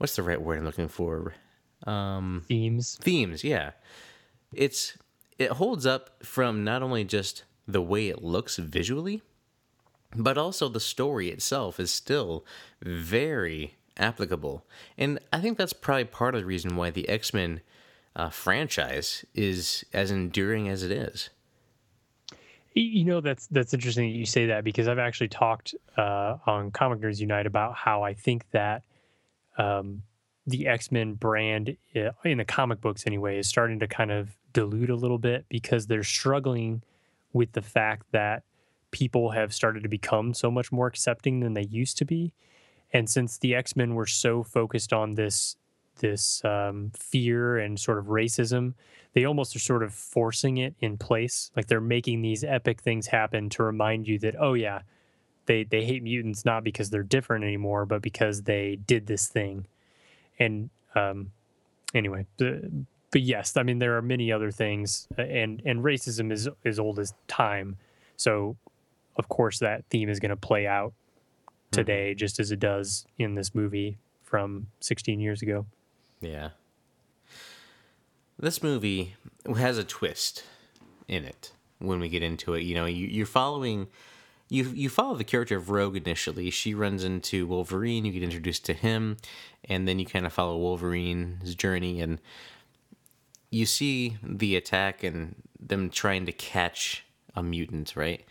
what's 0.00 0.16
the 0.16 0.22
right 0.22 0.40
word 0.40 0.58
i'm 0.58 0.64
looking 0.64 0.88
for? 0.88 1.34
Um 1.86 2.44
themes? 2.48 2.98
themes 3.00 3.44
yeah. 3.44 3.72
It's 4.54 4.96
it 5.38 5.52
holds 5.52 5.86
up 5.86 6.24
from 6.24 6.64
not 6.64 6.82
only 6.82 7.04
just 7.04 7.44
the 7.68 7.82
way 7.82 8.08
it 8.08 8.22
looks 8.22 8.56
visually 8.56 9.22
but 10.16 10.36
also 10.36 10.68
the 10.68 10.80
story 10.80 11.28
itself 11.28 11.78
is 11.78 11.92
still 11.92 12.44
very 12.82 13.76
applicable. 13.98 14.66
And 14.96 15.18
i 15.32 15.40
think 15.40 15.58
that's 15.58 15.74
probably 15.74 16.04
part 16.04 16.34
of 16.34 16.40
the 16.40 16.46
reason 16.46 16.76
why 16.76 16.88
the 16.90 17.08
x-men 17.08 17.60
uh, 18.16 18.30
franchise 18.30 19.24
is 19.34 19.84
as 19.92 20.10
enduring 20.10 20.68
as 20.68 20.82
it 20.82 20.90
is. 20.90 21.30
You 22.74 23.04
know 23.04 23.20
that's 23.20 23.48
that's 23.48 23.74
interesting 23.74 24.10
that 24.10 24.16
you 24.16 24.24
say 24.26 24.46
that 24.46 24.62
because 24.62 24.86
I've 24.86 24.98
actually 24.98 25.28
talked 25.28 25.74
uh, 25.96 26.36
on 26.46 26.70
Comic 26.70 27.00
Nerds 27.00 27.20
Unite 27.20 27.46
about 27.46 27.74
how 27.74 28.02
I 28.02 28.14
think 28.14 28.48
that 28.52 28.84
um, 29.58 30.02
the 30.46 30.66
X 30.66 30.90
Men 30.90 31.14
brand 31.14 31.76
uh, 31.96 32.10
in 32.24 32.38
the 32.38 32.44
comic 32.44 32.80
books 32.80 33.04
anyway 33.06 33.38
is 33.38 33.48
starting 33.48 33.78
to 33.80 33.86
kind 33.86 34.10
of 34.10 34.36
dilute 34.52 34.90
a 34.90 34.96
little 34.96 35.18
bit 35.18 35.44
because 35.48 35.86
they're 35.86 36.02
struggling 36.02 36.82
with 37.32 37.52
the 37.52 37.62
fact 37.62 38.06
that 38.12 38.42
people 38.90 39.30
have 39.30 39.54
started 39.54 39.82
to 39.82 39.88
become 39.88 40.34
so 40.34 40.50
much 40.50 40.72
more 40.72 40.86
accepting 40.86 41.40
than 41.40 41.54
they 41.54 41.62
used 41.62 41.96
to 41.98 42.04
be. 42.04 42.32
And 42.92 43.08
since 43.08 43.38
the 43.38 43.54
X 43.54 43.76
Men 43.76 43.94
were 43.94 44.06
so 44.06 44.42
focused 44.42 44.92
on 44.92 45.14
this 45.14 45.56
this 46.00 46.42
um, 46.44 46.90
fear 46.94 47.58
and 47.58 47.78
sort 47.78 47.98
of 47.98 48.06
racism, 48.06 48.74
they 49.12 49.24
almost 49.24 49.54
are 49.54 49.60
sort 49.60 49.82
of 49.82 49.92
forcing 49.92 50.56
it 50.56 50.74
in 50.80 50.96
place. 50.96 51.50
Like 51.54 51.66
they're 51.66 51.80
making 51.80 52.22
these 52.22 52.42
epic 52.42 52.80
things 52.80 53.08
happen 53.08 53.50
to 53.50 53.62
remind 53.62 54.08
you 54.08 54.18
that, 54.20 54.34
oh 54.40 54.54
yeah, 54.54 54.80
they 55.50 55.64
they 55.64 55.84
hate 55.84 56.04
mutants 56.04 56.44
not 56.44 56.62
because 56.62 56.90
they're 56.90 57.02
different 57.02 57.44
anymore, 57.44 57.84
but 57.84 58.02
because 58.02 58.42
they 58.42 58.78
did 58.86 59.08
this 59.08 59.26
thing. 59.26 59.66
And 60.38 60.70
um, 60.94 61.32
anyway, 61.92 62.26
the, 62.36 62.70
but 63.10 63.22
yes, 63.22 63.56
I 63.56 63.64
mean 63.64 63.80
there 63.80 63.96
are 63.96 64.02
many 64.02 64.30
other 64.30 64.52
things, 64.52 65.08
uh, 65.18 65.22
and 65.22 65.60
and 65.64 65.82
racism 65.82 66.30
is 66.30 66.48
as 66.64 66.78
old 66.78 67.00
as 67.00 67.14
time. 67.26 67.76
So, 68.16 68.56
of 69.16 69.28
course, 69.28 69.58
that 69.58 69.84
theme 69.86 70.08
is 70.08 70.20
going 70.20 70.30
to 70.30 70.36
play 70.36 70.68
out 70.68 70.92
mm-hmm. 70.92 71.70
today, 71.72 72.10
mm-hmm. 72.10 72.18
just 72.18 72.38
as 72.38 72.52
it 72.52 72.60
does 72.60 73.04
in 73.18 73.34
this 73.34 73.52
movie 73.52 73.98
from 74.22 74.68
16 74.78 75.18
years 75.18 75.42
ago. 75.42 75.66
Yeah. 76.20 76.50
This 78.38 78.62
movie 78.62 79.16
has 79.56 79.78
a 79.78 79.84
twist 79.84 80.44
in 81.08 81.24
it 81.24 81.50
when 81.80 81.98
we 81.98 82.08
get 82.08 82.22
into 82.22 82.54
it. 82.54 82.62
You 82.62 82.76
know, 82.76 82.86
you, 82.86 83.08
you're 83.08 83.26
following 83.26 83.88
you 84.50 84.64
you 84.74 84.88
follow 84.90 85.14
the 85.14 85.24
character 85.24 85.56
of 85.56 85.70
Rogue 85.70 85.96
initially. 85.96 86.50
She 86.50 86.74
runs 86.74 87.04
into 87.04 87.46
Wolverine. 87.46 88.04
You 88.04 88.12
get 88.12 88.24
introduced 88.24 88.66
to 88.66 88.74
him, 88.74 89.16
and 89.64 89.86
then 89.88 89.98
you 89.98 90.04
kind 90.04 90.26
of 90.26 90.32
follow 90.32 90.58
Wolverine's 90.58 91.54
journey, 91.54 92.00
and 92.00 92.20
you 93.50 93.64
see 93.64 94.18
the 94.22 94.56
attack 94.56 95.04
and 95.04 95.36
them 95.58 95.88
trying 95.88 96.26
to 96.26 96.32
catch 96.32 97.04
a 97.36 97.42
mutant, 97.42 97.94
right? 97.94 98.24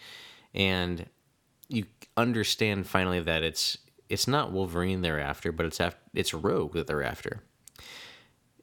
And 0.54 1.08
you 1.70 1.86
understand 2.18 2.86
finally 2.88 3.22
that 3.22 3.44
it's 3.44 3.78
it's 4.10 4.28
not 4.28 4.52
Wolverine 4.52 5.02
they're 5.02 5.20
after, 5.22 5.52
but 5.54 5.66
it's 5.66 5.80
after, 5.80 6.00
it's 6.14 6.34
Rogue 6.34 6.74
that 6.74 6.88
they're 6.88 7.04
after. 7.04 7.44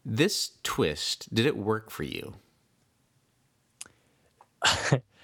This 0.04 0.52
twist, 0.62 1.34
did 1.34 1.46
it 1.46 1.57
work 1.57 1.90
for 1.90 2.02
you? 2.02 2.34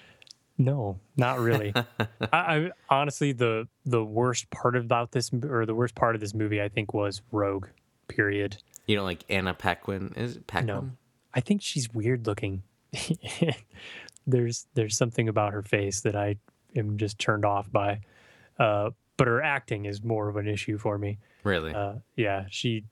no, 0.59 0.99
not 1.17 1.39
really. 1.39 1.73
I, 2.21 2.27
I, 2.33 2.71
honestly 2.89 3.33
the 3.33 3.69
the 3.85 4.05
worst 4.05 4.51
part 4.51 4.77
about 4.77 5.13
this 5.13 5.31
or 5.33 5.67
the 5.67 5.75
worst 5.75 5.95
part 5.95 6.15
of 6.15 6.21
this 6.21 6.35
movie 6.35 6.61
I 6.61 6.69
think 6.69 6.95
was 6.95 7.23
Rogue. 7.31 7.67
Period. 8.09 8.59
You 8.87 8.97
know, 8.97 9.05
like 9.05 9.25
Anna 9.29 9.55
Paquin 9.55 10.13
is 10.17 10.37
it 10.37 10.47
Paquin? 10.47 10.67
No, 10.67 10.91
I 11.35 11.41
think 11.41 11.63
she's 11.63 11.93
weird 11.93 12.27
looking. 12.27 12.63
there's 14.27 14.67
there's 14.75 14.97
something 14.97 15.29
about 15.29 15.53
her 15.53 15.63
face 15.63 16.01
that 16.03 16.17
I 16.17 16.37
am 16.77 16.99
just 16.99 17.19
turned 17.19 17.45
off 17.45 17.71
by. 17.71 18.01
Uh, 18.59 18.91
but 19.17 19.27
her 19.27 19.43
acting 19.43 19.85
is 19.85 20.03
more 20.03 20.29
of 20.29 20.37
an 20.37 20.49
issue 20.49 20.79
for 20.79 20.99
me. 20.99 21.19
Really? 21.45 21.73
Uh, 21.73 21.95
yeah, 22.17 22.47
she 22.51 22.85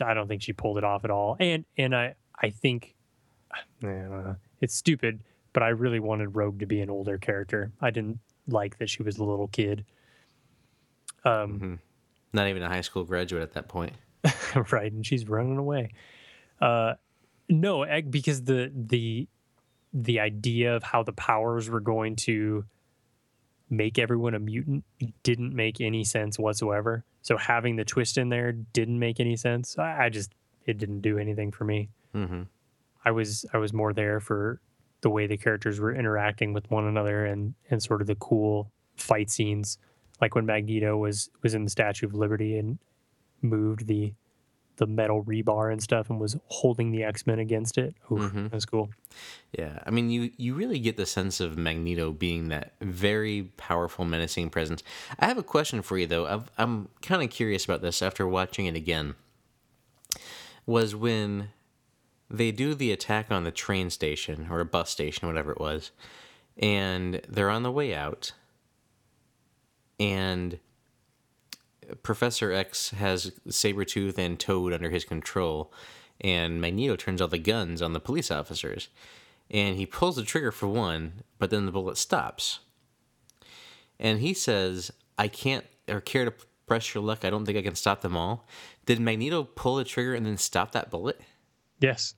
I 0.00 0.14
don't 0.14 0.28
think 0.28 0.42
she 0.42 0.52
pulled 0.52 0.78
it 0.78 0.84
off 0.84 1.04
at 1.04 1.10
all. 1.10 1.36
And 1.38 1.64
and 1.76 1.94
I 1.94 2.14
I 2.40 2.50
think 2.50 2.94
uh, 3.84 4.34
it's 4.60 4.74
stupid, 4.74 5.20
but 5.52 5.62
I 5.62 5.68
really 5.68 6.00
wanted 6.00 6.36
Rogue 6.36 6.60
to 6.60 6.66
be 6.66 6.80
an 6.80 6.90
older 6.90 7.18
character. 7.18 7.72
I 7.80 7.90
didn't 7.90 8.20
like 8.48 8.78
that 8.78 8.90
she 8.90 9.02
was 9.02 9.18
a 9.18 9.24
little 9.24 9.48
kid. 9.48 9.84
Um, 11.24 11.32
mm-hmm. 11.32 11.74
Not 12.32 12.48
even 12.48 12.62
a 12.62 12.68
high 12.68 12.80
school 12.80 13.04
graduate 13.04 13.42
at 13.42 13.52
that 13.52 13.68
point. 13.68 13.92
right, 14.72 14.90
and 14.90 15.06
she's 15.06 15.28
running 15.28 15.58
away. 15.58 15.90
Uh, 16.60 16.94
no, 17.48 17.82
egg 17.82 18.10
because 18.10 18.42
the 18.44 18.72
the 18.74 19.28
the 19.92 20.20
idea 20.20 20.74
of 20.74 20.82
how 20.82 21.02
the 21.02 21.12
powers 21.12 21.68
were 21.68 21.80
going 21.80 22.16
to 22.16 22.64
make 23.68 23.98
everyone 23.98 24.34
a 24.34 24.38
mutant 24.38 24.84
didn't 25.22 25.54
make 25.54 25.80
any 25.80 26.04
sense 26.04 26.38
whatsoever. 26.38 27.04
So 27.22 27.36
having 27.36 27.76
the 27.76 27.84
twist 27.84 28.18
in 28.18 28.28
there 28.28 28.52
didn't 28.52 28.98
make 28.98 29.20
any 29.20 29.36
sense. 29.36 29.78
I, 29.78 30.06
I 30.06 30.08
just 30.08 30.34
it 30.66 30.78
didn't 30.78 31.00
do 31.00 31.18
anything 31.18 31.50
for 31.50 31.64
me. 31.64 31.90
Mm-hmm. 32.14 32.42
I 33.04 33.10
was 33.10 33.44
I 33.52 33.58
was 33.58 33.72
more 33.72 33.92
there 33.92 34.20
for 34.20 34.60
the 35.02 35.10
way 35.10 35.26
the 35.26 35.36
characters 35.36 35.78
were 35.78 35.94
interacting 35.94 36.52
with 36.52 36.70
one 36.70 36.86
another 36.86 37.26
and 37.26 37.54
and 37.70 37.82
sort 37.82 38.00
of 38.00 38.06
the 38.06 38.14
cool 38.14 38.72
fight 38.96 39.30
scenes, 39.30 39.78
like 40.20 40.34
when 40.34 40.46
Magneto 40.46 40.96
was 40.96 41.30
was 41.42 41.54
in 41.54 41.64
the 41.64 41.70
Statue 41.70 42.06
of 42.06 42.14
Liberty 42.14 42.56
and 42.56 42.78
moved 43.42 43.86
the 43.86 44.14
the 44.76 44.86
metal 44.86 45.22
rebar 45.24 45.70
and 45.70 45.82
stuff 45.82 46.08
and 46.08 46.18
was 46.18 46.36
holding 46.46 46.90
the 46.90 47.04
X 47.04 47.26
Men 47.26 47.38
against 47.38 47.76
it. 47.78 47.94
Oof, 48.10 48.20
mm-hmm. 48.20 48.48
That's 48.48 48.64
cool. 48.64 48.90
Yeah, 49.58 49.78
I 49.84 49.90
mean, 49.90 50.10
you 50.10 50.30
you 50.36 50.54
really 50.54 50.78
get 50.78 50.96
the 50.96 51.06
sense 51.06 51.40
of 51.40 51.58
Magneto 51.58 52.12
being 52.12 52.48
that 52.48 52.74
very 52.80 53.50
powerful, 53.56 54.04
menacing 54.04 54.50
presence. 54.50 54.82
I 55.18 55.26
have 55.26 55.38
a 55.38 55.42
question 55.42 55.82
for 55.82 55.98
you 55.98 56.06
though. 56.06 56.26
i 56.26 56.62
I'm 56.62 56.88
kind 57.02 57.22
of 57.22 57.30
curious 57.30 57.64
about 57.64 57.82
this 57.82 58.02
after 58.02 58.26
watching 58.26 58.66
it 58.66 58.76
again. 58.76 59.14
Was 60.64 60.94
when 60.94 61.50
they 62.32 62.50
do 62.50 62.74
the 62.74 62.92
attack 62.92 63.30
on 63.30 63.44
the 63.44 63.50
train 63.50 63.90
station 63.90 64.48
or 64.50 64.60
a 64.60 64.64
bus 64.64 64.90
station, 64.90 65.28
whatever 65.28 65.52
it 65.52 65.60
was, 65.60 65.90
and 66.56 67.20
they're 67.28 67.50
on 67.50 67.62
the 67.62 67.70
way 67.70 67.94
out, 67.94 68.32
and 70.00 70.58
Professor 72.02 72.52
X 72.52 72.90
has 72.90 73.32
Sabretooth 73.48 74.18
and 74.18 74.38
Toad 74.38 74.72
under 74.72 74.90
his 74.90 75.04
control, 75.04 75.72
and 76.20 76.60
Magneto 76.60 76.96
turns 76.96 77.20
all 77.20 77.28
the 77.28 77.38
guns 77.38 77.82
on 77.82 77.92
the 77.92 78.00
police 78.00 78.30
officers. 78.30 78.88
And 79.50 79.76
he 79.76 79.84
pulls 79.84 80.16
the 80.16 80.22
trigger 80.22 80.50
for 80.50 80.66
one, 80.66 81.24
but 81.38 81.50
then 81.50 81.66
the 81.66 81.72
bullet 81.72 81.98
stops. 81.98 82.60
And 83.98 84.20
he 84.20 84.32
says, 84.32 84.90
I 85.18 85.28
can't 85.28 85.66
or 85.88 86.00
care 86.00 86.24
to 86.24 86.32
press 86.66 86.94
your 86.94 87.04
luck. 87.04 87.24
I 87.24 87.30
don't 87.30 87.44
think 87.44 87.58
I 87.58 87.62
can 87.62 87.74
stop 87.74 88.00
them 88.00 88.16
all. 88.16 88.46
Did 88.86 88.98
Magneto 88.98 89.44
pull 89.44 89.76
the 89.76 89.84
trigger 89.84 90.14
and 90.14 90.24
then 90.24 90.38
stop 90.38 90.72
that 90.72 90.90
bullet? 90.90 91.20
Yes. 91.80 92.14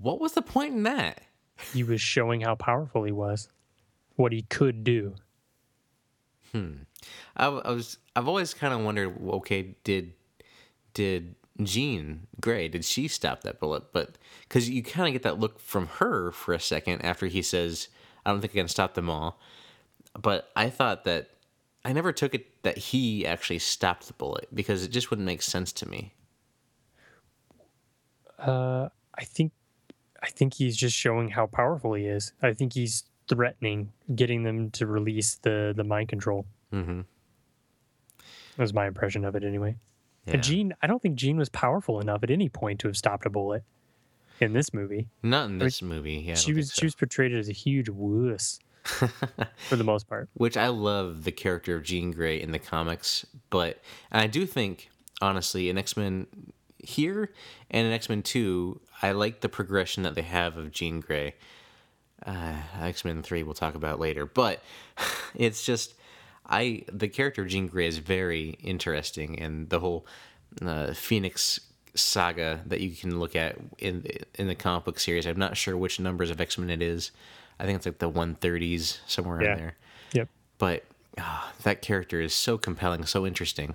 What 0.00 0.20
was 0.20 0.32
the 0.32 0.42
point 0.42 0.74
in 0.74 0.82
that? 0.84 1.22
He 1.72 1.82
was 1.82 2.00
showing 2.00 2.42
how 2.42 2.54
powerful 2.54 3.04
he 3.04 3.12
was, 3.12 3.48
what 4.16 4.32
he 4.32 4.42
could 4.42 4.84
do. 4.84 5.14
Hmm. 6.52 6.72
I, 7.36 7.46
I 7.46 7.70
was. 7.72 7.98
I've 8.16 8.28
always 8.28 8.54
kind 8.54 8.72
of 8.72 8.80
wondered. 8.80 9.16
Okay, 9.28 9.76
did 9.84 10.14
did 10.94 11.34
Jean 11.62 12.26
Grey 12.40 12.68
did 12.68 12.84
she 12.84 13.08
stop 13.08 13.42
that 13.42 13.60
bullet? 13.60 13.92
But 13.92 14.18
because 14.42 14.68
you 14.68 14.82
kind 14.82 15.08
of 15.08 15.12
get 15.12 15.22
that 15.24 15.38
look 15.38 15.58
from 15.58 15.86
her 15.98 16.32
for 16.32 16.54
a 16.54 16.60
second 16.60 17.02
after 17.02 17.26
he 17.26 17.42
says, 17.42 17.88
"I 18.24 18.30
don't 18.30 18.40
think 18.40 18.52
I 18.52 18.56
can 18.56 18.68
stop 18.68 18.94
them 18.94 19.10
all." 19.10 19.40
But 20.14 20.50
I 20.56 20.70
thought 20.70 21.04
that 21.04 21.30
I 21.84 21.92
never 21.92 22.12
took 22.12 22.34
it 22.34 22.62
that 22.62 22.78
he 22.78 23.26
actually 23.26 23.60
stopped 23.60 24.06
the 24.06 24.14
bullet 24.14 24.48
because 24.52 24.82
it 24.82 24.90
just 24.90 25.10
wouldn't 25.10 25.26
make 25.26 25.42
sense 25.42 25.72
to 25.74 25.88
me. 25.88 26.14
Uh, 28.38 28.88
I 29.16 29.24
think 29.24 29.52
I 30.22 30.28
think 30.30 30.54
he's 30.54 30.76
just 30.76 30.96
showing 30.96 31.28
how 31.30 31.46
powerful 31.46 31.94
he 31.94 32.06
is. 32.06 32.32
I 32.42 32.52
think 32.52 32.72
he's 32.72 33.04
threatening 33.28 33.92
getting 34.14 34.42
them 34.42 34.70
to 34.72 34.86
release 34.86 35.36
the 35.42 35.72
the 35.76 35.84
mind 35.84 36.08
control. 36.08 36.46
Mm-hmm. 36.72 37.00
That 38.56 38.62
was 38.62 38.74
my 38.74 38.86
impression 38.86 39.24
of 39.24 39.36
it, 39.36 39.44
anyway. 39.44 39.76
Yeah. 40.26 40.34
And 40.34 40.42
Jean, 40.42 40.74
I 40.82 40.86
don't 40.86 41.00
think 41.00 41.14
Jean 41.14 41.36
was 41.36 41.48
powerful 41.48 42.00
enough 42.00 42.22
at 42.22 42.30
any 42.30 42.48
point 42.48 42.80
to 42.80 42.88
have 42.88 42.96
stopped 42.96 43.24
a 43.26 43.30
bullet 43.30 43.62
in 44.40 44.52
this 44.52 44.74
movie. 44.74 45.08
Not 45.22 45.48
in 45.48 45.58
this 45.58 45.80
movie. 45.82 46.14
Yeah, 46.26 46.34
she 46.34 46.52
was 46.52 46.72
so. 46.72 46.80
she 46.80 46.86
was 46.86 46.94
portrayed 46.94 47.34
as 47.34 47.48
a 47.48 47.52
huge 47.52 47.88
wuss 47.88 48.58
for 48.84 49.76
the 49.76 49.84
most 49.84 50.08
part. 50.08 50.28
which 50.34 50.56
I 50.56 50.68
love 50.68 51.24
the 51.24 51.32
character 51.32 51.76
of 51.76 51.84
Jean 51.84 52.10
Grey 52.10 52.40
in 52.40 52.50
the 52.52 52.58
comics, 52.58 53.24
but 53.50 53.80
I 54.10 54.26
do 54.26 54.46
think 54.46 54.90
honestly 55.22 55.68
in 55.68 55.78
X 55.78 55.96
Men 55.96 56.26
here 56.78 57.32
and 57.70 57.86
in 57.86 57.92
X 57.92 58.08
Men 58.08 58.22
Two, 58.22 58.80
I 59.02 59.12
like 59.12 59.40
the 59.40 59.48
progression 59.48 60.02
that 60.02 60.14
they 60.14 60.22
have 60.22 60.56
of 60.56 60.70
Jean 60.72 61.00
Grey. 61.00 61.34
Uh, 62.26 62.54
X 62.80 63.04
Men 63.04 63.22
Three 63.22 63.42
we'll 63.44 63.54
talk 63.54 63.74
about 63.76 64.00
later, 64.00 64.26
but 64.26 64.60
it's 65.34 65.64
just 65.64 65.94
I 66.46 66.84
the 66.92 67.08
character 67.08 67.42
of 67.42 67.48
Jean 67.48 67.68
Grey 67.68 67.86
is 67.86 67.98
very 67.98 68.56
interesting, 68.62 69.38
and 69.38 69.68
the 69.68 69.78
whole 69.80 70.04
uh, 70.60 70.92
Phoenix 70.94 71.60
saga 71.94 72.60
that 72.66 72.80
you 72.80 72.90
can 72.90 73.20
look 73.20 73.36
at 73.36 73.56
in 73.78 74.04
in 74.34 74.48
the 74.48 74.54
comic 74.56 74.84
book 74.84 74.98
series. 74.98 75.26
I'm 75.26 75.38
not 75.38 75.56
sure 75.56 75.76
which 75.76 76.00
numbers 76.00 76.30
of 76.30 76.40
X 76.40 76.58
Men 76.58 76.70
it 76.70 76.82
is. 76.82 77.12
I 77.60 77.66
think 77.66 77.76
it's 77.76 77.86
like 77.86 77.98
the 77.98 78.10
130s 78.10 78.98
somewhere 79.08 79.42
Yeah. 79.42 79.52
in 79.52 79.58
there 79.58 79.76
Yep. 80.12 80.28
but 80.58 80.84
ah, 81.18 81.52
that 81.64 81.82
character 81.82 82.20
is 82.20 82.32
so 82.32 82.56
compelling, 82.56 83.04
so 83.04 83.26
interesting. 83.26 83.74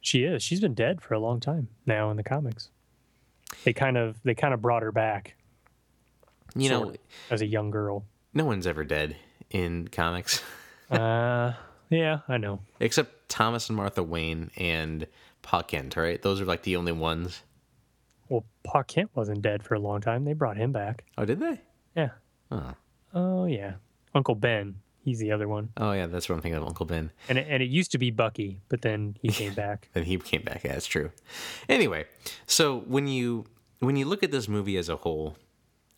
She 0.00 0.24
is. 0.24 0.42
She's 0.42 0.60
been 0.60 0.74
dead 0.74 1.00
for 1.00 1.14
a 1.14 1.20
long 1.20 1.38
time 1.38 1.68
now 1.86 2.10
in 2.10 2.16
the 2.16 2.24
comics. 2.24 2.70
They 3.64 3.72
kind 3.72 3.96
of 3.96 4.20
they 4.24 4.34
kind 4.34 4.54
of 4.54 4.60
brought 4.62 4.82
her 4.82 4.92
back 4.92 5.34
You 6.54 6.70
know, 6.70 6.94
as 7.30 7.40
a 7.42 7.46
young 7.46 7.70
girl. 7.70 8.04
no 8.34 8.44
one's 8.44 8.66
ever 8.66 8.84
dead 8.84 9.16
in 9.50 9.88
comics 9.88 10.42
Uh 10.90 11.52
yeah, 11.90 12.20
I 12.28 12.38
know. 12.38 12.60
except 12.80 13.28
Thomas 13.28 13.68
and 13.68 13.76
Martha 13.76 14.02
Wayne 14.02 14.50
and 14.56 15.06
Pa 15.42 15.62
Kent. 15.62 15.96
Right, 15.96 16.20
those 16.22 16.40
are 16.40 16.44
like 16.46 16.62
the 16.62 16.76
only 16.76 16.92
ones. 16.92 17.42
Well, 18.28 18.44
Pa 18.64 18.82
Kent 18.82 19.10
wasn't 19.14 19.42
dead 19.42 19.62
for 19.62 19.74
a 19.74 19.78
long 19.78 20.00
time. 20.00 20.24
They 20.24 20.32
brought 20.32 20.56
him 20.56 20.72
back. 20.72 21.04
Oh, 21.18 21.24
did 21.26 21.40
they? 21.40 21.60
Yeah. 21.94 22.10
Oh, 22.50 22.72
Oh 23.14 23.44
yeah. 23.46 23.74
Uncle 24.14 24.34
Ben. 24.34 24.76
He's 25.04 25.18
the 25.18 25.32
other 25.32 25.48
one. 25.48 25.70
oh 25.76 25.92
yeah, 25.92 26.06
that's 26.06 26.28
what 26.28 26.36
I'm 26.36 26.42
thinking 26.42 26.60
of, 26.60 26.66
Uncle 26.66 26.86
Ben. 26.86 27.10
And 27.28 27.36
it, 27.36 27.46
and 27.48 27.62
it 27.62 27.68
used 27.68 27.90
to 27.92 27.98
be 27.98 28.10
Bucky, 28.12 28.60
but 28.68 28.82
then 28.82 29.16
he 29.20 29.28
came 29.40 29.52
back. 29.54 29.88
Then 29.94 30.04
he 30.04 30.16
came 30.18 30.42
back. 30.42 30.62
Yeah, 30.64 30.74
that's 30.74 30.86
true. 30.86 31.10
Anyway, 31.68 32.04
so 32.46 32.78
when 32.86 33.08
you 33.08 33.46
when 33.80 33.96
you 33.96 34.04
look 34.04 34.22
at 34.22 34.30
this 34.30 34.48
movie 34.48 34.76
as 34.76 34.88
a 34.88 34.96
whole, 34.96 35.36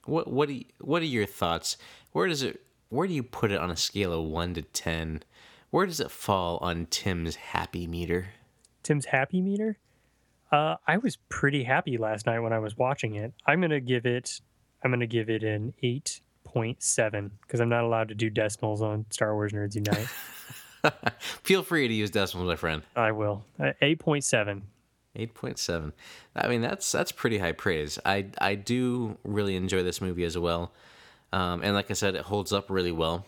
what 0.07 0.29
what 0.31 0.49
do 0.49 0.55
you, 0.55 0.65
what 0.81 1.03
are 1.03 1.07
your 1.07 1.27
thoughts? 1.27 1.77
Where 2.13 2.27
does 2.27 2.43
it 2.43 2.63
where 2.89 3.07
do 3.07 3.13
you 3.13 3.23
put 3.23 3.51
it 3.51 3.61
on 3.61 3.71
a 3.71 3.77
scale 3.77 4.13
of 4.13 4.25
one 4.25 4.55
to 4.55 4.63
ten? 4.63 5.23
Where 5.71 5.85
does 5.85 6.01
it 6.01 6.11
fall 6.11 6.59
on 6.59 6.87
Tim's 6.87 7.35
happy 7.37 7.87
meter? 7.87 8.29
Tim's 8.83 9.07
happy 9.07 9.43
meter. 9.43 9.77
Uh, 10.53 10.77
I 10.87 10.99
was 10.99 11.17
pretty 11.29 11.65
happy 11.65 11.99
last 11.99 12.27
night 12.27 12.39
when 12.39 12.53
I 12.53 12.59
was 12.61 12.77
watching 12.79 13.17
it. 13.17 13.35
I'm 13.45 13.61
gonna 13.61 13.81
give 13.81 14.07
it. 14.07 14.41
I'm 14.83 14.91
gonna 14.91 15.07
give 15.07 15.29
it 15.29 15.43
an 15.43 15.75
eight 15.83 16.21
point 16.45 16.83
seven 16.83 17.31
because 17.43 17.61
I'm 17.61 17.69
not 17.69 17.85
allowed 17.85 18.09
to 18.09 18.15
do 18.15 18.31
decimals 18.31 18.83
on 18.83 19.07
Star 19.11 19.35
Wars 19.35 19.53
Nerds 19.53 19.75
Unite. 19.75 20.09
Feel 21.19 21.63
free 21.63 21.89
to 21.89 21.95
use 21.95 22.11
decimals, 22.11 22.47
my 22.49 22.57
friend. 22.57 22.83
I 22.95 23.13
will. 23.13 23.45
Uh, 23.59 23.73
Eight 23.81 23.99
point 23.99 24.25
seven. 24.25 24.63
Eight 25.17 25.35
point 25.35 25.59
seven. 25.59 25.93
I 26.35 26.49
mean, 26.49 26.61
that's 26.61 26.91
that's 26.91 27.13
pretty 27.13 27.39
high 27.39 27.53
praise. 27.53 27.99
I 28.05 28.27
I 28.39 28.55
do 28.55 29.17
really 29.25 29.57
enjoy 29.57 29.83
this 29.83 30.01
movie 30.01 30.25
as 30.25 30.37
well, 30.37 30.73
um, 31.33 31.63
and 31.63 31.75
like 31.75 31.91
I 31.91 31.95
said, 31.95 32.15
it 32.15 32.23
holds 32.23 32.53
up 32.53 32.69
really 32.69 32.93
well, 32.93 33.25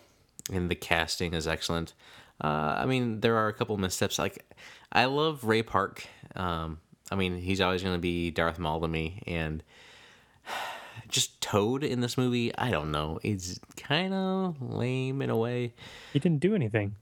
and 0.51 0.69
the 0.69 0.75
casting 0.75 1.33
is 1.33 1.47
excellent. 1.47 1.93
Uh, 2.43 2.75
I 2.77 2.85
mean, 2.85 3.21
there 3.21 3.37
are 3.37 3.47
a 3.47 3.53
couple 3.53 3.75
missteps. 3.77 4.19
Like, 4.19 4.45
I 4.91 5.05
love 5.05 5.43
Ray 5.43 5.63
Park. 5.63 6.05
Um, 6.35 6.79
I 7.09 7.15
mean, 7.15 7.37
he's 7.37 7.61
always 7.61 7.81
going 7.81 7.95
to 7.95 8.01
be 8.01 8.31
Darth 8.31 8.59
Maul 8.59 8.81
to 8.81 8.87
me, 8.87 9.23
and 9.25 9.63
just 11.07 11.39
Toad 11.41 11.83
in 11.83 12.01
this 12.01 12.17
movie. 12.17 12.55
I 12.57 12.71
don't 12.71 12.91
know. 12.91 13.19
It's 13.23 13.59
kind 13.75 14.13
of 14.13 14.61
lame 14.61 15.21
in 15.21 15.29
a 15.29 15.37
way. 15.37 15.73
He 16.13 16.19
didn't 16.19 16.39
do 16.39 16.55
anything. 16.55 16.95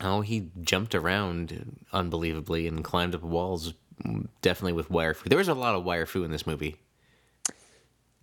Oh, 0.00 0.20
he 0.22 0.50
jumped 0.62 0.94
around 0.94 1.76
unbelievably 1.92 2.66
and 2.66 2.82
climbed 2.82 3.14
up 3.14 3.22
walls, 3.22 3.74
definitely 4.42 4.72
with 4.72 4.90
wire 4.90 5.14
fu. 5.14 5.28
There 5.28 5.38
was 5.38 5.48
a 5.48 5.54
lot 5.54 5.74
of 5.74 5.84
wire 5.84 6.06
fu 6.06 6.24
in 6.24 6.30
this 6.32 6.46
movie. 6.46 6.76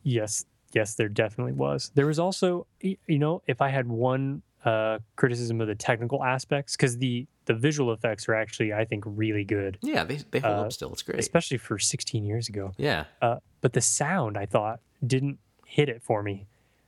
Yes, 0.04 0.46
yes, 0.74 0.96
there 0.96 1.10
definitely 1.10 1.54
was. 1.54 1.92
There 1.96 2.08
was 2.08 2.20
also, 2.20 2.66
you 2.82 2.98
know, 3.08 3.42
if 3.48 3.62
I 3.62 3.70
had 3.70 3.88
one 3.88 4.42
uh, 4.66 5.00
criticism 5.16 5.62
of 5.62 5.68
the 5.68 5.76
technical 5.76 6.24
aspects, 6.24 6.76
because 6.76 6.98
the 6.98 7.28
the 7.46 7.54
visual 7.56 7.92
effects 7.92 8.28
are 8.30 8.36
actually, 8.36 8.72
I 8.72 8.86
think, 8.86 9.04
really 9.08 9.44
good, 9.44 9.78
Yeah, 9.82 10.04
they, 10.04 10.18
they 10.30 10.40
hold 10.40 10.56
Uh, 10.58 10.62
up 10.66 10.74
still. 10.74 10.92
It's 10.94 11.02
great. 11.02 11.20
especially 11.20 11.58
for 11.58 11.80
16 11.80 12.24
years 12.24 12.48
ago. 12.48 12.72
Yeah. 12.78 13.06
Uh, 13.20 13.38
but 13.62 13.74
the 13.74 13.82
sound, 13.82 14.38
I 14.38 14.46
thought, 14.46 14.80
didn't 15.06 15.40
hit 15.66 15.90
it 15.90 16.02
for 16.02 16.22
me. 16.24 16.46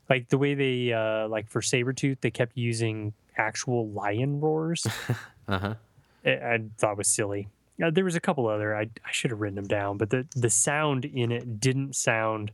Like 0.09 0.29
the 0.29 0.37
way 0.37 0.53
they, 0.53 0.93
uh, 0.93 1.27
like 1.27 1.49
for 1.49 1.61
Sabretooth, 1.61 2.19
they 2.21 2.31
kept 2.31 2.57
using 2.57 3.13
actual 3.37 3.89
lion 3.89 4.39
roars. 4.41 4.85
Uh 5.45 5.59
huh. 5.59 5.73
I, 6.25 6.29
I 6.29 6.59
thought 6.77 6.97
was 6.97 7.09
silly. 7.09 7.49
Uh, 7.83 7.89
there 7.91 8.05
was 8.05 8.15
a 8.15 8.21
couple 8.21 8.47
other, 8.47 8.73
I, 8.73 8.83
I 9.05 9.11
should 9.11 9.29
have 9.31 9.41
written 9.41 9.57
them 9.57 9.67
down, 9.67 9.97
but 9.97 10.09
the, 10.09 10.25
the 10.37 10.49
sound 10.49 11.03
in 11.03 11.33
it 11.33 11.59
didn't 11.59 11.97
sound 11.97 12.51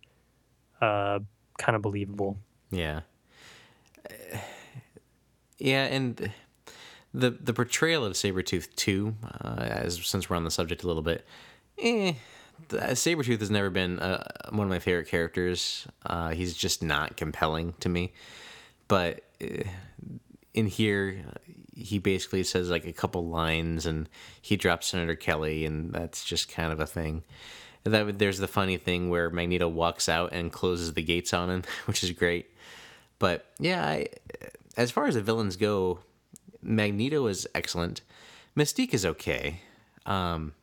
uh, 0.81 1.19
kind 1.59 1.75
of 1.75 1.83
believable. 1.83 2.37
Yeah. 2.71 3.01
Yeah, 5.59 5.83
and 5.85 6.31
the 7.13 7.31
the 7.31 7.53
portrayal 7.53 8.05
of 8.05 8.13
Sabretooth 8.13 8.73
too, 8.75 9.15
uh, 9.41 9.57
as 9.59 10.05
since 10.05 10.29
we're 10.29 10.37
on 10.37 10.45
the 10.45 10.51
subject 10.51 10.83
a 10.83 10.87
little 10.87 11.03
bit, 11.03 11.25
eh. 11.77 12.13
The- 12.67 12.77
Sabretooth 12.77 13.39
has 13.39 13.49
never 13.51 13.69
been 13.69 13.99
uh, 13.99 14.23
one 14.49 14.65
of 14.67 14.69
my 14.69 14.79
favorite 14.79 15.07
characters. 15.07 15.87
Uh, 16.05 16.29
he's 16.29 16.53
just 16.55 16.83
not 16.83 17.17
compelling 17.17 17.73
to 17.79 17.89
me. 17.89 18.13
But 18.87 19.21
uh, 19.41 19.63
in 20.53 20.67
here, 20.67 21.23
he 21.75 21.99
basically 21.99 22.43
says 22.43 22.69
like 22.69 22.85
a 22.85 22.93
couple 22.93 23.27
lines, 23.27 23.85
and 23.85 24.09
he 24.41 24.57
drops 24.57 24.87
Senator 24.87 25.15
Kelly, 25.15 25.65
and 25.65 25.93
that's 25.93 26.25
just 26.25 26.51
kind 26.51 26.71
of 26.71 26.79
a 26.79 26.85
thing. 26.85 27.23
That 27.85 28.19
there's 28.19 28.39
the 28.39 28.47
funny 28.47 28.77
thing 28.77 29.09
where 29.09 29.29
Magneto 29.29 29.67
walks 29.67 30.09
out 30.09 30.33
and 30.33 30.51
closes 30.51 30.93
the 30.93 31.01
gates 31.01 31.33
on 31.33 31.49
him, 31.49 31.63
which 31.85 32.03
is 32.03 32.11
great. 32.11 32.47
But 33.19 33.45
yeah, 33.59 33.85
I, 33.85 34.07
as 34.77 34.91
far 34.91 35.07
as 35.07 35.15
the 35.15 35.21
villains 35.21 35.55
go, 35.55 35.99
Magneto 36.61 37.27
is 37.27 37.47
excellent. 37.55 38.01
Mystique 38.57 38.93
is 38.93 39.05
okay. 39.05 39.61
Um, 40.05 40.53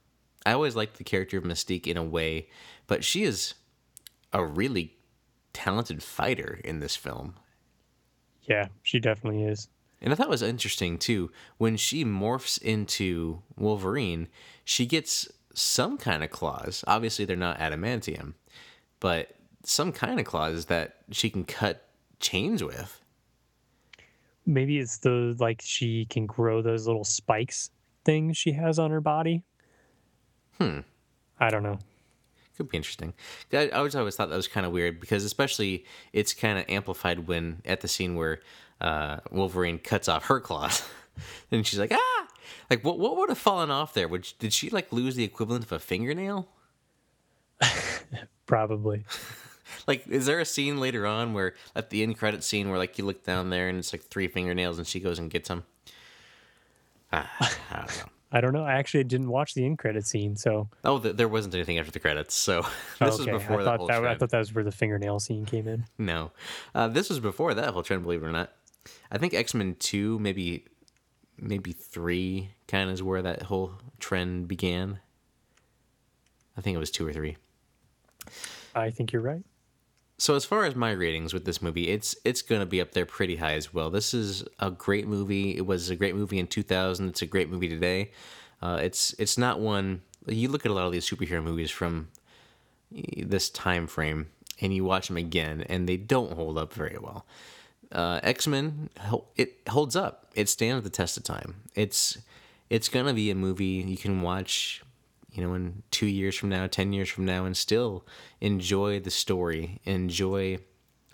I 0.47 0.53
always 0.53 0.77
liked 0.77 0.97
the 0.97 1.05
character 1.05 1.37
of 1.37 1.45
Mystique 1.45 1.89
in 1.89 1.97
a 1.97 2.05
way, 2.05 2.49
but 2.87 3.03
she 3.03 3.25
is 3.25 3.55
a 4.33 4.45
really 4.45 4.95
talented 5.53 6.05
fighter 6.05 6.61
in 6.63 6.79
this 6.79 6.95
film. 6.95 7.35
Yeah, 8.43 8.69
she 8.85 9.01
definitely 9.01 9.43
is. 9.43 9.69
And 10.01 10.13
I 10.13 10.17
thought 10.17 10.29
it 10.29 10.31
was 10.31 10.43
interesting 10.43 10.99
too 10.99 11.33
when 11.59 11.77
she 11.77 12.05
morphs 12.05 12.63
into 12.63 13.43
Wolverine, 13.57 14.29
she 14.65 14.87
gets 14.87 15.29
some 15.53 15.99
kind 15.99 16.23
of 16.23 16.31
claws. 16.31 16.85
Obviously, 16.87 17.25
they're 17.25 17.37
not 17.37 17.59
adamantium, 17.59 18.35
but 19.01 19.35
some 19.65 19.91
kind 19.91 20.21
of 20.21 20.27
claws 20.27 20.67
that 20.67 20.99
she 21.11 21.29
can 21.29 21.45
cut 21.45 21.89
chains 22.21 22.63
with. 22.63 23.03
Maybe 24.47 24.79
it's 24.79 24.99
the 24.99 25.35
like 25.41 25.61
she 25.61 26.05
can 26.05 26.27
grow 26.27 26.63
those 26.63 26.87
little 26.87 27.03
spikes 27.03 27.71
things 28.05 28.37
she 28.37 28.53
has 28.53 28.79
on 28.79 28.93
her 28.93 29.01
body. 29.01 29.43
Hmm. 30.59 30.81
I 31.39 31.51
don't 31.51 31.63
know. 31.63 31.79
Could 32.57 32.71
be 32.71 32.79
interesting. 32.79 33.13
I 33.53 33.69
always 33.69 33.95
always 33.95 34.17
thought 34.17 34.31
that 34.31 34.37
was 34.37 34.49
kind 34.49 34.65
of 34.65 34.73
weird 34.73 34.99
because 34.99 35.25
especially 35.25 35.85
it's 36.15 36.33
kind 36.33 36.59
of 36.59 36.65
amplified 36.71 37.29
when 37.29 37.61
at 37.67 37.83
the 37.83 37.89
scene 37.89 38.15
where 38.17 38.41
uh, 38.81 39.19
Wolverine 39.31 39.79
cuts 39.79 40.09
off 40.09 40.25
her 40.27 40.41
claws, 40.41 40.83
and 41.51 41.67
she's 41.67 41.79
like, 41.79 41.93
ah, 41.93 42.27
like 42.71 42.83
what 42.83 42.99
what 42.99 43.17
would 43.19 43.29
have 43.29 43.37
fallen 43.39 43.71
off 43.71 43.93
there? 43.93 44.09
Would 44.09 44.33
did 44.39 44.55
she 44.55 44.71
like 44.71 44.91
lose 44.91 45.17
the 45.17 45.25
equivalent 45.25 45.65
of 45.65 45.73
a 45.73 45.79
fingernail? 45.79 46.49
Probably. 48.47 49.05
Like, 49.87 50.07
is 50.09 50.27
there 50.27 50.41
a 50.41 50.45
scene 50.45 50.79
later 50.79 51.07
on 51.07 51.33
where 51.33 51.55
at 51.75 51.91
the 51.91 52.03
end 52.03 52.19
credit 52.19 52.43
scene 52.43 52.69
where 52.71 52.79
like 52.79 52.99
you 52.99 53.05
look 53.05 53.25
down 53.25 53.51
there 53.51 53.69
and 53.69 53.79
it's 53.79 53.93
like 53.93 54.03
three 54.03 54.27
fingernails 54.27 54.79
and 54.79 54.87
she 54.87 54.99
goes 55.01 55.19
and 55.19 55.31
gets 55.31 55.49
them? 55.49 55.65
Ah, 57.13 57.31
I 57.71 57.77
don't 57.79 57.99
know. 57.99 58.13
I 58.33 58.41
don't 58.41 58.53
know. 58.53 58.65
I 58.65 58.73
actually 58.75 59.05
didn't 59.05 59.29
watch 59.29 59.55
the 59.55 59.65
end 59.65 59.79
credit 59.79 60.05
scene, 60.07 60.37
so 60.37 60.69
Oh, 60.85 60.99
th- 60.99 61.17
there 61.17 61.29
wasn't 61.29 61.55
anything 61.55 61.79
after 61.79 61.93
the 61.93 62.01
credits, 62.01 62.35
so 62.35 62.63
this 63.01 63.21
okay. 63.21 63.33
was 63.33 63.43
before 63.43 63.61
I 63.61 63.65
that 63.65 63.65
thought 63.65 63.79
whole 63.79 63.87
that 63.87 64.05
I 64.05 64.15
thought 64.17 64.31
that 64.31 64.39
was 64.39 64.53
where 64.55 64.65
the 64.65 64.73
fingernail 64.73 65.21
scene 65.21 65.45
came 65.47 65.69
in. 65.69 65.85
No, 65.97 66.33
uh, 66.75 66.89
this 66.89 67.09
was 67.09 67.21
before 67.21 67.55
that 67.55 67.73
whole 67.73 67.83
trend. 67.83 68.03
Believe 68.03 68.23
it 68.23 68.27
or 68.27 68.33
not, 68.33 68.51
I 69.11 69.19
think 69.19 69.33
X 69.33 69.55
Men 69.55 69.77
Two, 69.79 70.19
maybe, 70.19 70.65
maybe 71.39 71.73
three, 71.73 72.51
kind 72.67 72.89
of 72.91 72.95
is 72.95 73.03
where 73.03 73.23
that 73.23 73.43
whole 73.43 73.75
trend 74.01 74.49
began. 74.49 74.99
I 76.57 76.63
think 76.63 76.75
it 76.75 76.79
was 76.79 76.91
two 76.91 77.07
or 77.07 77.13
three. 77.13 77.37
I 78.75 78.91
think 78.91 79.13
you're 79.13 79.23
right. 79.23 79.43
So 80.19 80.35
as 80.35 80.47
far 80.47 80.65
as 80.65 80.75
my 80.75 80.93
ratings 80.93 81.35
with 81.35 81.45
this 81.45 81.61
movie, 81.61 81.89
it's 81.89 82.17
it's 82.25 82.41
going 82.41 82.61
to 82.61 82.67
be 82.67 82.81
up 82.81 82.93
there 82.93 83.05
pretty 83.05 83.37
high 83.37 83.53
as 83.53 83.75
well. 83.75 83.91
This 83.91 84.15
is 84.15 84.45
a 84.59 84.71
great 84.71 85.07
movie. 85.07 85.57
It 85.57 85.67
was 85.67 85.91
a 85.91 85.97
great 85.97 86.15
movie 86.15 86.39
in 86.39 86.47
2000. 86.47 87.09
It's 87.09 87.23
a 87.23 87.27
great 87.27 87.51
movie 87.51 87.69
today. 87.69 88.13
Uh, 88.63 88.79
it's 88.83 89.15
it's 89.19 89.37
not 89.37 89.61
one. 89.61 90.03
You 90.27 90.49
look 90.49 90.65
at 90.65 90.73
a 90.73 90.75
lot 90.75 90.87
of 90.87 90.93
these 90.93 91.09
superhero 91.09 91.43
movies 91.43 91.71
from 91.71 92.09
this 92.91 93.51
time 93.51 93.87
frame, 93.87 94.29
and 94.61 94.73
you 94.73 94.85
watch 94.85 95.09
them 95.09 95.19
again, 95.19 95.65
and 95.69 95.89
they 95.89 95.99
don't 95.99 96.33
hold 96.33 96.57
up 96.57 96.73
very 96.73 96.97
well. 96.99 97.27
Uh, 97.93 98.19
X 98.23 98.47
Men, 98.47 98.89
it 99.37 99.61
holds 99.69 99.97
up. 99.97 100.29
It 100.35 100.49
stands 100.49 100.83
the 100.83 100.91
test 100.91 101.19
of 101.19 101.25
time. 101.25 101.57
It's 101.75 102.19
it's 102.71 102.89
gonna 102.89 103.13
be 103.13 103.31
a 103.31 103.35
movie 103.35 103.85
you 103.87 103.99
can 103.99 104.23
watch, 104.23 104.83
you 105.37 105.43
know, 105.43 105.55
in 105.55 105.83
two 105.91 106.07
years 106.07 106.35
from 106.37 106.49
now, 106.49 106.67
ten 106.67 106.93
years 106.93 107.09
from 107.09 107.25
now, 107.25 107.45
and 107.45 107.57
still 107.57 108.07
enjoy 108.41 109.01
the 109.01 109.11
story, 109.11 109.81
enjoy 109.85 110.59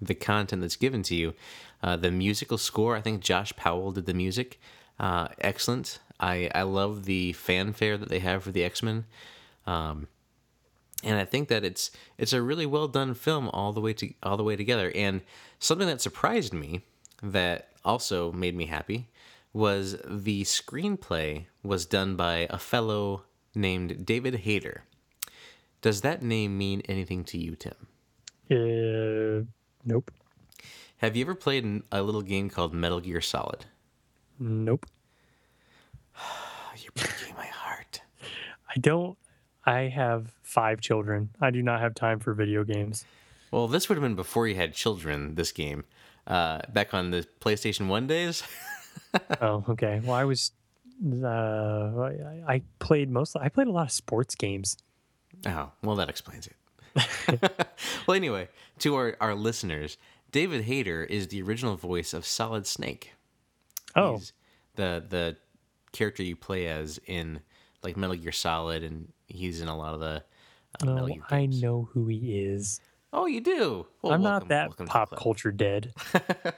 the 0.00 0.14
content 0.14 0.62
that's 0.62 0.76
given 0.76 1.02
to 1.04 1.14
you. 1.14 1.34
Uh, 1.82 1.96
the 1.96 2.10
musical 2.10 2.58
score, 2.58 2.96
I 2.96 3.00
think 3.00 3.20
Josh 3.22 3.54
Powell 3.56 3.92
did 3.92 4.06
the 4.06 4.14
music. 4.14 4.60
Uh, 4.98 5.28
excellent. 5.40 5.98
I, 6.20 6.50
I 6.54 6.62
love 6.62 7.04
the 7.04 7.32
fanfare 7.32 7.96
that 7.96 8.08
they 8.08 8.20
have 8.20 8.44
for 8.44 8.52
the 8.52 8.62
X 8.62 8.82
Men. 8.82 9.04
Um, 9.66 10.06
and 11.02 11.18
I 11.18 11.24
think 11.24 11.48
that 11.48 11.64
it's 11.64 11.90
it's 12.16 12.32
a 12.32 12.42
really 12.42 12.66
well 12.66 12.86
done 12.86 13.14
film 13.14 13.48
all 13.48 13.72
the 13.72 13.80
way 13.80 13.92
to 13.94 14.12
all 14.22 14.36
the 14.36 14.44
way 14.44 14.54
together. 14.54 14.92
And 14.94 15.22
something 15.58 15.88
that 15.88 16.00
surprised 16.00 16.52
me 16.52 16.82
that 17.22 17.70
also 17.84 18.30
made 18.30 18.54
me 18.54 18.66
happy 18.66 19.08
was 19.52 19.96
the 20.06 20.44
screenplay 20.44 21.46
was 21.62 21.86
done 21.86 22.16
by 22.16 22.46
a 22.50 22.58
fellow 22.58 23.24
named 23.54 24.04
David 24.06 24.36
Hayter. 24.36 24.84
Does 25.80 26.02
that 26.02 26.22
name 26.22 26.56
mean 26.56 26.82
anything 26.88 27.24
to 27.24 27.38
you, 27.38 27.56
Tim? 27.56 27.74
Uh, 28.50 29.44
nope. 29.84 30.10
Have 30.98 31.16
you 31.16 31.24
ever 31.24 31.34
played 31.34 31.82
a 31.90 32.02
little 32.02 32.22
game 32.22 32.48
called 32.48 32.72
Metal 32.72 33.00
Gear 33.00 33.20
Solid? 33.20 33.66
Nope. 34.38 34.86
You're 36.76 36.92
breaking 36.94 37.34
my 37.36 37.46
heart. 37.46 38.02
I 38.68 38.78
don't. 38.78 39.18
I 39.64 39.82
have 39.82 40.32
five 40.42 40.80
children. 40.80 41.30
I 41.40 41.50
do 41.50 41.62
not 41.62 41.80
have 41.80 41.94
time 41.94 42.20
for 42.20 42.34
video 42.34 42.64
games. 42.64 43.04
Well, 43.50 43.68
this 43.68 43.88
would 43.88 43.96
have 43.96 44.02
been 44.02 44.14
before 44.14 44.48
you 44.48 44.54
had 44.54 44.74
children. 44.74 45.34
This 45.34 45.52
game, 45.52 45.84
uh, 46.26 46.60
back 46.72 46.94
on 46.94 47.10
the 47.10 47.26
PlayStation 47.40 47.88
One 47.88 48.06
days. 48.06 48.42
oh, 49.40 49.64
okay. 49.68 50.00
Well, 50.04 50.14
I 50.14 50.24
was. 50.24 50.52
Uh, 51.04 52.10
I 52.46 52.62
played 52.78 53.10
mostly. 53.10 53.42
I 53.42 53.48
played 53.48 53.66
a 53.66 53.72
lot 53.72 53.84
of 53.86 53.90
sports 53.92 54.34
games. 54.34 54.76
Oh, 55.46 55.70
well, 55.82 55.96
that 55.96 56.08
explains 56.08 56.46
it. 56.46 56.56
well, 58.06 58.14
anyway, 58.14 58.48
to 58.80 58.94
our, 58.94 59.16
our 59.20 59.34
listeners, 59.34 59.96
David 60.30 60.64
Hayter 60.64 61.02
is 61.04 61.28
the 61.28 61.42
original 61.42 61.76
voice 61.76 62.12
of 62.12 62.24
Solid 62.26 62.66
Snake. 62.66 63.14
Oh, 63.96 64.14
He's 64.14 64.32
the 64.76 65.04
the 65.08 65.36
character 65.92 66.22
you 66.22 66.36
play 66.36 66.66
as 66.68 67.00
in 67.06 67.40
like 67.82 67.96
Metal 67.96 68.16
Gear 68.16 68.32
Solid, 68.32 68.82
and 68.82 69.12
he's 69.26 69.60
in 69.60 69.68
a 69.68 69.76
lot 69.76 69.94
of 69.94 70.00
the 70.00 70.22
uh, 70.86 71.04
Gear 71.06 71.22
I 71.30 71.46
know 71.46 71.88
who 71.92 72.06
he 72.06 72.38
is. 72.38 72.80
Oh, 73.12 73.26
you 73.26 73.40
do. 73.40 73.86
Well, 74.00 74.12
I'm 74.12 74.22
welcome- 74.22 74.48
not 74.48 74.48
that 74.48 74.68
welcome 74.68 74.86
to 74.86 74.88
the 74.88 74.90
pop 74.90 75.16
culture 75.16 75.50
dead. 75.52 75.92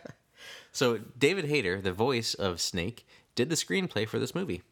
So 0.73 0.99
David 1.17 1.45
Hayter, 1.45 1.81
the 1.81 1.93
voice 1.93 2.35
of 2.35 2.61
Snake, 2.61 3.07
did 3.35 3.49
the 3.49 3.55
screenplay 3.57 4.09
for 4.09 4.19
this 4.19 4.35
movie. 4.35 4.63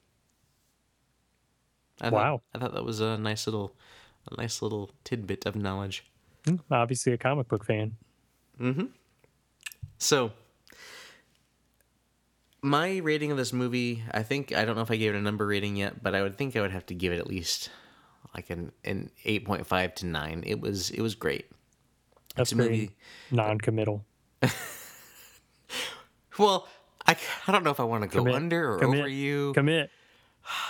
I 2.00 2.10
Wow. 2.10 2.20
Thought, 2.38 2.42
I 2.54 2.58
thought 2.64 2.74
that 2.74 2.84
was 2.84 3.00
a 3.00 3.18
nice 3.18 3.46
little, 3.46 3.76
a 4.30 4.40
nice 4.40 4.62
little 4.62 4.90
tidbit 5.04 5.46
of 5.46 5.54
knowledge. 5.56 6.04
Hmm, 6.46 6.56
Obviously, 6.70 7.12
a 7.12 7.18
comic 7.18 7.48
book 7.48 7.64
fan. 7.64 7.96
So, 9.98 10.32
my 12.62 12.98
rating 12.98 13.30
of 13.30 13.36
this 13.36 13.52
movie, 13.52 14.02
I 14.12 14.22
think 14.22 14.52
I 14.54 14.64
don't 14.64 14.76
know 14.76 14.82
if 14.82 14.90
I 14.90 14.96
gave 14.96 15.14
it 15.14 15.18
a 15.18 15.20
number 15.20 15.46
rating 15.46 15.76
yet, 15.76 16.02
but 16.02 16.14
I 16.14 16.22
would 16.22 16.36
think 16.36 16.56
I 16.56 16.60
would 16.60 16.70
have 16.72 16.86
to 16.86 16.94
give 16.94 17.12
it 17.12 17.18
at 17.18 17.26
least 17.26 17.70
like 18.34 18.50
an 18.50 18.72
an 18.84 19.10
eight 19.24 19.44
point 19.44 19.66
five 19.66 19.94
to 19.96 20.06
nine. 20.06 20.42
It 20.46 20.60
was 20.60 20.90
it 20.90 21.00
was 21.00 21.14
great. 21.14 21.46
That's 22.36 22.50
it's 22.50 22.52
a 22.52 22.62
very 22.62 22.70
movie. 22.70 22.96
non-committal. 23.30 24.04
Well, 26.38 26.66
I, 27.06 27.16
I 27.46 27.52
don't 27.52 27.64
know 27.64 27.70
if 27.70 27.80
I 27.80 27.84
want 27.84 28.02
to 28.02 28.08
go 28.08 28.18
Commit. 28.20 28.34
under 28.34 28.72
or 28.72 28.78
Commit. 28.78 29.00
over 29.00 29.08
you. 29.08 29.52
Commit. 29.54 29.90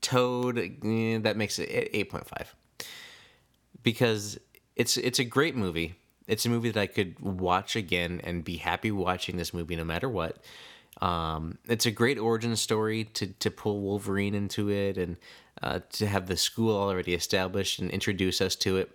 Toad, 0.00 0.58
eh, 0.58 1.18
that 1.22 1.36
makes 1.36 1.58
it 1.58 1.68
eight 1.70 2.10
point 2.10 2.26
five 2.28 2.54
because 3.82 4.38
it's 4.76 4.96
it's 4.98 5.18
a 5.18 5.24
great 5.24 5.56
movie. 5.56 5.94
It's 6.26 6.44
a 6.44 6.50
movie 6.50 6.70
that 6.70 6.80
I 6.80 6.86
could 6.86 7.18
watch 7.20 7.74
again 7.74 8.20
and 8.22 8.44
be 8.44 8.56
happy 8.56 8.90
watching 8.90 9.36
this 9.36 9.54
movie 9.54 9.76
no 9.76 9.84
matter 9.84 10.08
what. 10.08 10.38
Um, 11.00 11.58
it's 11.66 11.86
a 11.86 11.90
great 11.90 12.18
origin 12.18 12.54
story 12.56 13.04
to 13.04 13.28
to 13.28 13.50
pull 13.50 13.80
Wolverine 13.80 14.34
into 14.34 14.70
it 14.70 14.98
and 14.98 15.16
uh, 15.62 15.80
to 15.92 16.06
have 16.06 16.26
the 16.26 16.36
school 16.36 16.76
already 16.76 17.14
established 17.14 17.78
and 17.78 17.90
introduce 17.90 18.40
us 18.42 18.54
to 18.56 18.76
it. 18.76 18.90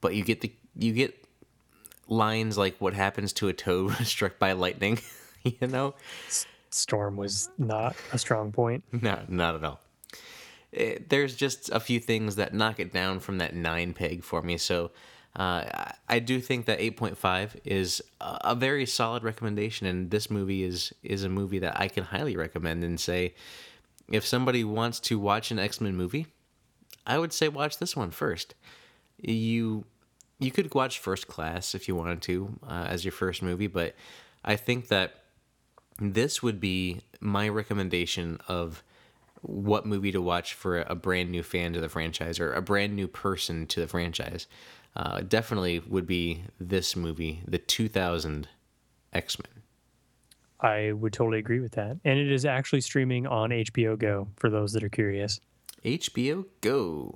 But 0.00 0.14
you 0.14 0.24
get 0.24 0.40
the 0.40 0.50
you 0.76 0.92
get 0.92 1.27
lines 2.08 2.56
like 2.58 2.76
what 2.78 2.94
happens 2.94 3.32
to 3.34 3.48
a 3.48 3.52
toad 3.52 3.94
struck 4.06 4.38
by 4.38 4.52
lightning. 4.52 4.98
you 5.42 5.66
know, 5.66 5.94
Storm 6.70 7.16
was 7.16 7.48
not 7.58 7.96
a 8.12 8.18
strong 8.18 8.52
point. 8.52 8.84
no, 8.92 9.20
not 9.28 9.54
at 9.54 9.64
all. 9.64 9.80
Eh, 10.74 10.98
there's 11.08 11.34
just 11.36 11.70
a 11.70 11.80
few 11.80 11.98
things 12.00 12.36
that 12.36 12.52
knock 12.52 12.78
it 12.80 12.92
down 12.92 13.20
from 13.20 13.38
that 13.38 13.54
nine 13.54 13.94
peg 13.94 14.22
for 14.22 14.42
me. 14.42 14.56
So 14.58 14.90
uh, 15.38 15.64
I- 15.72 15.94
I 16.10 16.18
do 16.20 16.40
think 16.40 16.64
that 16.66 16.78
8.5 16.80 17.50
is 17.64 18.02
a 18.20 18.38
a 18.44 18.54
very 18.54 18.86
solid 18.86 19.22
recommendation, 19.22 19.86
and 19.86 20.10
this 20.10 20.30
movie 20.30 20.62
is 20.64 20.92
is 21.02 21.22
a 21.24 21.28
movie 21.28 21.58
that 21.60 21.78
I 21.80 21.88
can 21.88 22.04
highly 22.04 22.34
recommend 22.36 22.82
and 22.84 22.98
say 22.98 23.34
if 24.10 24.26
somebody 24.26 24.64
wants 24.64 25.00
to 25.00 25.18
watch 25.18 25.50
an 25.50 25.58
X 25.58 25.80
Men 25.82 25.96
movie, 25.96 26.26
I 27.06 27.18
would 27.18 27.32
say 27.34 27.48
watch 27.48 27.76
this 27.78 27.94
one 27.94 28.10
first. 28.10 28.54
You 29.20 29.84
you 30.38 30.50
could 30.50 30.74
watch 30.74 30.98
First 30.98 31.28
Class 31.28 31.74
if 31.74 31.88
you 31.88 31.94
wanted 31.94 32.22
to 32.22 32.58
uh, 32.66 32.86
as 32.88 33.04
your 33.04 33.12
first 33.12 33.42
movie, 33.42 33.66
but 33.66 33.94
I 34.44 34.56
think 34.56 34.88
that 34.88 35.24
this 36.00 36.42
would 36.42 36.60
be 36.60 37.00
my 37.20 37.48
recommendation 37.48 38.38
of 38.46 38.82
what 39.42 39.86
movie 39.86 40.12
to 40.12 40.20
watch 40.20 40.54
for 40.54 40.80
a 40.82 40.94
brand 40.94 41.30
new 41.30 41.42
fan 41.42 41.72
to 41.72 41.80
the 41.80 41.88
franchise 41.88 42.40
or 42.40 42.52
a 42.52 42.62
brand 42.62 42.94
new 42.94 43.08
person 43.08 43.66
to 43.66 43.80
the 43.80 43.86
franchise. 43.86 44.46
Uh, 44.96 45.20
definitely 45.20 45.80
would 45.80 46.06
be 46.06 46.44
this 46.58 46.96
movie, 46.96 47.42
the 47.46 47.58
2000 47.58 48.48
X 49.12 49.38
Men. 49.38 49.62
I 50.60 50.92
would 50.92 51.12
totally 51.12 51.38
agree 51.38 51.60
with 51.60 51.72
that. 51.72 51.98
And 52.04 52.18
it 52.18 52.32
is 52.32 52.44
actually 52.44 52.80
streaming 52.80 53.26
on 53.26 53.50
HBO 53.50 53.96
Go 53.96 54.28
for 54.36 54.50
those 54.50 54.72
that 54.72 54.82
are 54.82 54.88
curious. 54.88 55.40
HBO 55.84 56.46
Go. 56.60 57.14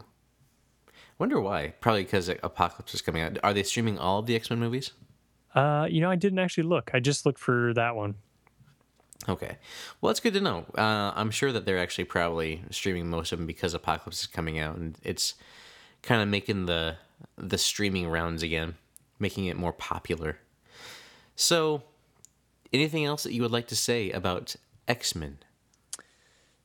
Wonder 1.23 1.41
why? 1.41 1.73
Probably 1.81 2.03
because 2.03 2.29
Apocalypse 2.29 2.95
is 2.95 3.01
coming 3.01 3.23
out. 3.23 3.39
Are 3.45 3.55
they 3.55 3.63
streaming 3.63 3.97
all 3.97 4.19
of 4.19 4.27
the 4.27 4.35
X 4.35 4.51
Men 4.51 4.59
movies? 4.59 4.91
Uh, 5.55 5.87
you 5.89 6.01
know, 6.01 6.11
I 6.11 6.17
didn't 6.17 6.41
actually 6.41 6.65
look. 6.65 6.91
I 6.95 6.99
just 6.99 7.25
looked 7.25 7.39
for 7.39 7.73
that 7.75 7.95
one. 7.95 8.17
Okay. 9.29 9.57
Well, 10.01 10.11
that's 10.11 10.19
good 10.19 10.35
to 10.35 10.41
know. 10.41 10.67
Uh, 10.77 11.13
I'm 11.15 11.31
sure 11.31 11.53
that 11.53 11.65
they're 11.65 11.79
actually 11.79 12.07
probably 12.07 12.65
streaming 12.73 13.09
most 13.09 13.31
of 13.31 13.39
them 13.39 13.47
because 13.47 13.73
Apocalypse 13.73 14.23
is 14.23 14.27
coming 14.27 14.59
out, 14.59 14.75
and 14.75 14.99
it's 15.05 15.35
kind 16.03 16.21
of 16.21 16.27
making 16.27 16.67
the 16.67 16.97
the 17.39 17.57
streaming 17.57 18.09
rounds 18.09 18.43
again, 18.43 18.75
making 19.21 19.45
it 19.47 19.57
more 19.57 19.73
popular. 19.73 20.39
So, 21.37 21.85
anything 22.73 23.05
else 23.05 23.23
that 23.23 23.33
you 23.33 23.43
would 23.43 23.53
like 23.53 23.69
to 23.69 23.77
say 23.77 24.11
about 24.11 24.57
X 24.89 25.15
Men? 25.15 25.39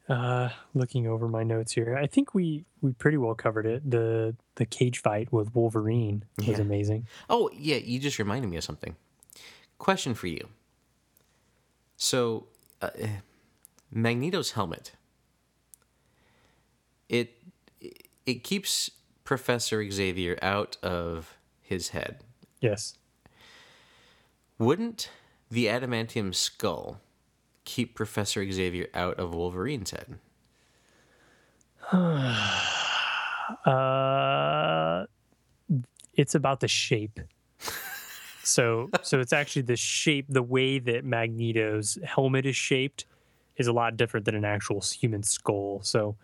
Uh, 0.09 0.49
looking 0.73 1.05
over 1.05 1.27
my 1.27 1.43
notes 1.43 1.73
here, 1.73 1.97
I 1.97 2.07
think 2.07 2.33
we 2.33 2.63
we 2.81 2.93
pretty 2.93 3.17
well 3.17 3.35
covered 3.35 3.65
it. 3.65 3.89
the 3.89 4.35
The 4.55 4.65
cage 4.65 5.01
fight 5.01 5.31
with 5.33 5.53
Wolverine 5.53 6.23
was 6.37 6.47
Yeah. 6.47 6.57
amazing. 6.61 7.07
Oh, 7.29 7.49
yeah, 7.53 7.75
you 7.77 7.99
just 7.99 8.17
reminded 8.17 8.49
me 8.49 8.57
of 8.57 8.63
something. 8.63 8.95
Question 9.77 10.13
for 10.13 10.27
you. 10.27 10.47
So, 11.97 12.47
uh, 12.81 12.89
Magneto's 13.91 14.51
helmet. 14.51 14.93
It 17.09 17.33
it 18.25 18.43
keeps 18.43 18.91
Professor 19.23 19.89
Xavier 19.89 20.37
out 20.41 20.77
of 20.81 21.37
his 21.61 21.89
head. 21.89 22.21
Yes. 22.61 22.95
Wouldn't 24.57 25.09
the 25.51 25.65
adamantium 25.67 26.33
skull 26.33 26.99
keep 27.67 27.93
Professor 27.93 28.49
Xavier 28.49 28.87
out 28.93 29.19
of 29.19 29.35
Wolverine's 29.35 29.91
head? 29.91 30.17
Uh, 33.65 35.05
it's 36.15 36.33
about 36.33 36.61
the 36.61 36.67
shape. 36.67 37.19
so 38.43 38.89
so 39.03 39.19
it's 39.19 39.33
actually 39.33 39.63
the 39.63 39.75
shape, 39.75 40.25
the 40.29 40.41
way 40.41 40.79
that 40.79 41.03
Magneto's 41.03 41.99
helmet 42.03 42.45
is 42.45 42.55
shaped 42.55 43.05
is 43.57 43.67
a 43.67 43.73
lot 43.73 43.97
different 43.97 44.25
than 44.25 44.35
an 44.35 44.45
actual 44.45 44.81
human 44.81 45.23
skull. 45.23 45.81
So 45.83 46.15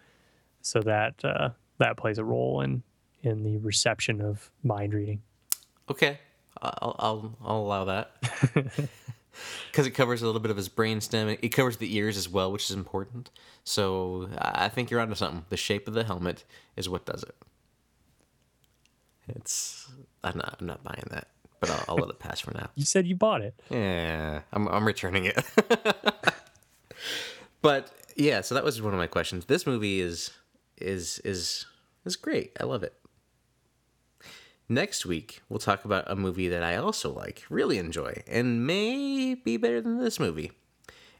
so 0.62 0.80
that 0.82 1.24
uh, 1.26 1.50
that 1.78 1.98
plays 1.98 2.18
a 2.18 2.24
role 2.24 2.62
in 2.62 2.84
in 3.22 3.44
the 3.44 3.58
reception 3.58 4.22
of 4.22 4.50
mind 4.64 4.94
reading. 4.94 5.22
Okay, 5.90 6.20
I'll 6.62 6.96
I'll, 7.00 7.38
I'll 7.44 7.58
allow 7.58 7.86
that. 7.86 8.12
because 9.72 9.88
it 9.88 9.92
covers 9.92 10.22
a 10.22 10.26
little 10.26 10.42
bit 10.42 10.52
of 10.52 10.58
his 10.58 10.70
brainstem. 10.70 11.38
It 11.42 11.50
covers 11.50 11.78
the 11.78 11.96
ears 11.96 12.18
as 12.18 12.30
well, 12.30 12.52
which 12.52 12.70
is 12.70 12.76
important. 12.76 13.30
So 13.64 14.30
I 14.38 14.70
think 14.70 14.90
you're 14.90 15.00
onto 15.00 15.16
something. 15.16 15.46
The 15.50 15.58
shape 15.58 15.88
of 15.88 15.94
the 15.94 16.04
helmet 16.04 16.44
is 16.76 16.90
what 16.90 17.06
does 17.06 17.24
it. 17.24 17.36
It's 19.30 19.90
I'm 20.24 20.38
not 20.38 20.58
I'm 20.60 20.68
not 20.68 20.84
buying 20.84 21.04
that, 21.12 21.28
but 21.60 21.70
I'll, 21.70 21.86
I'll 21.90 21.96
let 21.96 22.10
it 22.10 22.20
pass 22.20 22.42
for 22.42 22.52
now. 22.52 22.70
You 22.76 22.86
said 22.86 23.08
you 23.08 23.16
bought 23.16 23.42
it. 23.42 23.54
Yeah, 23.70 24.42
I'm 24.52 24.68
I'm 24.68 24.86
returning 24.86 25.26
it. 25.26 25.44
but 27.62 27.92
yeah, 28.16 28.42
so 28.42 28.56
that 28.56 28.64
was 28.64 28.82
one 28.82 28.94
of 28.94 29.00
my 29.00 29.08
questions. 29.08 29.46
This 29.46 29.66
movie 29.66 30.02
is 30.02 30.32
is 30.78 31.20
is 31.20 31.66
is 32.06 32.16
great. 32.16 32.52
I 32.60 32.66
love 32.66 32.84
it. 32.84 32.94
Next 34.70 35.06
week, 35.06 35.42
we'll 35.50 35.60
talk 35.60 35.84
about 35.86 36.10
a 36.10 36.16
movie 36.16 36.48
that 36.48 36.64
I 36.64 36.78
also 36.78 37.12
like, 37.12 37.44
really 37.50 37.78
enjoy, 37.78 38.24
and 38.28 38.66
may 38.66 39.36
be 39.36 39.58
better 39.58 39.82
than 39.82 40.00
this 40.00 40.20
movie. 40.20 40.52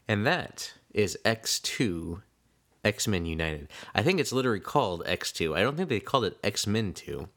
And 0.08 0.26
that 0.26 0.72
is 0.92 1.18
X2 1.24 2.22
X 2.84 3.08
Men 3.08 3.26
United. 3.26 3.68
I 3.94 4.02
think 4.02 4.20
it's 4.20 4.32
literally 4.32 4.60
called 4.60 5.04
X2. 5.04 5.56
I 5.56 5.62
don't 5.62 5.76
think 5.76 5.88
they 5.88 6.00
called 6.00 6.24
it 6.24 6.38
X 6.42 6.66
Men 6.66 6.92
2 6.92 7.28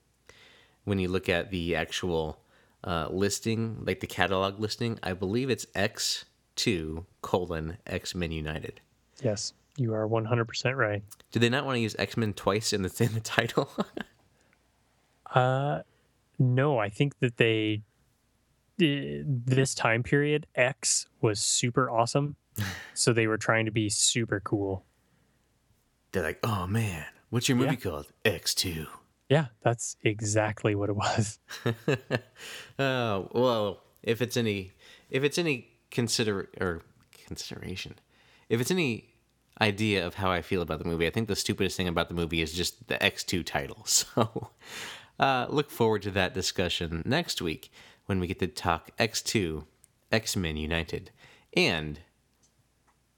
when 0.86 1.00
you 1.00 1.08
look 1.08 1.30
at 1.30 1.52
the 1.52 1.76
actual 1.76 2.40
uh, 2.84 3.08
listing, 3.10 3.84
like 3.86 4.00
the 4.00 4.08
catalog 4.08 4.60
listing. 4.60 5.00
I 5.04 5.14
believe 5.14 5.50
it's 5.50 5.66
X2 5.68 7.06
colon 7.22 7.78
X 7.86 8.16
Men 8.16 8.32
United. 8.32 8.82
Yes, 9.22 9.54
you 9.78 9.94
are 9.94 10.08
100% 10.08 10.76
right. 10.76 11.04
Did 11.32 11.42
they 11.42 11.50
not 11.50 11.66
want 11.66 11.76
to 11.76 11.82
use 11.82 11.96
X 12.00 12.16
Men 12.18 12.34
twice 12.34 12.74
in 12.74 12.84
the, 12.84 12.94
in 13.04 13.14
the 13.14 13.20
title? 13.20 13.70
Uh, 15.34 15.82
no, 16.40 16.78
I 16.78 16.90
think 16.90 17.20
that 17.20 17.38
they 17.38 17.82
eh, 18.82 19.22
this 19.26 19.74
time 19.74 20.04
period 20.04 20.48
X 20.56 21.08
was 21.22 21.40
super 21.40 21.90
awesome, 21.90 22.36
so 22.94 23.14
they 23.14 23.28
were 23.28 23.38
trying 23.38 23.66
to 23.66 23.72
be 23.72 23.90
super 23.90 24.40
cool. 24.40 24.86
They're 26.12 26.24
like, 26.24 26.40
oh 26.44 26.68
man, 26.68 27.06
what's 27.30 27.50
your 27.50 27.58
movie 27.58 27.76
called? 27.76 28.08
X2. 28.26 28.88
Yeah, 29.30 29.48
that's 29.62 29.98
exactly 30.04 30.74
what 30.76 30.90
it 30.90 30.96
was. 30.96 31.40
Oh 32.80 33.28
well, 33.32 33.82
if 34.04 34.22
it's 34.22 34.38
any, 34.38 34.72
if 35.10 35.24
it's 35.24 35.38
any 35.40 35.68
consider 35.90 36.50
or 36.62 36.84
consideration, 37.26 37.96
if 38.50 38.62
it's 38.62 38.70
any 38.70 39.16
idea 39.60 40.06
of 40.06 40.14
how 40.14 40.30
I 40.32 40.42
feel 40.42 40.62
about 40.62 40.78
the 40.80 40.86
movie, 40.86 41.08
I 41.08 41.10
think 41.10 41.28
the 41.28 41.36
stupidest 41.36 41.76
thing 41.76 41.88
about 41.88 42.08
the 42.08 42.14
movie 42.14 42.42
is 42.42 42.54
just 42.54 42.88
the 42.88 42.96
X2 42.96 43.46
title. 43.46 43.86
So, 44.16 44.52
uh, 45.20 45.48
look 45.50 45.70
forward 45.70 46.02
to 46.04 46.12
that 46.12 46.34
discussion 46.34 47.02
next 47.06 47.42
week 47.42 47.72
when 48.06 48.20
we 48.20 48.28
get 48.28 48.40
to 48.40 48.48
talk 48.48 48.96
X2, 48.98 49.66
X 50.12 50.36
Men 50.36 50.58
United, 50.58 51.12
and 51.56 52.00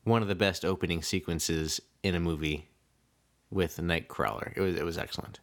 one 0.04 0.22
of 0.22 0.28
the 0.28 0.36
best 0.36 0.66
opening 0.66 1.02
sequences 1.02 1.82
in 2.04 2.16
a 2.16 2.20
movie 2.20 2.70
with 3.52 3.78
Nightcrawler. 3.78 4.54
It 4.56 4.62
was 4.62 4.76
it 4.76 4.86
was 4.86 4.97
excellent. 4.97 5.39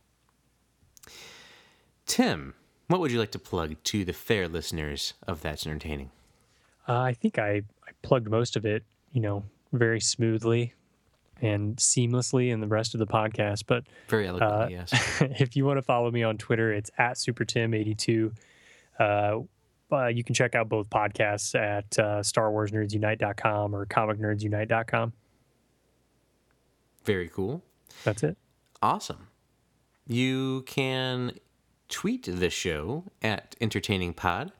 Tim, 2.07 2.55
what 2.89 3.01
would 3.01 3.11
you 3.11 3.19
like 3.19 3.33
to 3.33 3.39
plug 3.39 3.77
to 3.85 4.05
the 4.05 4.13
fair 4.13 4.49
listeners 4.49 5.15
of 5.27 5.43
That's 5.43 5.67
Entertaining? 5.67 6.11
Uh, 6.89 7.01
I 7.01 7.15
think 7.15 7.39
I, 7.39 7.63
I 7.87 7.91
plugged 8.03 8.31
most 8.31 8.57
of 8.57 8.65
it, 8.65 8.85
you 9.13 9.21
know, 9.21 9.45
very 9.73 10.01
smoothly 10.01 10.73
and 11.43 11.77
seamlessly 11.77 12.51
in 12.51 12.61
the 12.61 12.67
rest 12.67 12.95
of 12.95 12.99
the 12.99 13.07
podcast. 13.07 13.65
But 13.67 13.85
Very 14.09 14.27
eloquently, 14.27 14.77
Uh, 14.77 14.81
yes. 14.81 15.21
if 15.41 15.57
you 15.57 15.65
want 15.65 15.79
to 15.79 15.83
follow 15.83 16.11
me 16.11 16.23
on 16.23 16.39
Twitter, 16.39 16.73
it's 16.73 16.91
at 16.99 17.17
SuperTim82. 17.17 18.35
Uh, 18.99 19.39
uh, 19.93 20.07
you 20.07 20.25
can 20.25 20.35
check 20.35 20.55
out 20.55 20.69
both 20.69 20.89
podcasts 20.91 21.55
at 21.55 21.99
uh, 21.99 22.21
StarWarsNerdsUnite.com 22.21 23.75
or 23.75 23.87
ComicNerdsUnite.com. 23.87 25.13
Very 27.05 27.29
cool. 27.29 27.63
That's 28.05 28.23
it. 28.23 28.37
Awesome. 28.83 29.29
You 30.09 30.63
can 30.67 31.33
tweet 31.89 32.25
the 32.29 32.51
show 32.51 33.05
at 33.23 33.55
Entertaining 33.61 34.13
Pod. 34.13 34.53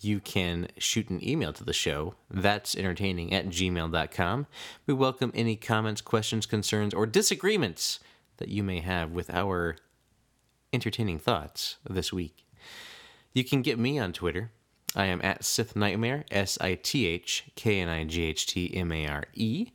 You 0.00 0.20
can 0.20 0.68
shoot 0.78 1.08
an 1.08 1.26
email 1.26 1.52
to 1.54 1.64
the 1.64 1.72
show. 1.72 2.14
That's 2.30 2.76
entertaining 2.76 3.32
at 3.32 3.48
gmail.com. 3.48 4.46
We 4.86 4.94
welcome 4.94 5.32
any 5.34 5.56
comments, 5.56 6.00
questions, 6.00 6.46
concerns, 6.46 6.92
or 6.92 7.06
disagreements 7.06 8.00
that 8.36 8.48
you 8.48 8.62
may 8.62 8.80
have 8.80 9.12
with 9.12 9.30
our 9.30 9.76
entertaining 10.72 11.18
thoughts 11.18 11.76
this 11.88 12.12
week. 12.12 12.46
You 13.32 13.44
can 13.44 13.62
get 13.62 13.78
me 13.78 13.98
on 13.98 14.12
Twitter. 14.12 14.50
I 14.94 15.06
am 15.06 15.20
at 15.22 15.44
Sith 15.44 15.76
Knightmare, 15.76 16.24
S 16.30 16.58
I 16.60 16.74
T 16.74 17.06
H 17.06 17.44
K 17.54 17.80
N 17.80 17.88
I 17.88 18.04
G 18.04 18.22
H 18.24 18.46
T 18.46 18.74
M 18.74 18.92
A 18.92 19.06
R 19.06 19.24
E. 19.34 19.68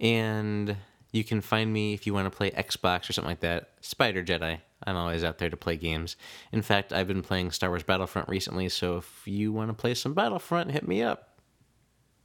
And 0.00 0.76
you 1.12 1.24
can 1.24 1.40
find 1.40 1.72
me 1.72 1.94
if 1.94 2.06
you 2.06 2.14
want 2.14 2.30
to 2.30 2.36
play 2.36 2.50
Xbox 2.50 3.08
or 3.08 3.12
something 3.12 3.30
like 3.30 3.40
that. 3.40 3.70
Spider 3.80 4.22
Jedi. 4.22 4.60
I'm 4.84 4.96
always 4.96 5.24
out 5.24 5.38
there 5.38 5.50
to 5.50 5.56
play 5.56 5.76
games. 5.76 6.16
In 6.52 6.62
fact, 6.62 6.92
I've 6.92 7.08
been 7.08 7.22
playing 7.22 7.50
Star 7.50 7.68
Wars 7.70 7.82
Battlefront 7.82 8.28
recently, 8.28 8.68
so 8.68 8.98
if 8.98 9.22
you 9.26 9.52
want 9.52 9.70
to 9.70 9.74
play 9.74 9.94
some 9.94 10.14
Battlefront, 10.14 10.70
hit 10.70 10.86
me 10.86 11.02
up. 11.02 11.38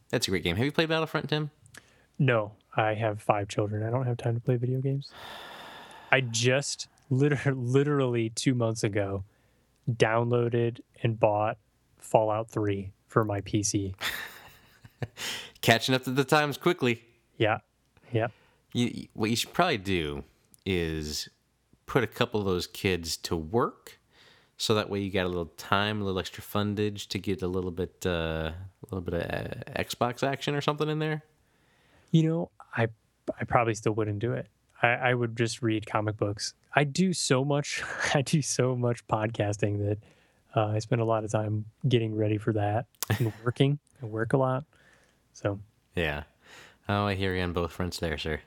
That's 0.10 0.28
a 0.28 0.32
great 0.32 0.44
game. 0.44 0.56
Have 0.58 0.66
you 0.66 0.72
played 0.72 0.90
Battlefront, 0.90 1.30
Tim? 1.30 1.50
No, 2.20 2.52
I 2.76 2.94
have 2.94 3.22
five 3.22 3.48
children. 3.48 3.82
I 3.84 3.90
don't 3.90 4.06
have 4.06 4.18
time 4.18 4.36
to 4.36 4.40
play 4.42 4.56
video 4.58 4.80
games. 4.80 5.10
I 6.12 6.22
just 6.22 6.88
liter- 7.10 7.54
literally 7.56 8.30
two 8.30 8.54
months 8.54 8.84
ago 8.84 9.24
downloaded 9.92 10.80
and 11.02 11.20
bought 11.20 11.58
Fallout 11.98 12.50
3 12.52 12.92
for 13.08 13.24
my 13.26 13.42
PC. 13.42 13.96
Catching 15.62 15.96
up 15.96 16.04
to 16.04 16.12
the 16.12 16.24
times 16.24 16.58
quickly. 16.58 17.02
Yeah. 17.38 17.60
Yeah. 18.12 18.28
You, 18.74 18.88
you- 18.94 19.08
what 19.14 19.30
you 19.30 19.36
should 19.36 19.54
probably 19.54 19.78
do 19.78 20.24
is 20.66 21.30
put 21.86 22.04
a 22.04 22.08
couple 22.08 22.40
of 22.40 22.46
those 22.46 22.68
kids 22.68 23.18
to 23.18 23.36
work, 23.36 24.00
so 24.58 24.74
that 24.76 24.90
way 24.90 25.00
you 25.00 25.12
got 25.12 25.26
a 25.26 25.30
little 25.30 25.52
time, 25.58 26.02
a 26.02 26.04
little 26.06 26.20
extra 26.20 26.44
fundage 26.44 27.08
to 27.10 27.20
get 27.20 27.42
a 27.42 27.48
little 27.48 27.72
bit, 27.72 28.06
uh, 28.06 28.52
a 28.52 28.86
little 28.92 29.02
bit 29.02 29.14
of 29.14 29.22
uh, 29.22 29.82
Xbox 29.84 30.26
action 30.26 30.56
or 30.56 30.62
something 30.62 30.90
in 30.90 31.00
there. 31.00 31.24
You 32.12 32.24
know, 32.24 32.52
I 32.76 32.88
I 33.40 33.46
probably 33.46 33.74
still 33.76 33.94
wouldn't 33.94 34.20
do 34.20 34.34
it. 34.34 34.48
I, 34.82 34.88
I 34.88 35.14
would 35.14 35.36
just 35.38 35.62
read 35.62 35.86
comic 35.86 36.18
books. 36.18 36.54
I 36.76 36.84
do 36.84 37.14
so 37.14 37.44
much. 37.46 37.84
I 38.14 38.22
do 38.22 38.42
so 38.42 38.76
much 38.76 39.06
podcasting 39.08 39.80
that 39.88 39.98
uh, 40.56 40.68
I 40.68 40.80
spend 40.80 41.02
a 41.02 41.06
lot 41.06 41.24
of 41.24 41.32
time 41.32 41.66
getting 41.88 42.16
ready 42.16 42.38
for 42.38 42.54
that 42.54 42.86
and 43.18 43.32
working. 43.44 43.80
I 44.02 44.06
work 44.06 44.34
a 44.34 44.38
lot, 44.38 44.66
so 45.34 45.60
Yeah. 45.96 46.24
Oh, 46.90 47.06
I 47.06 47.16
hear 47.16 47.34
you 47.34 47.42
on 47.42 47.54
both 47.54 47.72
fronts 47.72 48.00
there, 48.00 48.18
sir. 48.18 48.42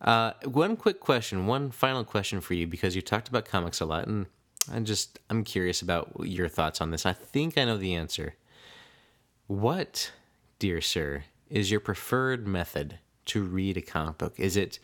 Uh, 0.00 0.32
one 0.44 0.76
quick 0.76 1.00
question, 1.00 1.46
one 1.46 1.70
final 1.70 2.04
question 2.04 2.40
for 2.40 2.54
you, 2.54 2.66
because 2.66 2.96
you 2.96 3.02
talked 3.02 3.28
about 3.28 3.44
comics 3.44 3.80
a 3.80 3.84
lot, 3.84 4.06
and 4.06 4.26
I 4.72 4.80
just 4.80 5.18
I'm 5.28 5.44
curious 5.44 5.82
about 5.82 6.12
your 6.20 6.48
thoughts 6.48 6.80
on 6.80 6.90
this. 6.90 7.04
I 7.04 7.12
think 7.12 7.58
I 7.58 7.64
know 7.64 7.76
the 7.76 7.94
answer. 7.94 8.34
What, 9.46 10.12
dear 10.58 10.80
sir, 10.80 11.24
is 11.48 11.70
your 11.70 11.80
preferred 11.80 12.46
method 12.46 12.98
to 13.26 13.42
read 13.42 13.76
a 13.76 13.82
comic 13.82 14.18
book? 14.18 14.34
Is 14.38 14.56
it 14.56 14.78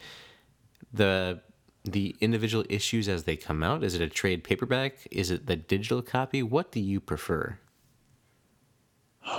the 0.92 1.40
the 1.84 2.16
individual 2.20 2.64
issues 2.68 3.08
as 3.08 3.24
they 3.24 3.36
come 3.36 3.62
out? 3.62 3.84
Is 3.84 3.94
it 3.94 4.02
a 4.02 4.08
trade 4.08 4.42
paperback? 4.42 5.06
Is 5.10 5.30
it 5.30 5.46
the 5.46 5.56
digital 5.56 6.02
copy? 6.02 6.42
What 6.42 6.72
do 6.72 6.80
you 6.80 7.00
prefer? 7.00 7.58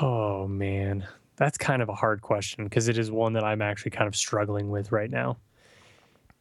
Oh 0.02 0.48
man, 0.48 1.06
that's 1.36 1.58
kind 1.58 1.82
of 1.82 1.90
a 1.90 1.94
hard 1.94 2.22
question 2.22 2.64
because 2.64 2.88
it 2.88 2.98
is 2.98 3.12
one 3.12 3.34
that 3.34 3.44
I'm 3.44 3.62
actually 3.62 3.92
kind 3.92 4.08
of 4.08 4.16
struggling 4.16 4.70
with 4.70 4.92
right 4.92 5.10
now. 5.10 5.38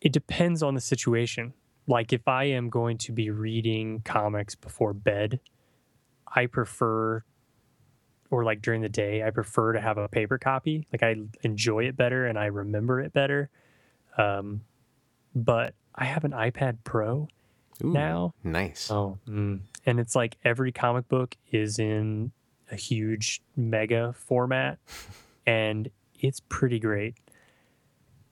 It 0.01 0.13
depends 0.13 0.63
on 0.63 0.75
the 0.75 0.81
situation. 0.81 1.55
Like 1.87 2.13
if 2.13 2.27
I 2.27 2.45
am 2.45 2.69
going 2.69 2.99
to 2.99 3.13
be 3.13 3.31
reading 3.31 4.03
comics 4.05 4.55
before 4.55 4.93
bed, 4.93 5.41
I 6.27 6.47
prefer 6.47 7.23
or 8.31 8.45
like 8.45 8.61
during 8.61 8.83
the 8.83 8.89
day, 8.89 9.23
I 9.23 9.31
prefer 9.31 9.73
to 9.73 9.81
have 9.81 9.99
a 9.99 10.09
paper 10.09 10.39
copy. 10.39 10.87
Like 10.93 11.03
I 11.03 11.17
enjoy 11.43 11.85
it 11.85 11.97
better 11.97 12.27
and 12.27 12.39
I 12.39 12.47
remember 12.47 13.01
it 13.01 13.13
better. 13.13 13.51
Um, 14.19 14.63
but 15.35 15.75
I 15.95 16.05
have 16.05 16.25
an 16.25 16.33
iPad 16.33 16.79
Pro 16.85 17.29
Ooh, 17.85 17.93
now. 17.93 18.35
nice. 18.43 18.91
Oh, 18.91 19.19
mm. 19.29 19.61
and 19.85 20.01
it's 20.01 20.15
like 20.15 20.37
every 20.45 20.73
comic 20.73 21.09
book 21.09 21.37
is 21.51 21.79
in 21.79 22.33
a 22.71 22.77
huge 22.77 23.43
mega 23.57 24.15
format, 24.15 24.79
and 25.47 25.91
it's 26.19 26.41
pretty 26.49 26.79
great. 26.79 27.15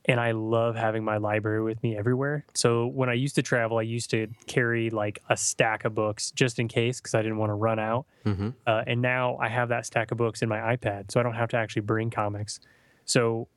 And 0.06 0.20
I 0.20 0.32
love 0.32 0.76
having 0.76 1.02
my 1.02 1.16
library 1.16 1.62
with 1.62 1.82
me 1.82 1.96
everywhere. 1.96 2.44
So 2.52 2.86
when 2.88 3.08
I 3.08 3.14
used 3.14 3.36
to 3.36 3.42
travel, 3.42 3.78
I 3.78 3.82
used 3.82 4.10
to 4.10 4.26
carry 4.46 4.90
like 4.90 5.22
a 5.30 5.36
stack 5.36 5.84
of 5.86 5.94
books 5.94 6.30
just 6.30 6.58
in 6.58 6.68
case 6.68 7.00
because 7.00 7.14
I 7.14 7.22
didn't 7.22 7.38
want 7.38 7.50
to 7.50 7.54
run 7.54 7.78
out. 7.78 8.04
hmm 8.22 8.50
Uh, 8.66 8.84
and 8.86 9.00
now 9.00 9.36
I 9.38 9.48
have 9.48 9.70
that 9.70 9.86
stack 9.86 10.10
of 10.10 10.18
books 10.18 10.42
in 10.42 10.48
my 10.48 10.58
iPad, 10.76 11.10
so 11.10 11.20
I 11.20 11.22
don't 11.22 11.34
have 11.34 11.48
to 11.50 11.56
actually 11.56 11.82
bring 11.82 12.10
comics. 12.10 12.60
So 13.06 13.48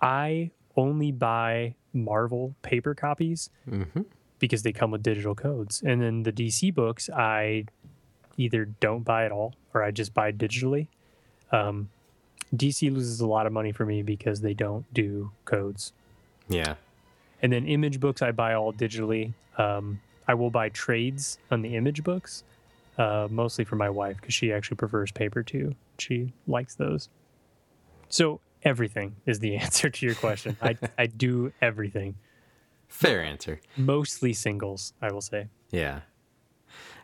I 0.00 0.52
only 0.76 1.10
buy 1.10 1.74
Marvel 1.92 2.54
paper 2.62 2.94
copies 2.94 3.50
hmm 3.68 4.02
because 4.38 4.62
they 4.62 4.72
come 4.72 4.90
with 4.90 5.02
digital 5.02 5.34
codes. 5.34 5.82
And 5.84 6.00
then 6.00 6.22
the 6.22 6.32
DC 6.32 6.72
books, 6.74 7.10
I 7.10 7.66
either 8.38 8.64
don't 8.64 9.02
buy 9.02 9.26
at 9.26 9.32
all 9.32 9.54
or 9.74 9.82
I 9.82 9.90
just 9.90 10.14
buy 10.14 10.32
digitally. 10.32 10.86
Um, 11.52 11.90
DC 12.54 12.92
loses 12.92 13.20
a 13.20 13.26
lot 13.26 13.46
of 13.46 13.52
money 13.52 13.72
for 13.72 13.86
me 13.86 14.02
because 14.02 14.40
they 14.40 14.54
don't 14.54 14.92
do 14.92 15.30
codes. 15.44 15.92
Yeah. 16.48 16.74
And 17.42 17.52
then 17.52 17.66
image 17.66 18.00
books, 18.00 18.22
I 18.22 18.32
buy 18.32 18.54
all 18.54 18.72
digitally. 18.72 19.32
Um, 19.56 20.00
I 20.26 20.34
will 20.34 20.50
buy 20.50 20.68
trades 20.68 21.38
on 21.50 21.62
the 21.62 21.76
image 21.76 22.02
books, 22.04 22.44
uh, 22.98 23.28
mostly 23.30 23.64
for 23.64 23.76
my 23.76 23.88
wife 23.90 24.16
because 24.20 24.34
she 24.34 24.52
actually 24.52 24.76
prefers 24.76 25.10
paper 25.12 25.42
too. 25.42 25.74
She 25.98 26.32
likes 26.46 26.74
those. 26.74 27.08
So 28.08 28.40
everything 28.62 29.16
is 29.26 29.38
the 29.38 29.56
answer 29.64 29.88
to 29.90 30.06
your 30.06 30.14
question. 30.16 30.56
I, 30.60 30.76
I 30.98 31.06
do 31.06 31.52
everything, 31.62 32.16
Fair 32.88 33.22
answer. 33.22 33.60
mostly 33.76 34.32
singles, 34.32 34.92
I 35.00 35.12
will 35.12 35.20
say. 35.20 35.48
Yeah. 35.70 36.00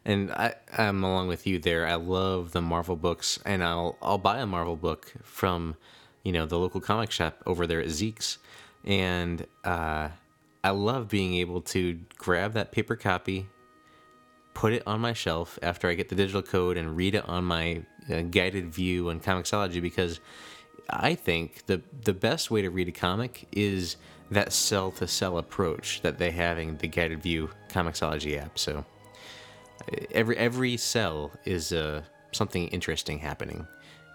And 0.04 0.30
I, 0.32 0.54
I'm 0.76 1.02
along 1.02 1.28
with 1.28 1.46
you 1.46 1.58
there. 1.58 1.86
I 1.86 1.94
love 1.94 2.52
the 2.52 2.62
Marvel 2.62 2.96
books, 2.96 3.38
and 3.44 3.62
I'll 3.64 3.96
I'll 4.00 4.18
buy 4.18 4.38
a 4.38 4.46
Marvel 4.46 4.76
book 4.76 5.12
from, 5.22 5.76
you 6.22 6.32
know, 6.32 6.46
the 6.46 6.58
local 6.58 6.80
comic 6.80 7.10
shop 7.10 7.42
over 7.44 7.66
there 7.66 7.80
at 7.80 7.88
Zeke's, 7.88 8.38
and 8.84 9.46
uh, 9.64 10.08
I 10.62 10.70
love 10.70 11.08
being 11.08 11.34
able 11.34 11.60
to 11.62 11.98
grab 12.16 12.52
that 12.52 12.70
paper 12.70 12.94
copy, 12.94 13.48
put 14.54 14.72
it 14.72 14.82
on 14.86 15.00
my 15.00 15.12
shelf 15.12 15.58
after 15.60 15.88
I 15.88 15.94
get 15.94 16.08
the 16.08 16.14
digital 16.14 16.42
code, 16.42 16.76
and 16.76 16.96
read 16.96 17.16
it 17.16 17.28
on 17.28 17.44
my 17.44 17.82
uh, 18.08 18.22
guided 18.22 18.72
view 18.72 19.10
on 19.10 19.18
Comixology 19.20 19.82
because 19.82 20.20
I 20.88 21.14
think 21.16 21.66
the 21.66 21.82
the 22.04 22.14
best 22.14 22.50
way 22.50 22.62
to 22.62 22.70
read 22.70 22.88
a 22.88 22.92
comic 22.92 23.48
is 23.50 23.96
that 24.30 24.52
cell 24.52 24.90
to 24.92 25.06
cell 25.06 25.38
approach 25.38 26.00
that 26.02 26.18
they 26.18 26.30
have 26.30 26.58
in 26.58 26.76
the 26.78 26.88
guided 26.88 27.22
view 27.22 27.50
Comixology 27.68 28.40
app. 28.40 28.58
So 28.58 28.84
every 30.11 30.37
every 30.37 30.77
cell 30.77 31.33
is 31.45 31.72
uh, 31.72 32.03
something 32.33 32.68
interesting 32.68 33.18
happening. 33.18 33.66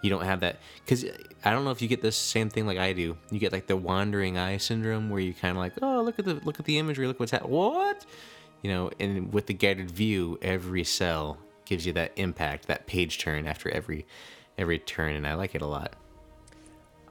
You 0.01 0.09
don't 0.09 0.23
have 0.23 0.39
that 0.39 0.57
because 0.83 1.05
I 1.45 1.51
don't 1.51 1.63
know 1.63 1.71
if 1.71 1.81
you 1.81 1.87
get 1.87 2.01
this 2.01 2.15
same 2.15 2.49
thing 2.49 2.65
like 2.65 2.77
I 2.77 2.93
do. 2.93 3.17
You 3.29 3.39
get 3.39 3.51
like 3.51 3.67
the 3.67 3.77
wandering 3.77 4.37
eye 4.37 4.57
syndrome 4.57 5.09
where 5.09 5.21
you 5.21 5.33
kind 5.33 5.51
of 5.51 5.57
like, 5.57 5.73
oh, 5.81 6.01
look 6.01 6.17
at 6.17 6.25
the 6.25 6.35
look 6.43 6.59
at 6.59 6.65
the 6.65 6.77
imagery, 6.77 7.07
look 7.07 7.19
what's 7.19 7.31
happening. 7.31 7.51
What? 7.51 8.05
You 8.63 8.71
know, 8.71 8.91
and 8.99 9.31
with 9.33 9.47
the 9.47 9.53
guided 9.53 9.91
view, 9.91 10.37
every 10.41 10.83
cell 10.83 11.37
gives 11.65 11.85
you 11.85 11.93
that 11.93 12.11
impact, 12.15 12.67
that 12.67 12.87
page 12.87 13.19
turn 13.19 13.45
after 13.47 13.69
every 13.69 14.05
every 14.57 14.79
turn, 14.79 15.15
and 15.15 15.27
I 15.27 15.35
like 15.35 15.55
it 15.55 15.61
a 15.61 15.67
lot. 15.67 15.95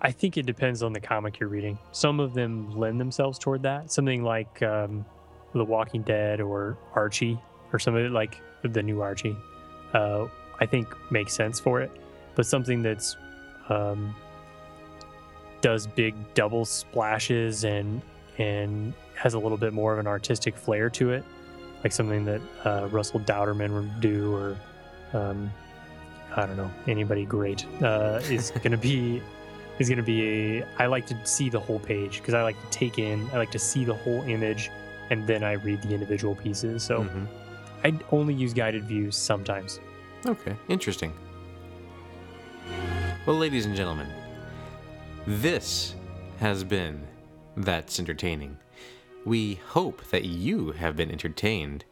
I 0.03 0.13
think 0.13 0.37
it 0.37 0.47
depends 0.47 0.83
on 0.83 0.93
the 0.93 1.01
comic 1.01 1.39
you're 1.39 1.49
reading. 1.49 1.79
Some 1.93 2.21
of 2.21 2.33
them 2.33 2.71
lend 2.71 2.99
themselves 2.99 3.39
toward 3.39 3.63
that. 3.65 3.93
Something 3.93 4.23
like 4.23 4.63
um, 4.63 5.05
The 5.55 5.65
Walking 5.65 6.03
Dead 6.03 6.41
or 6.41 6.79
Archie 6.95 7.39
or 7.73 7.79
some 7.79 7.95
of 7.95 8.05
it 8.05 8.11
like 8.12 8.41
the 8.62 8.83
new 8.83 9.01
Archie, 9.03 9.37
uh, 9.95 10.27
I 10.61 10.66
think 10.66 10.89
makes 11.11 11.33
sense 11.33 11.59
for 11.61 11.81
it. 11.81 11.91
But 12.35 12.47
something 12.47 12.83
that's 12.83 13.16
um, 13.68 14.14
does 15.61 15.87
big 15.87 16.14
double 16.35 16.64
splashes 16.64 17.64
and 17.64 18.01
and 18.39 18.95
has 19.14 19.35
a 19.35 19.39
little 19.39 19.59
bit 19.59 19.73
more 19.73 19.93
of 19.93 19.99
an 19.99 20.07
artistic 20.07 20.57
flair 20.57 20.89
to 20.89 21.11
it, 21.11 21.25
like 21.85 21.93
something 21.93 22.25
that 22.25 22.41
uh, 22.64 22.89
Russell 22.91 23.21
Dauterman 23.21 23.75
would 23.75 24.01
do, 24.01 24.35
or 24.35 24.57
um, 25.12 25.51
I 26.35 26.47
don't 26.47 26.57
know 26.57 26.71
anybody 26.87 27.25
great 27.27 27.66
uh, 27.83 28.21
is 28.25 28.51
going 28.53 28.71
to 28.73 28.79
be 28.79 29.21
is 29.79 29.89
going 29.89 29.99
to 29.99 30.05
be 30.05 30.59
a 30.61 30.66
I 30.79 30.87
like 30.87 31.07
to 31.07 31.27
see 31.27 31.51
the 31.51 31.61
whole 31.61 31.79
page 31.81 32.18
because 32.18 32.35
I 32.35 32.43
like 32.43 32.57
to 32.62 32.71
take 32.71 32.99
in 32.99 33.29
I 33.33 33.37
like 33.39 33.51
to 33.53 33.59
see 33.59 33.85
the 33.85 33.95
whole 33.95 34.23
image 34.23 34.71
and 35.11 35.27
then 35.27 35.43
I 35.43 35.53
read 35.55 35.83
the 35.83 35.93
individual 35.93 36.35
pieces. 36.37 36.83
So 36.83 37.03
Mhm. 37.03 37.27
I 37.85 37.99
only 38.12 38.35
use 38.35 38.53
guided 38.53 38.85
views 38.85 39.16
sometimes. 39.16 39.81
Okay, 40.26 40.57
interesting. 40.68 41.12
Well, 43.26 43.37
ladies 43.37 43.66
and 43.66 43.76
gentlemen, 43.76 44.09
this 45.26 45.95
has 46.39 46.64
been 46.64 47.07
That's 47.57 47.99
Entertaining. 47.99 48.59
We 49.24 49.55
hope 49.68 50.03
that 50.11 50.24
you 50.24 50.72
have 50.72 50.97
been 50.97 51.11
entertained, 51.11 51.85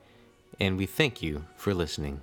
and 0.59 0.76
we 0.76 0.86
thank 0.86 1.22
you 1.22 1.45
for 1.57 1.74
listening. 1.74 2.22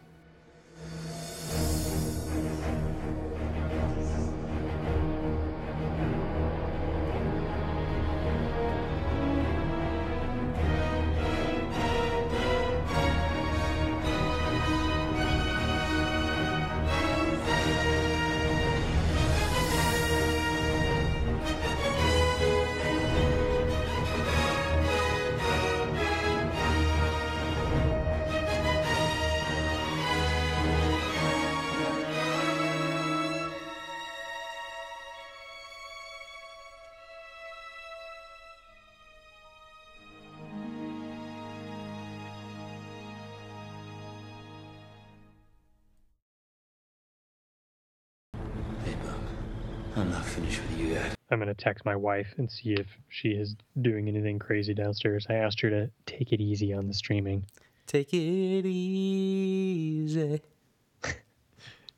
I'm 51.36 51.42
going 51.42 51.54
to 51.54 51.64
text 51.64 51.84
my 51.84 51.98
wife 51.98 52.34
and 52.38 52.50
see 52.50 52.76
if 52.76 52.88
she 53.10 53.32
is 53.32 53.58
doing 53.82 54.08
anything 54.08 54.40
crazy 54.40 54.74
downstairs. 54.74 55.28
I 55.30 55.34
asked 55.34 55.60
her 55.60 55.70
to 55.70 55.92
take 56.06 56.32
it 56.32 56.40
easy 56.40 56.72
on 56.72 56.88
the 56.88 56.94
streaming. 56.94 57.44
Take 57.88 58.14
it 58.14 58.66
easy. 58.66 60.42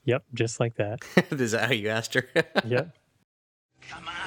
Yep, 0.05 0.23
just 0.34 0.59
like 0.59 0.77
that. 0.77 1.01
Is 1.31 1.51
that 1.51 1.65
how 1.65 1.73
you 1.73 1.89
asked 1.89 2.15
her? 2.15 2.27
Yep. 2.65 2.97
Come 3.89 4.07
on. 4.07 4.26